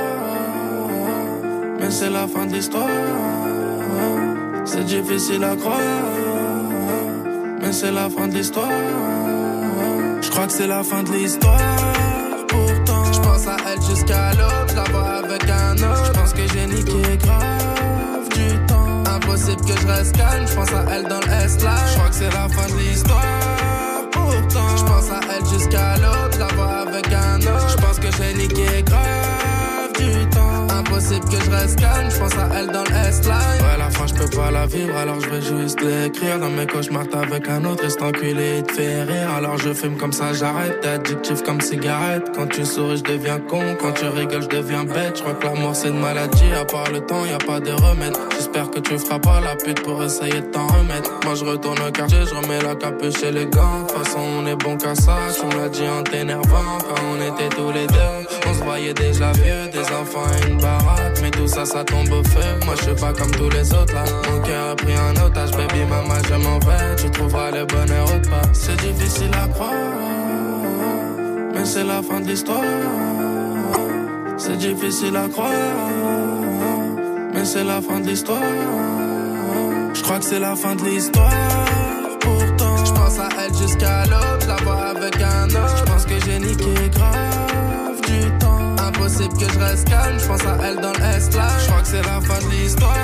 mais 1.80 1.90
c'est 1.90 2.10
la 2.10 2.28
fin 2.28 2.46
de 2.46 2.54
l'histoire. 2.54 2.88
C'est 4.66 4.86
difficile 4.86 5.44
à 5.44 5.56
croire, 5.56 5.80
mais 7.62 7.72
c'est 7.72 7.92
la 7.92 8.10
fin 8.10 8.28
de 8.28 8.36
l'histoire. 8.36 8.70
Je 10.22 10.30
crois 10.30 10.48
que 10.48 10.54
c'est 10.54 10.68
la 10.68 10.84
fin 10.84 11.04
de 11.04 11.12
l'histoire. 11.12 11.60
Pourtant, 12.48 13.12
je 13.14 13.20
pense 13.20 13.48
à 13.48 13.58
elle 13.72 13.82
jusqu'à 13.82 14.32
l'aube, 14.34 14.76
la 14.76 14.84
vois 14.92 15.22
avec 15.24 15.44
un 15.50 15.74
autre. 15.74 16.06
Je 16.06 16.12
pense 16.20 16.34
que 16.34 16.48
j'ai 16.54 16.66
niqué 16.66 17.18
grave 17.18 18.30
du 18.34 18.58
temps. 18.66 19.04
Impossible 19.16 19.62
que 19.62 19.80
je 19.82 19.88
reste 19.88 20.16
calme, 20.16 20.46
je 20.48 20.56
pense 20.56 20.74
à 20.74 20.86
elle 20.92 21.04
dans 21.04 21.20
le 21.20 21.32
S-Line. 21.46 21.88
Je 21.88 21.94
crois 21.96 22.10
que 22.10 22.16
c'est 22.16 22.34
la 22.34 22.48
fin 22.50 22.68
de 22.74 22.80
l'histoire. 22.80 24.10
Pourtant, 24.12 24.78
je 24.78 24.84
pense 24.84 25.12
à 25.12 25.20
elle 25.36 25.46
jusqu'à 25.46 25.98
l'aube, 25.98 26.40
la 26.40 26.48
vois 26.56 26.88
avec 26.88 27.06
un 27.14 27.38
autre. 27.42 27.70
Je 27.70 27.78
pense 27.78 28.00
que 28.00 28.08
j'ai 28.18 28.34
niqué 28.38 28.84
grave. 28.84 29.03
Que 31.14 31.40
je 31.40 31.50
reste 31.52 31.80
calme, 31.80 32.10
je 32.10 32.18
pense 32.18 32.36
à 32.38 32.50
elle 32.58 32.68
dans 32.68 32.84
le 32.84 33.08
S-Line. 33.08 33.62
Ouais, 33.62 33.78
la 33.78 33.90
fin, 33.92 34.08
je 34.08 34.16
peux 34.16 34.30
pas 34.36 34.50
la 34.50 34.66
vivre, 34.66 34.98
alors 34.98 35.20
je 35.22 35.30
vais 35.30 35.42
juste 35.42 35.80
l'écrire. 35.82 36.40
Dans 36.40 36.50
mes 36.50 36.66
cauchemars, 36.66 37.06
avec 37.14 37.48
un 37.48 37.64
autre, 37.66 37.86
et 37.86 37.90
cet 37.92 38.02
enculé, 38.02 38.64
te 38.64 38.74
fait 38.74 39.04
rire. 39.04 39.30
Alors 39.38 39.58
je 39.58 39.74
fume 39.74 39.96
comme 39.98 40.12
ça, 40.12 40.34
j'arrête. 40.34 40.82
T'es 40.82 40.90
addictif 40.90 41.44
comme 41.44 41.62
cigarette. 41.62 42.32
Quand 42.36 42.48
tu 42.48 42.66
souris, 42.66 42.98
je 42.98 43.04
deviens 43.04 43.40
con. 43.40 43.62
Quand 43.80 43.92
tu 43.92 44.06
rigoles, 44.06 44.42
je 44.42 44.48
deviens 44.48 44.86
bête. 44.86 45.18
Je 45.18 45.22
crois 45.22 45.36
que 45.36 45.46
l'amour, 45.46 45.76
c'est 45.76 45.90
une 45.90 46.00
maladie. 46.00 46.52
À 46.60 46.66
part 46.66 46.92
le 46.92 47.00
temps, 47.00 47.26
y 47.26 47.34
a 47.34 47.38
pas 47.38 47.60
de 47.60 47.72
remède. 47.72 48.18
J'espère 48.32 48.72
que 48.72 48.80
tu 48.80 48.98
feras 48.98 49.20
pas 49.20 49.40
la 49.40 49.56
pute 49.56 49.84
pour 49.84 50.04
essayer 50.04 50.42
de 50.42 50.48
t'en 50.48 50.66
remettre. 50.66 51.12
Moi, 51.26 51.36
je 51.36 51.46
retourne 51.46 51.78
au 51.88 51.92
quartier, 51.92 52.26
je 52.26 52.34
remets 52.34 52.62
la 52.62 52.76
capuche 52.76 53.22
et 53.24 53.32
les 53.32 53.46
gants. 53.46 53.84
De 53.84 53.88
toute 53.88 54.04
façon, 54.04 54.20
on 54.20 54.48
est 54.48 54.56
bon 54.56 54.78
qu'à 54.78 54.96
ça. 54.96 55.18
Me 55.44 55.62
l'as 55.62 55.70
dit 55.70 55.88
en 55.88 56.02
t'énervant. 56.04 56.80
Quand 56.88 57.02
on 57.12 57.18
était 57.18 57.50
tous 57.56 57.72
les 57.72 57.86
deux, 57.86 58.33
on 58.48 58.54
se 58.54 58.64
voyait 58.64 58.94
déjà 58.94 59.32
vieux. 59.34 59.70
Des 59.72 59.88
enfants 59.94 60.26
et 60.42 60.50
une 60.50 60.58
baraque. 60.60 61.20
Mais 61.22 61.32
tout 61.32 61.48
ça, 61.48 61.66
ça 61.66 61.84
tombe 61.84 62.12
au 62.12 62.24
feu. 62.24 62.60
Moi, 62.66 62.76
je 62.78 62.84
suis 62.84 62.96
pas 62.96 63.14
comme 63.14 63.32
tous 63.32 63.50
les 63.50 63.74
autres 63.74 63.94
là. 63.94 64.04
Mon 64.30 64.42
cœur 64.42 64.72
a 64.72 64.76
pris 64.76 64.94
un 64.96 65.26
otage, 65.26 65.52
baby, 65.52 65.84
maman, 65.90 66.20
je 66.28 66.36
m'en 66.36 66.60
vais. 66.60 66.96
Tu 66.98 67.10
trouveras 67.12 67.52
le 67.52 67.66
bonheur 67.66 68.06
autre 68.06 68.30
part. 68.30 68.42
C'est 68.54 68.78
difficile 68.78 69.32
à 69.34 69.48
croire, 69.48 69.74
mais 71.54 71.66
c'est 71.66 71.84
la 71.84 72.02
fin 72.02 72.20
de 72.20 72.28
l'histoire. 72.28 72.62
C'est 74.38 74.58
difficile 74.58 75.16
à 75.16 75.28
croire, 75.30 75.52
mais 77.34 77.46
c'est 77.46 77.64
la 77.64 77.82
fin 77.82 78.00
de 78.00 78.08
l'histoire. 78.08 78.40
Je 79.94 80.02
crois 80.02 80.20
que 80.20 80.26
c'est 80.26 80.40
la 80.40 80.56
fin 80.56 80.76
de 80.76 80.84
l'histoire. 80.84 81.30
Pourtant, 82.20 82.86
je 82.86 82.92
pense 82.92 83.20
à 83.20 83.30
elle 83.46 83.56
jusqu'à 83.56 84.06
l'aube, 84.06 84.42
je 84.42 84.48
la 84.48 84.56
vois 84.58 84.88
avec 84.96 85.16
un 85.22 85.48
autre. 85.48 85.78
Je 85.78 85.84
pense 85.92 86.06
que 86.06 86.20
j'ai 86.26 86.40
niqué 86.40 86.90
grave. 86.94 87.53
Impossible 89.04 89.38
que 89.38 89.52
je 89.52 89.60
reste 89.60 89.90
calme, 89.90 90.18
je 90.18 90.26
pense 90.26 90.46
à 90.46 90.58
elle 90.64 90.78
dans 90.78 90.94
le 90.94 91.18
S-Line. 91.18 91.44
Je 91.60 91.68
crois 91.68 91.82
que 91.82 91.88
c'est 91.88 92.02
la 92.04 92.22
fin 92.22 92.40
de 92.40 92.52
l'histoire. 92.52 92.96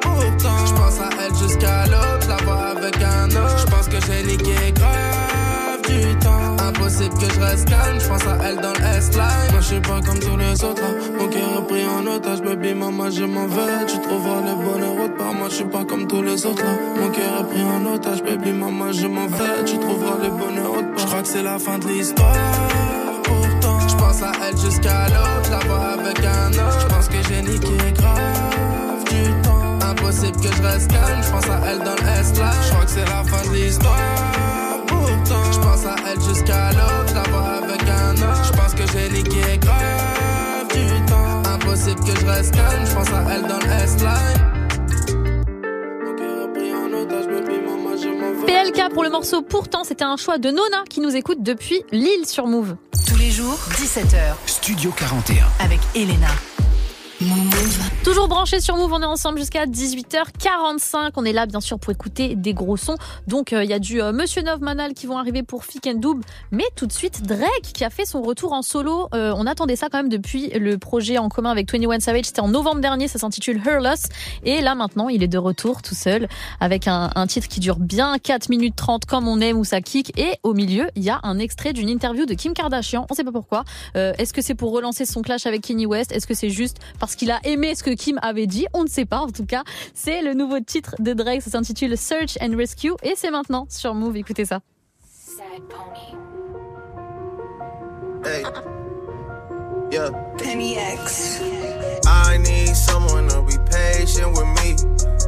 Pourtant, 0.00 0.66
je 0.66 0.72
pense 0.72 0.98
à 0.98 1.10
elle 1.22 1.34
jusqu'à 1.36 1.84
l'aube, 1.84 2.22
je 2.22 2.28
la 2.28 2.36
vois 2.38 2.68
avec 2.78 2.96
un 3.02 3.26
autre. 3.26 3.58
Je 3.58 3.66
pense 3.66 3.88
que 3.88 3.96
j'ai 4.06 4.22
niqué 4.24 4.72
grave 4.72 5.82
du 5.86 6.16
temps. 6.20 6.56
Impossible 6.66 7.18
que 7.18 7.34
je 7.34 7.38
reste 7.38 7.68
calme, 7.68 8.00
je 8.00 8.08
pense 8.08 8.26
à 8.26 8.38
elle 8.46 8.56
dans 8.62 8.72
le 8.72 8.96
S-Line. 8.96 9.50
Moi, 9.50 9.60
je 9.60 9.66
suis 9.66 9.80
pas 9.80 10.00
comme 10.00 10.20
tous 10.20 10.38
les 10.38 10.64
autres 10.64 10.80
là. 10.80 10.88
Mon 11.18 11.28
cœur 11.28 11.58
a 11.58 11.66
pris 11.68 11.84
en 11.84 12.06
otage, 12.06 12.40
baby 12.40 12.72
maman, 12.72 13.10
je 13.10 13.24
m'en 13.24 13.46
vais. 13.46 13.86
Tu 13.88 14.00
trouveras 14.00 14.40
le 14.40 14.54
bonheur 14.54 15.04
autre 15.04 15.16
part, 15.18 15.34
moi 15.34 15.48
je 15.50 15.54
suis 15.54 15.64
pas 15.64 15.84
comme 15.84 16.06
tous 16.06 16.22
les 16.22 16.46
autres 16.46 16.64
là. 16.64 16.72
Mon 16.98 17.10
cœur 17.10 17.40
est 17.40 17.44
pris 17.44 17.62
en 17.62 17.94
otage, 17.94 18.22
baby 18.22 18.52
maman, 18.52 18.90
je 18.92 19.06
m'en 19.06 19.26
vais. 19.26 19.64
Tu 19.66 19.78
trouveras 19.78 20.16
le 20.22 20.30
bonheur 20.30 20.70
autre 20.70 20.94
part. 20.94 20.98
Je 20.98 21.04
crois 21.04 21.20
que 21.20 21.28
c'est 21.28 21.42
la 21.42 21.58
fin 21.58 21.78
de 21.78 21.88
l'histoire. 21.88 22.79
Pense 24.20 24.28
à 24.28 24.48
elle 24.48 24.58
jusqu'à 24.58 25.06
l'autre, 25.08 25.50
la 25.50 25.58
vois 25.60 25.92
avec 25.98 26.18
un 26.22 26.50
autre. 26.50 26.80
Je 26.80 26.86
pense 26.94 27.08
que 27.08 27.16
j'ai 27.26 27.40
niqué 27.40 27.92
grave 27.92 29.04
du 29.04 29.32
temps. 29.42 29.78
Impossible 29.80 30.36
que 30.36 30.54
je 30.54 30.62
reste 30.62 30.90
calme, 30.90 31.22
je 31.22 31.30
pense 31.30 31.48
à 31.48 31.60
elle 31.66 31.78
dans 31.78 31.94
le 31.94 32.20
S-Line. 32.20 32.52
Je 32.62 32.70
crois 32.70 32.84
que 32.84 32.90
c'est 32.90 33.06
la 33.06 33.24
fin 33.24 33.48
de 33.48 33.54
l'histoire. 33.54 34.84
Pourtant, 34.86 35.52
je 35.52 35.58
pense 35.60 35.86
à 35.86 35.96
elle 36.06 36.20
jusqu'à 36.20 36.70
l'autre, 36.72 37.14
la 37.14 37.22
vois 37.30 37.64
avec 37.64 37.82
un 37.88 38.12
autre. 38.12 38.44
Je 38.44 38.52
pense 38.52 38.74
que 38.74 38.82
j'ai 38.92 39.08
niqué 39.08 39.58
grave 39.58 40.68
du 40.68 41.06
temps. 41.06 41.42
Impossible 41.54 42.00
que 42.00 42.20
je 42.20 42.26
reste 42.26 42.54
calme, 42.54 42.84
je 42.84 42.94
pense 42.94 43.08
à 43.08 43.24
elle 43.34 43.46
dans 43.48 43.58
le 43.58 43.84
S-Line. 43.84 44.50
PLK 48.00 48.92
pour 48.94 49.02
le 49.04 49.10
morceau 49.10 49.42
Pourtant, 49.42 49.84
c'était 49.84 50.04
un 50.04 50.16
choix 50.16 50.38
de 50.38 50.50
Nona 50.50 50.84
qui 50.88 51.00
nous 51.00 51.14
écoute 51.14 51.42
depuis 51.42 51.82
Lille 51.92 52.26
sur 52.26 52.46
Move. 52.46 52.76
Tous 53.06 53.18
les 53.18 53.30
jours, 53.30 53.58
17h, 53.72 54.36
Studio 54.46 54.90
41. 54.96 55.44
avec 55.58 55.80
Elena. 55.94 56.28
Toujours 58.02 58.28
branché 58.28 58.60
sur 58.60 58.76
Move, 58.78 58.94
on 58.94 59.02
est 59.02 59.04
ensemble 59.04 59.38
jusqu'à 59.38 59.66
18h45. 59.66 61.10
On 61.16 61.24
est 61.26 61.34
là 61.34 61.44
bien 61.44 61.60
sûr 61.60 61.78
pour 61.78 61.92
écouter 61.92 62.34
des 62.34 62.54
gros 62.54 62.78
sons. 62.78 62.96
Donc 63.26 63.52
euh, 63.52 63.62
il 63.62 63.68
y 63.68 63.74
a 63.74 63.78
du 63.78 64.00
euh, 64.00 64.12
Monsieur 64.12 64.40
Nov 64.40 64.62
Manal 64.62 64.94
qui 64.94 65.06
vont 65.06 65.18
arriver 65.18 65.42
pour 65.42 65.66
Fick 65.66 65.86
and 65.86 65.98
Double, 65.98 66.22
mais 66.50 66.64
tout 66.76 66.86
de 66.86 66.92
suite 66.92 67.22
Drake 67.22 67.72
qui 67.74 67.84
a 67.84 67.90
fait 67.90 68.06
son 68.06 68.22
retour 68.22 68.54
en 68.54 68.62
solo. 68.62 69.08
Euh, 69.14 69.34
on 69.36 69.46
attendait 69.46 69.76
ça 69.76 69.88
quand 69.90 69.98
même 69.98 70.08
depuis 70.08 70.48
le 70.48 70.78
projet 70.78 71.18
en 71.18 71.28
commun 71.28 71.50
avec 71.50 71.70
21 71.70 72.00
Savage. 72.00 72.24
C'était 72.24 72.40
en 72.40 72.48
novembre 72.48 72.80
dernier, 72.80 73.06
ça 73.06 73.18
s'intitule 73.18 73.60
Her 73.66 73.80
Loss. 73.80 74.04
Et 74.44 74.62
là 74.62 74.74
maintenant, 74.74 75.10
il 75.10 75.22
est 75.22 75.28
de 75.28 75.38
retour 75.38 75.82
tout 75.82 75.94
seul 75.94 76.26
avec 76.58 76.88
un, 76.88 77.10
titre 77.26 77.48
qui 77.48 77.60
dure 77.60 77.78
bien 77.78 78.16
4 78.18 78.48
minutes 78.48 78.76
30 78.76 79.04
comme 79.04 79.28
on 79.28 79.40
aime 79.40 79.58
où 79.58 79.64
ça 79.64 79.82
kick. 79.82 80.18
Et 80.18 80.38
au 80.42 80.54
milieu, 80.54 80.88
il 80.96 81.02
y 81.02 81.10
a 81.10 81.20
un 81.22 81.38
extrait 81.38 81.74
d'une 81.74 81.90
interview 81.90 82.24
de 82.24 82.32
Kim 82.32 82.54
Kardashian. 82.54 83.06
On 83.10 83.14
sait 83.14 83.24
pas 83.24 83.32
pourquoi. 83.32 83.64
Est-ce 83.94 84.32
que 84.32 84.40
c'est 84.40 84.54
pour 84.54 84.72
relancer 84.72 85.04
son 85.04 85.20
clash 85.20 85.44
avec 85.44 85.60
Kanye 85.60 85.84
West? 85.84 86.12
Est-ce 86.12 86.26
que 86.26 86.34
c'est 86.34 86.48
juste 86.48 86.78
parce 86.98 87.09
qu'il 87.16 87.30
a 87.30 87.40
aimé 87.44 87.74
ce 87.74 87.82
que 87.82 87.90
Kim 87.90 88.18
avait 88.22 88.46
dit 88.46 88.66
On 88.72 88.84
ne 88.84 88.88
sait 88.88 89.04
pas. 89.04 89.20
En 89.20 89.30
tout 89.30 89.46
cas, 89.46 89.62
c'est 89.94 90.22
le 90.22 90.34
nouveau 90.34 90.60
titre 90.60 90.94
de 90.98 91.12
Drake. 91.12 91.42
Ça 91.42 91.50
s'intitule 91.50 91.96
Search 91.96 92.38
and 92.40 92.56
Rescue 92.56 92.92
et 93.02 93.14
c'est 93.16 93.30
maintenant 93.30 93.66
sur 93.68 93.94
Move. 93.94 94.16
Écoutez 94.16 94.44
ça. 94.44 94.60
Hey. 98.24 98.44
Yeah. 99.90 100.10
Penny 100.38 100.76
X. 100.76 101.40
I 102.06 102.38
need 102.38 102.76
someone 102.76 103.28
to 103.28 103.42
be 103.42 103.56
patient 103.70 104.30
with 104.32 104.46
me. 104.62 104.76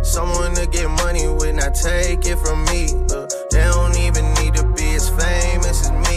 Someone 0.05 0.55
to 0.55 0.67
get 0.67 0.89
money 0.89 1.27
with, 1.27 1.55
not 1.55 1.75
take 1.75 2.27
it 2.27 2.39
from 2.39 2.63
me. 2.67 2.87
Uh, 3.11 3.27
they 3.51 3.65
don't 3.65 3.97
even 3.97 4.25
need 4.35 4.55
to 4.55 4.65
be 4.77 4.95
as 4.95 5.09
famous 5.09 5.89
as 5.89 5.91
me. 6.07 6.12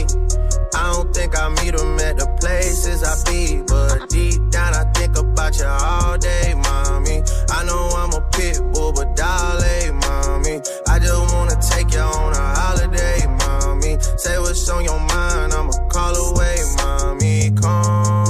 Don't 0.96 1.14
think 1.14 1.38
I 1.38 1.50
meet 1.50 1.76
them 1.76 2.00
at 2.00 2.16
the 2.16 2.26
places 2.40 3.04
I 3.04 3.16
be. 3.30 3.62
But 3.68 4.08
deep 4.08 4.40
down, 4.50 4.74
I 4.74 4.86
think 4.94 5.18
about 5.18 5.60
you 5.60 5.66
all 5.66 6.18
day, 6.18 6.54
mommy. 6.56 7.22
I 7.50 7.66
know 7.66 7.90
I'm 8.00 8.14
a 8.14 8.22
pit 8.32 8.62
bull, 8.72 8.94
but 8.94 9.14
darling, 9.14 10.00
mommy. 10.00 10.62
I 10.88 11.00
just 11.00 11.34
wanna 11.34 11.60
take 11.60 11.94
you 11.94 12.00
on 12.00 12.32
a 12.32 12.46
holiday, 12.60 13.28
mommy. 13.28 13.98
Say 14.16 14.40
what's 14.40 14.70
on 14.70 14.86
your 14.86 15.02
mind, 15.02 15.52
I'ma 15.52 15.74
call 15.90 16.16
away, 16.16 16.56
mommy. 16.78 17.52
Come 17.60 18.25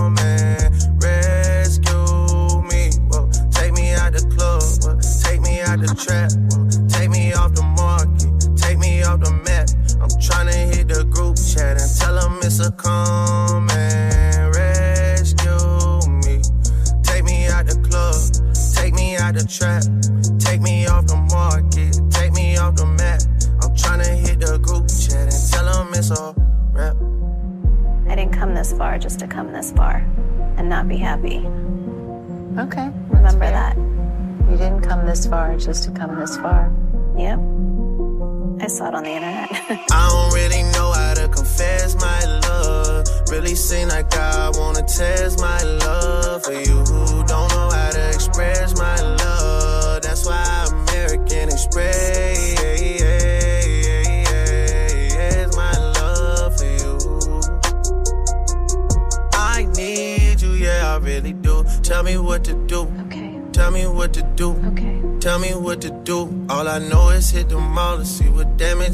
It 38.87 38.93
on 38.93 39.03
the 39.03 39.09
internet. 39.09 39.49
I 39.91 40.09
don't 40.09 40.33
really 40.33 40.64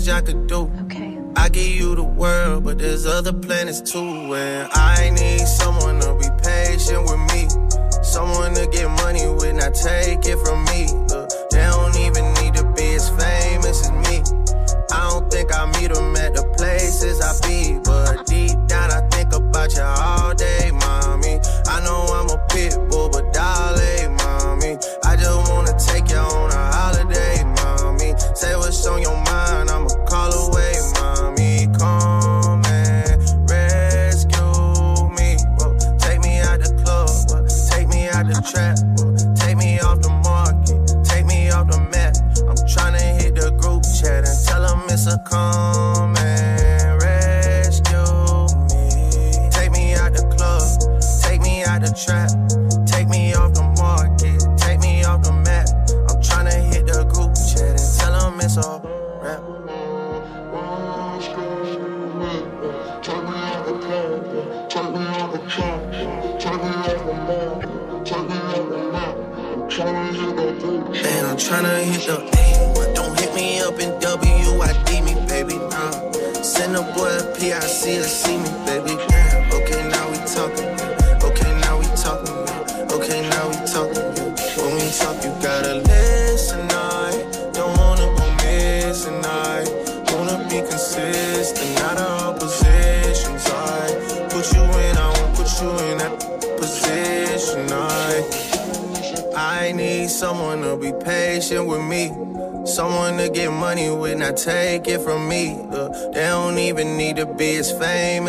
damage 0.02 0.10
I 0.10 0.22
could 0.26 0.48
do. 0.48 0.72
Okay. 0.84 1.18
I 1.36 1.50
give 1.50 1.68
you 1.68 1.96
the 1.96 2.04
world, 2.04 2.64
but 2.64 2.78
there's 2.78 3.06
other 3.06 3.34
planets 3.34 3.82
too. 3.82 4.34
And 4.34 4.70
I 4.74 5.10
need 5.12 5.48
someone 5.48 6.00
to 6.02 6.11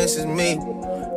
as 0.03 0.25
me. 0.25 0.59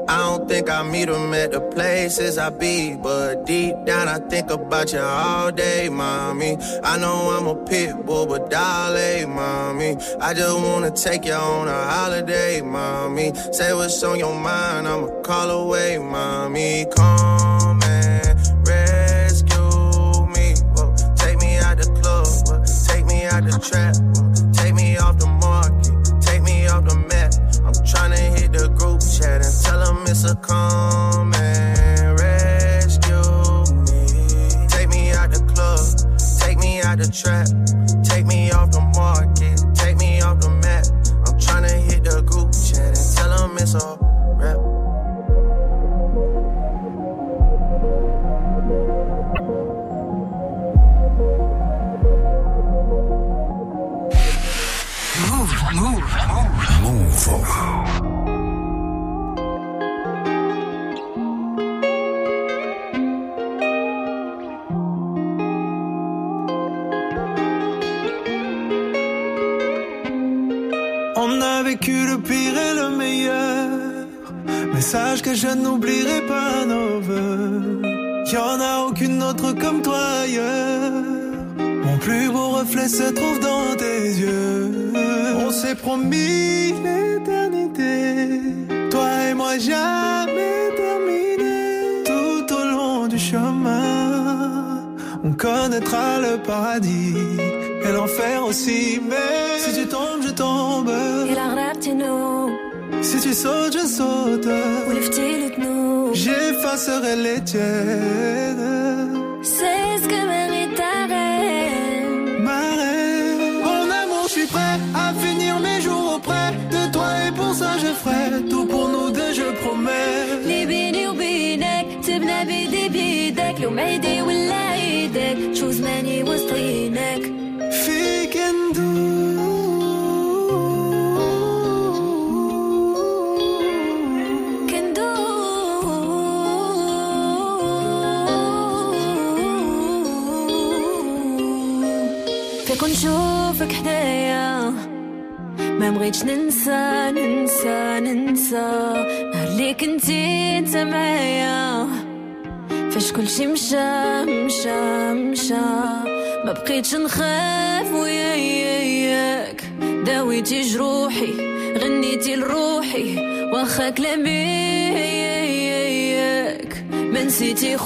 I 0.08 0.18
don't 0.18 0.48
think 0.48 0.70
I 0.70 0.84
meet 0.84 1.06
them 1.06 1.34
at 1.34 1.50
the 1.50 1.60
places 1.60 2.38
I 2.38 2.50
be, 2.50 2.94
but 2.94 3.44
deep 3.44 3.74
down 3.84 4.06
I 4.06 4.20
think 4.20 4.50
about 4.50 4.92
you 4.92 5.00
all 5.00 5.50
day, 5.50 5.88
mommy. 5.88 6.56
I 6.84 6.96
know 6.96 7.36
I'm 7.36 7.48
a 7.48 7.56
pit 7.64 8.06
bull, 8.06 8.26
but 8.26 8.48
darling, 8.48 9.34
mommy. 9.34 9.96
I 10.20 10.32
just 10.32 10.58
wanna 10.60 10.92
take 10.92 11.24
you 11.24 11.32
on 11.32 11.66
a 11.66 11.84
holiday, 11.90 12.60
mommy. 12.60 13.34
Say 13.52 13.74
what's 13.74 14.00
on 14.04 14.20
your 14.20 14.34
mind, 14.34 14.86
I'ma 14.86 15.08
call 15.22 15.50
away, 15.50 15.98
mommy. 15.98 16.86
Come 16.94 17.35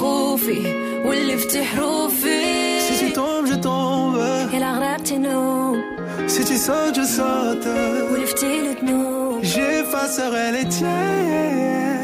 خوفي 0.00 0.62
ولفتي 1.04 1.64
حروفي 1.64 2.80
Si 2.88 2.98
tu 2.98 3.12
tombes, 3.12 3.46
je 3.46 3.54
tombe. 3.56 4.54
يلا 4.54 4.72
غرقتي 4.72 5.18
نوم 5.18 5.82
Si 6.28 6.44
tu 6.44 6.56
sautes, 6.56 6.94
je 6.94 7.04
saute. 7.04 7.68
ولفتي 8.12 8.60
الذنوب 8.60 9.42
J'effacerai 9.44 10.52
les 10.52 10.68
tiennes. 10.68 11.99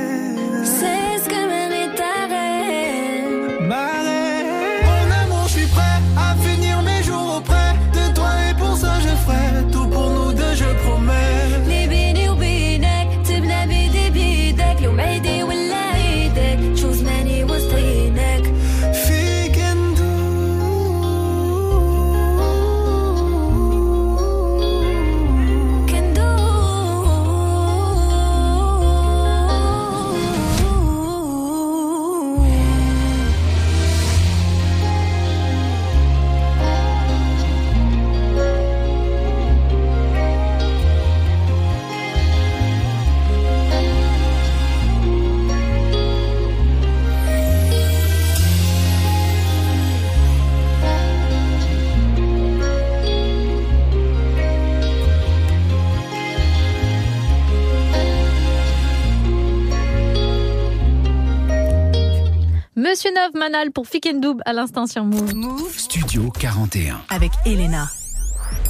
Monsieur 62.97 63.13
Neuve 63.13 63.35
Manal 63.35 63.69
pour 63.69 63.85
Fikendoub 63.85 64.39
à 64.43 64.53
l'instant 64.53 64.87
sur 64.87 65.03
Move. 65.03 65.71
Studio 65.77 66.31
41. 66.31 66.99
Avec 67.11 67.29
Elena. 67.45 67.87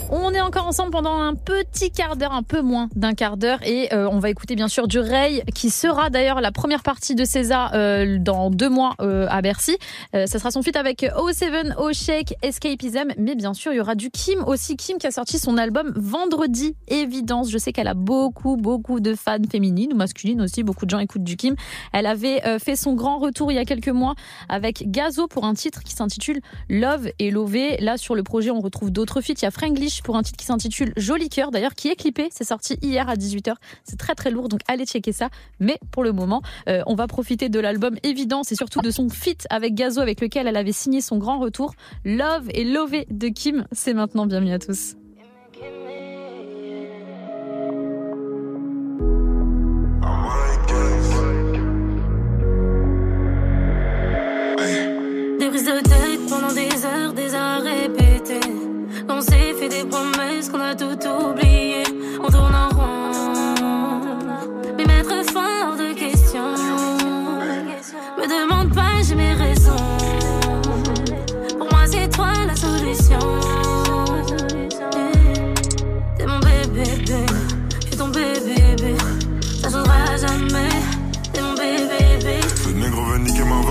On 0.09 0.33
est 0.33 0.39
encore 0.39 0.65
ensemble 0.65 0.91
pendant 0.91 1.19
un 1.19 1.35
petit 1.35 1.91
quart 1.91 2.15
d'heure, 2.15 2.31
un 2.31 2.43
peu 2.43 2.61
moins 2.61 2.87
d'un 2.95 3.13
quart 3.13 3.35
d'heure, 3.35 3.59
et 3.63 3.93
euh, 3.93 4.07
on 4.09 4.19
va 4.19 4.29
écouter 4.29 4.55
bien 4.55 4.69
sûr 4.69 4.87
du 4.87 4.99
Ray, 4.99 5.43
qui 5.53 5.69
sera 5.69 6.09
d'ailleurs 6.09 6.39
la 6.39 6.53
première 6.53 6.81
partie 6.81 7.13
de 7.13 7.25
César 7.25 7.71
euh, 7.73 8.17
dans 8.17 8.49
deux 8.49 8.69
mois 8.69 8.95
euh, 9.01 9.27
à 9.29 9.41
Bercy. 9.41 9.77
Euh, 10.15 10.25
ça 10.25 10.39
sera 10.39 10.49
son 10.49 10.61
feat 10.61 10.77
avec 10.77 11.01
O7, 11.01 11.75
O 11.77 11.91
Shake, 11.91 12.35
Escapism, 12.41 13.09
mais 13.17 13.35
bien 13.35 13.53
sûr 13.53 13.73
il 13.73 13.77
y 13.77 13.79
aura 13.81 13.95
du 13.95 14.09
Kim 14.09 14.45
aussi, 14.47 14.77
Kim 14.77 14.97
qui 14.97 15.07
a 15.07 15.11
sorti 15.11 15.39
son 15.39 15.57
album 15.57 15.91
vendredi, 15.97 16.77
Évidence. 16.87 17.51
Je 17.51 17.57
sais 17.57 17.73
qu'elle 17.73 17.89
a 17.89 17.93
beaucoup, 17.93 18.55
beaucoup 18.55 19.01
de 19.01 19.13
fans 19.13 19.35
féminines 19.51 19.91
ou 19.91 19.97
masculines 19.97 20.41
aussi, 20.41 20.63
beaucoup 20.63 20.85
de 20.85 20.91
gens 20.91 20.99
écoutent 20.99 21.25
du 21.25 21.35
Kim. 21.35 21.55
Elle 21.91 22.05
avait 22.05 22.45
euh, 22.47 22.59
fait 22.59 22.77
son 22.77 22.93
grand 22.93 23.17
retour 23.17 23.51
il 23.51 23.55
y 23.55 23.59
a 23.59 23.65
quelques 23.65 23.89
mois 23.89 24.15
avec 24.47 24.89
Gazo 24.89 25.27
pour 25.27 25.43
un 25.43 25.53
titre 25.53 25.83
qui 25.83 25.91
s'intitule 25.91 26.39
Love 26.69 27.09
et 27.19 27.29
Lové. 27.29 27.75
Là 27.81 27.97
sur 27.97 28.15
le 28.15 28.23
projet 28.23 28.51
on 28.51 28.61
retrouve 28.61 28.89
d'autres 28.89 29.19
feats. 29.19 29.33
Il 29.33 29.43
y 29.43 29.45
a 29.45 29.51
Franglish 29.51 29.96
pour 30.03 30.15
un 30.15 30.23
titre 30.23 30.37
qui 30.37 30.45
s'intitule 30.45 30.93
Joli 30.97 31.29
cœur, 31.29 31.51
d'ailleurs, 31.51 31.75
qui 31.75 31.89
est 31.89 31.95
clippé. 31.95 32.29
C'est 32.31 32.43
sorti 32.43 32.77
hier 32.81 33.09
à 33.09 33.15
18h. 33.15 33.55
C'est 33.83 33.97
très 33.97 34.15
très 34.15 34.31
lourd, 34.31 34.49
donc 34.49 34.61
allez 34.67 34.85
checker 34.85 35.11
ça. 35.11 35.29
Mais 35.59 35.79
pour 35.91 36.03
le 36.03 36.11
moment, 36.11 36.41
euh, 36.69 36.81
on 36.87 36.95
va 36.95 37.07
profiter 37.07 37.49
de 37.49 37.59
l'album 37.59 37.97
Évidence 38.03 38.51
et 38.51 38.55
surtout 38.55 38.81
de 38.81 38.91
son 38.91 39.09
feat 39.09 39.47
avec 39.49 39.73
Gazo, 39.73 40.01
avec 40.01 40.21
lequel 40.21 40.47
elle 40.47 40.57
avait 40.57 40.71
signé 40.71 41.01
son 41.01 41.17
grand 41.17 41.39
retour. 41.39 41.73
Love 42.05 42.47
et 42.53 42.63
Lové 42.63 43.07
de 43.09 43.27
Kim. 43.27 43.65
C'est 43.71 43.93
maintenant. 43.93 44.25
Bienvenue 44.25 44.53
à 44.53 44.59
tous. 44.59 44.95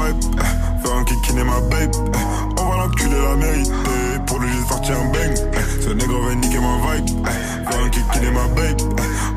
Vibe, 0.06 0.24
eh, 0.38 0.82
faire 0.86 0.96
un 0.96 1.04
kikine 1.04 1.44
ma 1.44 1.60
babe. 1.70 1.94
eh, 2.14 2.60
On 2.60 2.64
va 2.68 2.76
l'enculer 2.78 3.20
la 3.28 3.34
mérite, 3.36 3.72
eh, 3.86 4.18
pour 4.26 4.38
lui 4.40 4.48
j'ai 4.52 4.68
sorti 4.68 4.92
un 4.92 5.04
bang. 5.12 5.34
Ce 5.80 5.90
négro 5.90 6.20
veut 6.22 6.34
niquer 6.34 6.58
ma 6.58 6.94
vibe, 6.94 7.26
faire 7.68 7.80
un 7.84 7.88
kikine 7.90 8.30
ma 8.32 8.46
babe. 8.54 8.80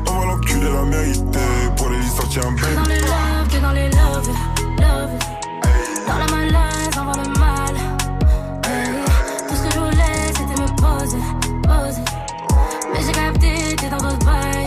On 0.08 0.18
va 0.20 0.26
l'enculer 0.26 0.70
la 0.72 0.82
mérite, 0.84 1.24
eh, 1.34 1.70
pour 1.76 1.88
lui 1.88 1.96
j'ai 2.02 2.16
sorti 2.16 2.38
un 2.38 2.54
Que 2.54 2.74
dans 2.74 2.82
bang. 2.82 2.88
les 2.88 3.00
love, 3.00 3.48
que 3.50 3.58
dans 3.60 3.72
les 3.72 3.88
love. 3.90 4.30
Dans 6.08 6.18
la 6.18 6.26
malaise, 6.26 6.94
voit 6.96 7.22
le 7.22 7.38
mal. 7.38 7.74
Tout 9.48 9.54
ce 9.54 9.62
que 9.62 9.74
je 9.74 9.78
voulais, 9.78 10.26
c'était 10.36 10.60
me 10.60 10.68
poser, 10.76 11.22
poser. 11.62 12.04
Mais 12.92 13.00
j'ai 13.06 13.12
capté, 13.12 13.76
t'es 13.76 13.88
dans 13.88 13.98
d'autres 13.98 14.24
bails. 14.26 14.59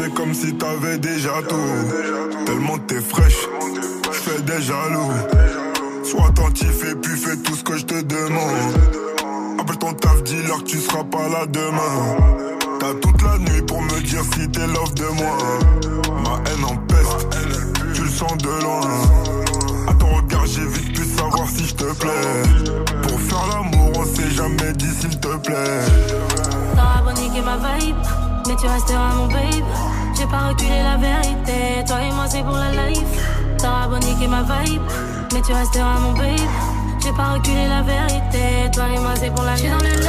C'est 0.00 0.14
comme 0.14 0.32
si 0.32 0.54
t'avais 0.54 0.98
déjà 0.98 1.42
tout. 1.48 2.46
Tellement 2.46 2.78
t'es 2.86 3.00
fraîche, 3.00 3.46
je 4.06 4.18
fais 4.18 4.40
des 4.42 4.62
jaloux. 4.62 5.12
Sois 6.04 6.26
attentif 6.26 6.84
et 6.90 6.94
puis 6.94 7.16
fais 7.16 7.36
tout 7.36 7.54
ce 7.54 7.62
que 7.62 7.76
je 7.76 7.84
te 7.84 8.00
demande. 8.00 9.58
Appelle 9.58 9.78
ton 9.78 9.92
taf, 9.92 10.22
dis-leur 10.22 10.58
que 10.58 10.68
tu 10.68 10.78
seras 10.78 11.04
pas 11.04 11.28
là 11.28 11.46
demain. 11.46 12.16
T'as 12.78 12.94
toute 12.94 13.22
la 13.22 13.38
nuit 13.38 13.62
pour 13.62 13.82
me 13.82 14.00
dire 14.00 14.22
si 14.34 14.48
t'es 14.48 14.66
love 14.66 14.94
de 14.94 15.06
moi. 15.20 15.36
Ma 16.24 16.50
haine 16.50 16.64
en 16.64 16.76
peste, 16.86 17.28
tu 17.94 18.02
le 18.02 18.08
sens 18.08 18.36
de 18.38 18.62
loin. 18.62 18.80
À 19.86 19.94
ton 19.94 20.14
regard, 20.16 20.46
j'ai 20.46 20.66
vite 20.66 20.96
pu 20.96 21.04
savoir 21.04 21.46
si 21.48 21.66
je 21.66 21.74
te 21.74 21.84
plais. 21.84 22.82
Pour 23.02 23.20
faire 23.20 23.46
l'amour, 23.48 23.92
on 23.96 24.04
s'est 24.04 24.30
jamais 24.30 24.72
dit 24.74 24.90
s'il 24.98 25.20
te 25.20 25.36
plaît. 25.36 25.80
Beau 27.04 27.12
niquer 27.12 27.42
ma 27.42 27.56
vibe, 27.56 27.96
mais 28.46 28.56
tu 28.56 28.66
resteras 28.66 29.14
mon 29.14 29.26
babe. 29.26 29.64
J'ai 30.16 30.26
pas 30.26 30.48
reculé 30.48 30.82
la 30.82 30.96
vérité, 30.96 31.84
toi 31.86 32.02
et 32.02 32.12
moi 32.12 32.26
c'est 32.28 32.42
pour 32.42 32.56
la 32.56 32.70
life. 32.70 33.02
T'auras 33.58 33.88
beau 33.88 33.98
niquer 33.98 34.28
ma 34.28 34.42
vibe, 34.42 34.82
mais 35.32 35.42
tu 35.42 35.52
resteras 35.52 35.98
mon 35.98 36.12
babe. 36.12 36.50
J'ai 37.02 37.12
pas 37.12 37.32
reculé 37.34 37.66
la 37.68 37.82
vérité, 37.82 38.70
toi 38.72 38.84
et 38.94 38.98
moi 38.98 39.12
c'est 39.16 39.30
pour 39.34 39.44
la 39.44 39.54
life. 39.56 39.99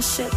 Shit 0.00 0.32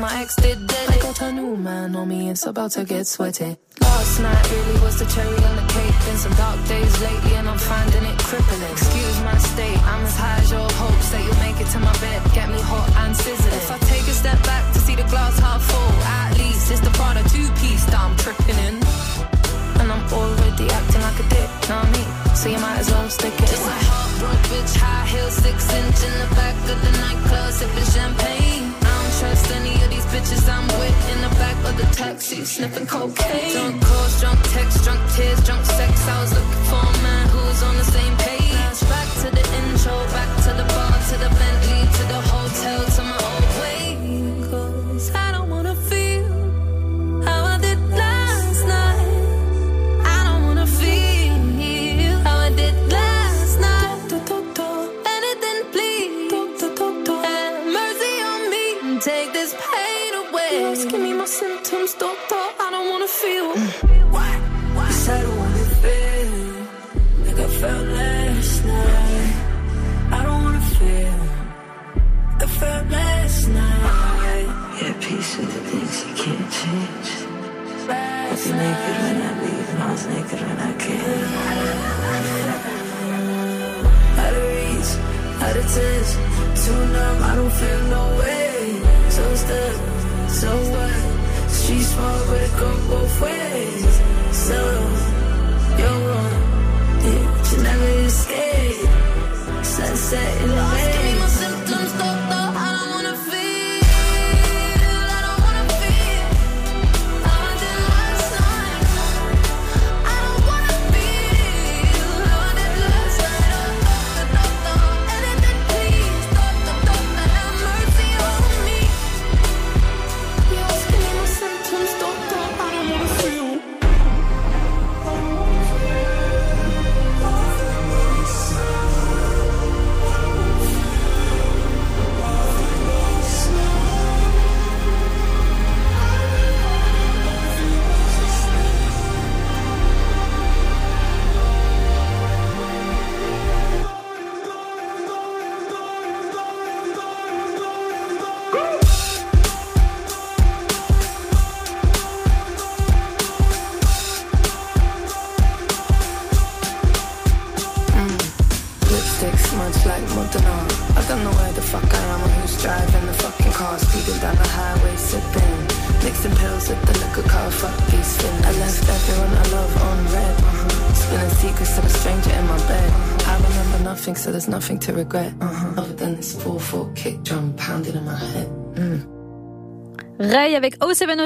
my 0.00 0.20
ex 0.20 0.36
did 0.36 0.66
dead. 0.66 0.88
I 0.90 0.98
got 0.98 1.20
a 1.22 1.32
new 1.32 1.56
man 1.56 1.96
on 1.96 2.08
me, 2.08 2.28
it's 2.30 2.46
about 2.46 2.72
to 2.72 2.84
get 2.84 3.06
sweaty. 3.06 3.56
Last 3.80 4.20
night 4.20 4.50
really 4.50 4.80
was 4.80 4.98
the 4.98 5.06
cherry 5.06 5.40
on 5.44 5.56
the 5.56 5.66
cake. 5.72 5.96
Been 6.04 6.18
some 6.18 6.34
dark 6.34 6.58
days 6.68 6.94
lately, 7.00 7.34
and 7.36 7.48
I'm 7.48 7.58
finding 7.58 8.04
it 8.04 8.18
crippling. 8.18 8.62
Excuse 8.72 9.20
my 9.22 9.38
state, 9.38 9.78
I'm 9.92 10.04
as 10.04 10.16
high 10.16 10.38
as 10.40 10.50
your 10.50 10.68
hopes 10.82 11.08
that 11.10 11.22
you'll 11.24 11.42
make 11.46 11.58
it 11.60 11.68
to 11.72 11.78
my 11.80 11.92
bed. 11.98 12.20
Get 12.34 12.48
me 12.48 12.60
hot 12.60 12.88
and 13.04 13.16
sizzling. 13.16 13.54
If 13.54 13.70
I 13.70 13.78
take 13.92 14.06
a 14.08 14.16
step 14.22 14.42
back 14.42 14.72
to 14.74 14.78
see 14.80 14.96
the 14.96 15.04
glass 15.04 15.38
half 15.38 15.62
full, 15.62 15.92
at 16.02 16.36
least 16.38 16.70
it's 16.70 16.80
the 16.80 16.90
Prada 16.90 17.22
two 17.30 17.48
piece 17.60 17.84
that 17.86 18.00
I'm 18.00 18.16
tripping 18.16 18.58
in. 18.68 18.76
And 19.80 19.92
I'm 19.92 20.04
already 20.12 20.66
acting 20.68 21.02
like 21.02 21.18
a 21.20 21.26
dick, 21.30 21.48
know 21.68 21.78
what 21.78 21.88
I 21.88 21.96
mean? 21.96 22.36
So 22.36 22.48
you 22.48 22.58
might 22.58 22.78
as 22.80 22.90
well 22.90 23.08
stick 23.08 23.32
it 23.32 23.48
Just 23.48 23.64
a 23.64 23.76
heartbroken 23.88 24.44
bitch, 24.50 24.76
high 24.76 25.06
heels, 25.06 25.34
six 25.34 25.58
inch 25.72 26.00
in 26.04 26.14
the 26.20 26.28
back 26.34 26.56
of 26.72 26.78
the 26.84 26.92
nightclub, 27.00 27.52
sipping 27.52 27.90
champagne. 27.94 28.45
Bitches 30.26 30.48
I'm 30.48 30.66
with 30.78 31.12
in 31.12 31.22
the 31.22 31.28
back 31.36 31.56
of 31.64 31.76
the 31.76 31.94
taxi, 31.94 32.44
sniffing 32.44 32.86
cocaine. 32.86 33.52
Drunk 33.52 33.82
calls, 33.82 34.20
drunk 34.20 34.40
texts, 34.50 34.84
drunk 34.84 35.00
tears, 35.14 35.40
drunk 35.44 35.64
sex. 35.64 36.08
I 36.08 36.20
was 36.20 36.32
looking 36.32 36.64
for 36.70 36.82
a 36.82 37.02
man 37.02 37.28
who 37.28 37.38
was 37.38 37.62
on 37.62 37.76
the 37.76 37.84
same 37.84 38.16
page. 38.18 38.80
Back 38.88 39.08
to 39.22 39.28
the 39.30 39.44
intro, 39.58 39.94
back 40.16 40.30
to 40.44 40.50
the 40.60 40.66
bar, 40.74 40.92
to 41.10 41.16
the 41.18 41.30
Bentley, 41.38 41.65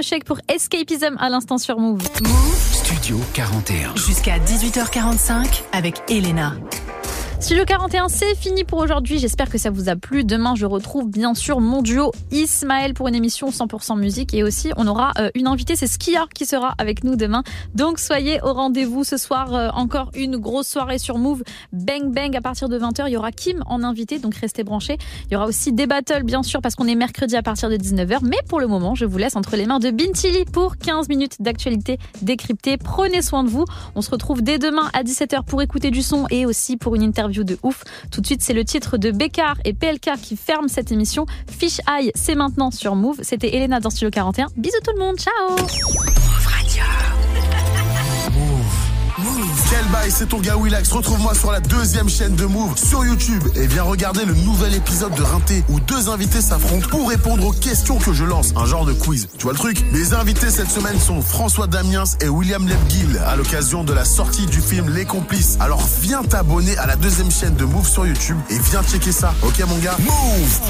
avec 0.00 0.02
O7 0.02 0.02
Shake 0.02 0.24
pour 0.24 0.38
Escapism 0.48 1.16
à 1.18 1.28
l'instant 1.28 1.58
sur 1.58 1.78
Move. 1.78 2.02
Studio 2.72 3.20
41. 3.34 3.96
Jusqu'à 3.96 4.38
18h45 4.38 5.62
avec 5.72 6.02
Elena. 6.08 6.54
Studio 7.50 7.64
41, 7.64 8.08
c'est 8.08 8.36
fini 8.36 8.62
pour 8.62 8.78
aujourd'hui. 8.78 9.18
J'espère 9.18 9.50
que 9.50 9.58
ça 9.58 9.70
vous 9.70 9.88
a 9.88 9.96
plu. 9.96 10.22
Demain, 10.22 10.54
je 10.54 10.66
retrouve 10.66 11.10
bien 11.10 11.34
sûr 11.34 11.58
mon 11.58 11.82
duo 11.82 12.12
Ismaël 12.30 12.94
pour 12.94 13.08
une 13.08 13.16
émission 13.16 13.50
100% 13.50 13.98
musique. 13.98 14.34
Et 14.34 14.44
aussi, 14.44 14.70
on 14.76 14.86
aura 14.86 15.10
euh, 15.18 15.30
une 15.34 15.48
invitée, 15.48 15.74
c'est 15.74 15.88
Skia 15.88 16.26
qui 16.32 16.46
sera 16.46 16.76
avec 16.78 17.02
nous 17.02 17.16
demain. 17.16 17.42
Donc, 17.74 17.98
soyez 17.98 18.40
au 18.42 18.52
rendez-vous 18.52 19.02
ce 19.02 19.16
soir. 19.16 19.52
euh, 19.52 19.68
encore 19.74 20.12
une 20.14 20.36
grosse 20.36 20.68
soirée 20.68 20.98
sur 20.98 21.18
Move. 21.18 21.42
Bang 21.72 22.14
Bang 22.14 22.36
à 22.36 22.40
partir 22.40 22.68
de 22.68 22.78
20h. 22.78 23.08
Il 23.08 23.14
y 23.14 23.16
aura 23.16 23.32
Kim 23.32 23.64
en 23.66 23.82
invité, 23.82 24.20
donc 24.20 24.36
restez 24.36 24.62
branchés. 24.62 24.96
Il 25.26 25.34
y 25.34 25.36
aura 25.36 25.46
aussi 25.46 25.72
des 25.72 25.88
battles, 25.88 26.22
bien 26.22 26.44
sûr, 26.44 26.60
parce 26.60 26.76
qu'on 26.76 26.86
est 26.86 26.94
mercredi 26.94 27.34
à 27.34 27.42
partir 27.42 27.68
de 27.68 27.76
19h. 27.76 28.20
Mais 28.22 28.38
pour 28.48 28.60
le 28.60 28.68
moment, 28.68 28.94
je 28.94 29.06
vous 29.06 29.18
laisse 29.18 29.34
entre 29.34 29.56
les 29.56 29.66
mains 29.66 29.80
de 29.80 29.90
Bintili 29.90 30.44
pour 30.44 30.76
15 30.76 31.08
minutes 31.08 31.42
d'actualité 31.42 31.98
décryptée. 32.22 32.76
Prenez 32.76 33.22
soin 33.22 33.42
de 33.42 33.48
vous. 33.48 33.64
On 33.96 34.02
se 34.02 34.10
retrouve 34.12 34.40
dès 34.40 34.60
demain 34.60 34.88
à 34.92 35.02
17h 35.02 35.42
pour 35.46 35.62
écouter 35.62 35.90
du 35.90 36.02
son 36.02 36.26
et 36.30 36.46
aussi 36.46 36.76
pour 36.76 36.94
une 36.94 37.02
interview 37.02 37.39
de 37.44 37.58
ouf. 37.62 37.84
Tout 38.10 38.20
de 38.20 38.26
suite, 38.26 38.42
c'est 38.42 38.52
le 38.52 38.64
titre 38.64 38.98
de 38.98 39.10
Bécard 39.10 39.56
et 39.64 39.72
PLK 39.72 40.12
qui 40.22 40.36
ferme 40.36 40.68
cette 40.68 40.92
émission. 40.92 41.26
Fish 41.48 41.80
Eye, 41.88 42.10
c'est 42.14 42.34
maintenant 42.34 42.70
sur 42.70 42.94
Move. 42.94 43.18
C'était 43.22 43.54
Elena 43.54 43.80
dans 43.80 43.90
Studio 43.90 44.10
41. 44.10 44.48
Bisous 44.56 44.78
tout 44.84 44.92
le 44.94 45.00
monde. 45.00 45.16
Ciao. 45.18 46.49
Bail, 49.90 50.10
c'est 50.10 50.26
ton 50.26 50.38
gars 50.40 50.56
Willax. 50.56 50.90
Retrouve-moi 50.92 51.34
sur 51.34 51.50
la 51.50 51.60
deuxième 51.60 52.08
chaîne 52.08 52.34
de 52.36 52.44
Move 52.44 52.78
sur 52.78 53.04
YouTube 53.04 53.42
et 53.56 53.66
viens 53.66 53.82
regarder 53.82 54.24
le 54.24 54.34
nouvel 54.34 54.74
épisode 54.74 55.14
de 55.14 55.22
Rinté 55.22 55.64
où 55.68 55.80
deux 55.80 56.08
invités 56.08 56.40
s'affrontent 56.40 56.88
pour 56.88 57.08
répondre 57.08 57.46
aux 57.46 57.52
questions 57.52 57.98
que 57.98 58.12
je 58.12 58.24
lance. 58.24 58.52
Un 58.56 58.66
genre 58.66 58.84
de 58.84 58.92
quiz. 58.92 59.28
Tu 59.36 59.44
vois 59.44 59.52
le 59.52 59.58
truc? 59.58 59.84
Les 59.92 60.14
invités 60.14 60.50
cette 60.50 60.70
semaine 60.70 60.98
sont 60.98 61.22
François 61.22 61.66
Damiens 61.66 62.04
et 62.20 62.28
William 62.28 62.66
Lebguil 62.66 63.18
à 63.26 63.36
l'occasion 63.36 63.82
de 63.82 63.92
la 63.92 64.04
sortie 64.04 64.46
du 64.46 64.60
film 64.60 64.94
Les 64.94 65.04
Complices. 65.04 65.56
Alors 65.60 65.82
viens 66.00 66.22
t'abonner 66.22 66.76
à 66.78 66.86
la 66.86 66.96
deuxième 66.96 67.30
chaîne 67.30 67.54
de 67.54 67.64
Move 67.64 67.88
sur 67.88 68.06
YouTube 68.06 68.38
et 68.48 68.58
viens 68.58 68.82
checker 68.82 69.12
ça. 69.12 69.34
Ok 69.42 69.60
mon 69.66 69.78
gars? 69.78 69.96
Move 69.98 70.60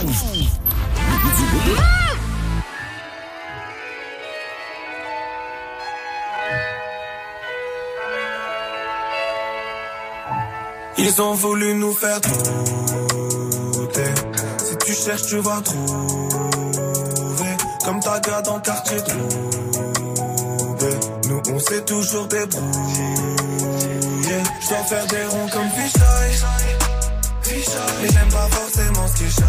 Ils 11.02 11.22
ont 11.22 11.32
voulu 11.34 11.74
nous 11.74 11.94
faire 11.94 12.20
douter. 12.20 14.10
Si 14.58 14.76
tu 14.84 14.92
cherches, 14.94 15.22
tu 15.22 15.38
vas 15.38 15.60
trouver. 15.62 17.56
Comme 17.84 18.00
ta 18.00 18.20
gars 18.20 18.42
dans 18.42 18.56
le 18.56 18.60
quartier 18.60 18.98
trouvé. 18.98 20.94
Nous, 21.28 21.42
on 21.54 21.58
s'est 21.58 21.84
toujours 21.86 22.26
débrouillé. 22.26 23.14
Je 24.60 24.68
dois 24.68 24.84
faire 24.84 25.06
des 25.06 25.24
ronds 25.24 25.48
comme 25.52 25.70
Fisheye. 25.70 26.36
Mais 28.02 28.08
j'aime 28.12 28.28
pas 28.28 28.48
forcément 28.50 29.06
ce 29.08 29.14
qui 29.14 29.30
shine. 29.30 29.44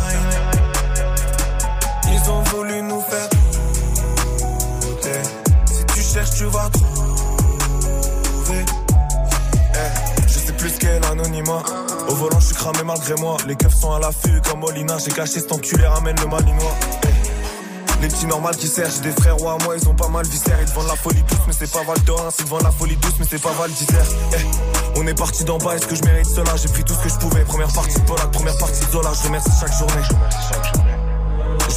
Ils 2.13 2.29
ont 2.29 2.43
voulu 2.43 2.81
nous 2.81 3.01
faire 3.01 3.29
douter. 4.81 5.21
Si 5.65 5.85
tu 5.93 6.01
cherches, 6.01 6.31
tu 6.37 6.45
vas 6.45 6.69
trouver. 6.69 6.90
L'anonymat. 10.99 11.63
Au 12.09 12.15
volant, 12.15 12.39
je 12.39 12.47
suis 12.47 12.55
cramé 12.55 12.79
malgré 12.85 13.15
moi. 13.15 13.37
Les 13.47 13.55
keufs 13.55 13.73
sont 13.73 13.91
à 13.91 13.99
l'affût 13.99 14.41
comme 14.49 14.59
Molina. 14.59 14.97
J'ai 14.97 15.11
caché 15.11 15.39
cet 15.39 15.51
enculé, 15.51 15.85
ramène 15.85 16.15
le 16.19 16.27
malinois. 16.27 16.75
Les 18.01 18.07
petits 18.07 18.25
normales 18.25 18.55
qui 18.55 18.67
servent, 18.67 18.91
j'ai 18.95 19.11
des 19.11 19.21
frères 19.21 19.35
rois, 19.35 19.57
moi 19.63 19.75
ils 19.77 19.87
ont 19.87 19.93
pas 19.93 20.07
mal 20.07 20.25
viscère. 20.25 20.57
Ils 20.59 20.73
vendent 20.73 20.87
la 20.87 20.95
folie 20.95 21.21
douce, 21.21 21.39
mais 21.45 21.53
c'est 21.53 21.71
pas 21.71 21.83
Val 21.83 21.99
d'Or. 21.99 22.31
Ils 22.39 22.43
te 22.43 22.49
vendent 22.49 22.63
la 22.63 22.71
folie 22.71 22.95
douce, 22.95 23.13
mais 23.19 23.25
c'est 23.29 23.41
pas 23.41 23.51
Val 23.51 23.71
d'Isère. 23.71 24.05
Eh, 24.33 24.99
on 24.99 25.05
est 25.05 25.13
parti 25.13 25.43
d'en 25.43 25.59
bas, 25.59 25.75
est-ce 25.75 25.85
que 25.85 25.93
je 25.93 26.03
mérite 26.03 26.25
cela? 26.25 26.55
J'ai 26.55 26.67
pris 26.69 26.83
tout 26.83 26.95
ce 26.95 27.03
que 27.03 27.09
je 27.09 27.19
pouvais. 27.19 27.43
Première 27.43 27.71
partie 27.71 27.99
de 27.99 28.05
Polak, 28.05 28.31
première 28.31 28.57
partie 28.57 28.83
de 28.83 28.91
Zola. 28.91 29.11
Je 29.13 29.27
remercie 29.27 29.51
chaque 29.59 29.77
journée. 29.77 30.01
Je 30.03 30.80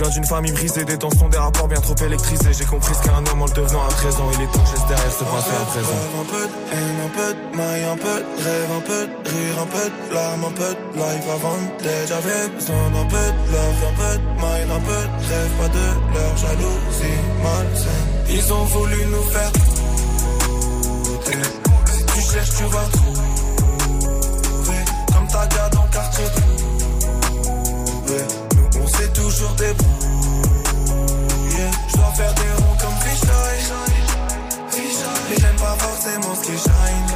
viens 0.03 0.09
d'une 0.09 0.25
famille 0.25 0.53
brisée, 0.53 0.85
des 0.85 0.99
tensions, 0.99 1.29
des 1.29 1.39
rapports 1.39 1.69
bien 1.69 1.81
trop 1.81 1.95
électrisés. 2.05 2.53
J'ai 2.53 2.65
compris 2.65 2.95
ce 2.95 3.03
qu'est 3.03 3.15
un 3.15 3.25
homme 3.31 3.43
en 3.43 3.47
le 3.47 3.53
devenant 3.53 3.85
à 3.85 3.89
13 3.89 4.17
ans. 4.17 4.31
Il 4.35 4.43
est 4.43 4.47
temps 4.47 4.65
que 4.65 4.71
je 4.71 4.89
derrière 4.89 5.13
ce 5.13 5.25
passé 5.25 5.51
à 5.61 5.65
présent. 5.67 6.01
Un 6.21 6.25
peu 6.25 6.45
haine, 6.73 6.99
un 7.05 7.13
peu 7.17 7.29
de 7.35 7.57
maille, 7.57 7.85
un 7.85 7.97
peu 7.97 8.17
rêve, 8.43 8.71
un 8.77 8.81
peu 8.81 9.07
de 9.07 9.29
rire, 9.29 9.57
un 9.63 9.67
peu 9.67 9.87
de 9.91 10.15
larmes, 10.15 10.45
un 10.45 10.53
peu 10.53 10.71
life 10.95 11.29
avant 11.33 11.59
d'être. 11.83 12.09
J'avais 12.09 12.49
besoin 12.49 12.91
d'un 12.91 13.07
peu 13.07 13.27
love, 13.53 13.85
un 13.89 13.95
peu 14.01 14.13
de 14.19 14.35
un 14.65 14.81
peu 14.81 15.01
de 15.03 15.29
rêve, 15.29 15.53
pas 15.61 15.69
de 15.69 15.87
leur 16.15 16.37
jalousie 16.37 17.21
malsaine. 17.43 18.09
Ils 18.31 18.53
ont 18.53 18.65
voulu 18.65 19.05
nous 19.07 19.23
faire 19.31 19.53
douter. 21.05 21.43
Si 21.87 22.05
tu 22.07 22.21
cherches, 22.33 22.57
tu 22.57 22.65
vas 22.65 22.87
trouver. 22.93 23.34
Dois 31.97 32.13
faire 32.15 32.35
des 32.35 32.53
ronds 32.63 32.77
comme 32.81 32.97
Fisheye. 33.01 33.63
Mais 35.29 35.37
j'aime 35.39 35.57
pas 35.57 35.77
forcément 35.79 36.35
ce 36.35 36.41
qui 36.41 36.59
shine. 36.59 37.11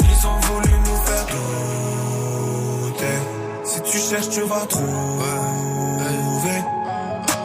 Ils 0.00 0.26
ont 0.26 0.40
voulu 0.40 0.72
nous 0.78 0.98
faire 1.06 1.26
douter. 2.86 3.18
Si 3.64 3.78
tu 3.82 3.98
cherches, 3.98 4.28
tu 4.30 4.40
vas 4.42 4.66
trouver. 4.66 4.84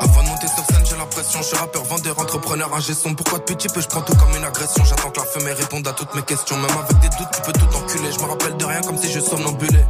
Avant 0.02 0.24
de 0.24 0.28
monter 0.30 0.48
sur 0.48 0.66
scène, 0.66 0.86
j'ai 0.86 0.96
l'impression 0.96 1.10
pression. 1.10 1.42
Je 1.42 1.48
suis 1.48 1.58
rappeur, 1.58 1.84
vendeur, 1.84 2.20
entrepreneur, 2.20 2.74
ingé 2.74 2.94
son. 2.94 3.14
Pourquoi 3.14 3.40
depuis 3.40 3.56
petit 3.56 3.70
peu 3.70 3.82
je 3.82 3.88
prends 3.88 4.02
tout 4.02 4.16
comme 4.16 4.36
une 4.36 4.46
agression? 4.46 4.84
J'attends 4.86 5.10
que 5.12 5.20
la 5.20 5.26
fumée 5.26 5.54
réponde 5.54 5.88
à 5.88 5.94
toutes 5.94 6.14
mes 6.16 6.24
questions. 6.24 6.58
Même 6.58 6.72
avec 6.72 7.00
des 7.00 7.10
doutes, 7.18 7.32
tu 7.34 7.42
peux 7.42 7.54
tout 7.54 7.76
enculer. 7.76 8.12
Je 8.12 8.20
me 8.20 8.30
rappelle 8.30 8.58
de 8.58 8.66
rien 8.66 8.82
comme 8.82 8.98
si 8.98 9.12
je 9.12 9.20
somnambulais. 9.20 9.86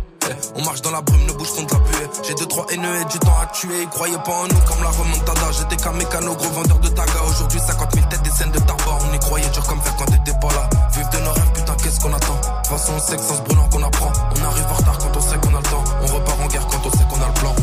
On 0.55 0.63
marche 0.63 0.81
dans 0.81 0.91
la 0.91 1.01
brume, 1.01 1.25
nos 1.25 1.33
bouches 1.33 1.49
sont 1.49 1.63
de 1.63 1.71
la 1.71 1.79
buée. 1.79 2.09
J'ai 2.27 2.33
deux, 2.35 2.45
trois 2.45 2.65
haineux 2.71 3.01
et 3.01 3.05
du 3.05 3.19
temps 3.19 3.37
à 3.41 3.45
tuer. 3.47 3.81
Ils 3.81 3.89
croyaient 3.89 4.23
pas 4.25 4.31
en 4.31 4.47
nous 4.47 4.61
comme 4.67 4.83
la 4.83 4.89
remontada. 4.89 5.51
J'étais 5.57 5.77
qu'un 5.77 5.93
mécano, 5.93 6.35
gros 6.35 6.49
vendeur 6.49 6.79
de 6.79 6.89
taga. 6.89 7.21
Aujourd'hui, 7.27 7.59
50 7.59 7.93
000 7.93 8.07
têtes, 8.07 8.21
des 8.23 8.29
scènes 8.31 8.51
de 8.51 8.59
tabac. 8.59 8.99
On 9.09 9.13
y 9.13 9.19
croyait 9.19 9.49
dur 9.49 9.65
comme 9.67 9.81
fer 9.81 9.95
quand 9.97 10.05
t'étais 10.05 10.37
pas 10.39 10.53
là. 10.53 10.69
Vive 10.93 11.09
de 11.09 11.17
nos 11.19 11.31
rêves, 11.31 11.51
putain, 11.53 11.75
qu'est-ce 11.83 11.99
qu'on 11.99 12.13
attend? 12.13 12.35
De 12.35 12.57
toute 12.57 12.67
façon, 12.67 12.93
on 12.95 12.99
sait 12.99 13.17
sans 13.17 13.37
se 13.37 13.41
brûlant 13.41 13.67
qu'on 13.69 13.83
apprend. 13.83 14.11
On 14.35 14.43
arrive 14.45 14.65
en 14.69 14.75
retard 14.75 14.97
quand 14.99 15.17
on 15.17 15.21
sait 15.21 15.37
qu'on 15.37 15.55
a 15.55 15.59
le 15.59 15.69
temps. 15.69 15.83
On 16.01 16.05
repart 16.07 16.41
en 16.41 16.47
guerre 16.47 16.67
quand 16.67 16.81
on 16.85 16.91
sait 16.91 17.05
qu'on 17.09 17.21
a 17.21 17.27
le 17.27 17.33
plan. 17.33 17.55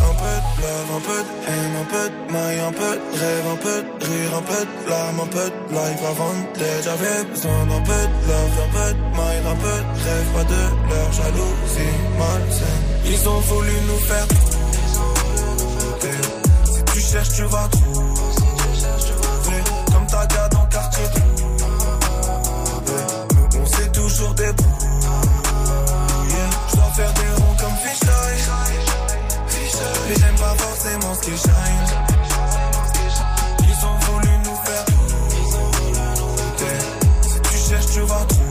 Love, 0.67 0.93
un 0.97 1.01
peu 1.01 1.21
de 1.23 1.33
haine, 1.47 1.77
un 1.81 1.87
peu 1.93 2.07
de 2.11 2.17
maille, 2.33 2.59
un 2.59 2.73
peu 2.73 2.93
rêve, 3.21 3.47
un 3.53 3.59
peu 3.65 3.77
rire, 4.05 4.33
un 4.37 4.43
peu 4.43 4.63
de 4.65 4.91
larmes, 4.91 5.21
un 5.21 5.27
peu 5.27 5.47
de 5.49 5.59
life 5.71 6.03
avant 6.11 6.35
d'être. 6.59 6.83
J'avais 6.83 7.19
besoin 7.31 7.67
d'un 7.71 7.83
peu 7.83 7.93
de 7.93 8.17
love, 8.29 8.57
un 8.65 8.71
peu 8.75 8.89
de 8.95 9.03
maille, 9.17 9.43
un 9.47 9.59
peu 9.65 9.77
rêve, 10.05 10.29
pas 10.35 10.45
de 10.45 10.63
leur 10.91 11.11
jalousie 11.13 11.97
malsaine. 12.19 12.85
Ils 13.05 13.29
ont 13.29 13.41
voulu 13.51 13.75
nous 13.89 14.01
faire 14.09 14.27
douter. 14.27 16.19
Si 16.65 16.81
tu 16.93 17.01
cherches, 17.01 17.35
tu 17.37 17.45
vas 17.45 17.69
trouver. 17.69 19.63
Comme 19.93 20.07
ta 20.09 20.27
gars 20.27 20.49
dans 20.49 20.67
quartier 20.67 21.05
trouvé. 21.15 21.45
On 23.61 23.67
s'est 23.67 23.93
toujours 23.93 24.35
débrouillé. 24.35 25.07
Je 26.71 26.77
dois 26.77 26.91
faire 26.97 27.13
des 27.13 27.31
ronds 27.37 27.57
comme 27.61 27.77
Fisher. 27.85 28.86
Et 30.11 30.15
j'aime 30.19 30.35
pas 30.37 30.55
forcément 30.57 31.15
ce 31.15 31.21
qui 31.21 31.37
shine. 31.37 31.53
Ils 33.61 33.87
ont 33.87 33.99
voulu 34.07 34.39
nous 34.45 34.57
faire 34.65 34.85
douter. 34.87 36.77
Si 37.23 37.41
tu 37.41 37.69
cherches, 37.69 37.93
tu 37.93 38.01
vas 38.01 38.25
trouver. 38.25 38.46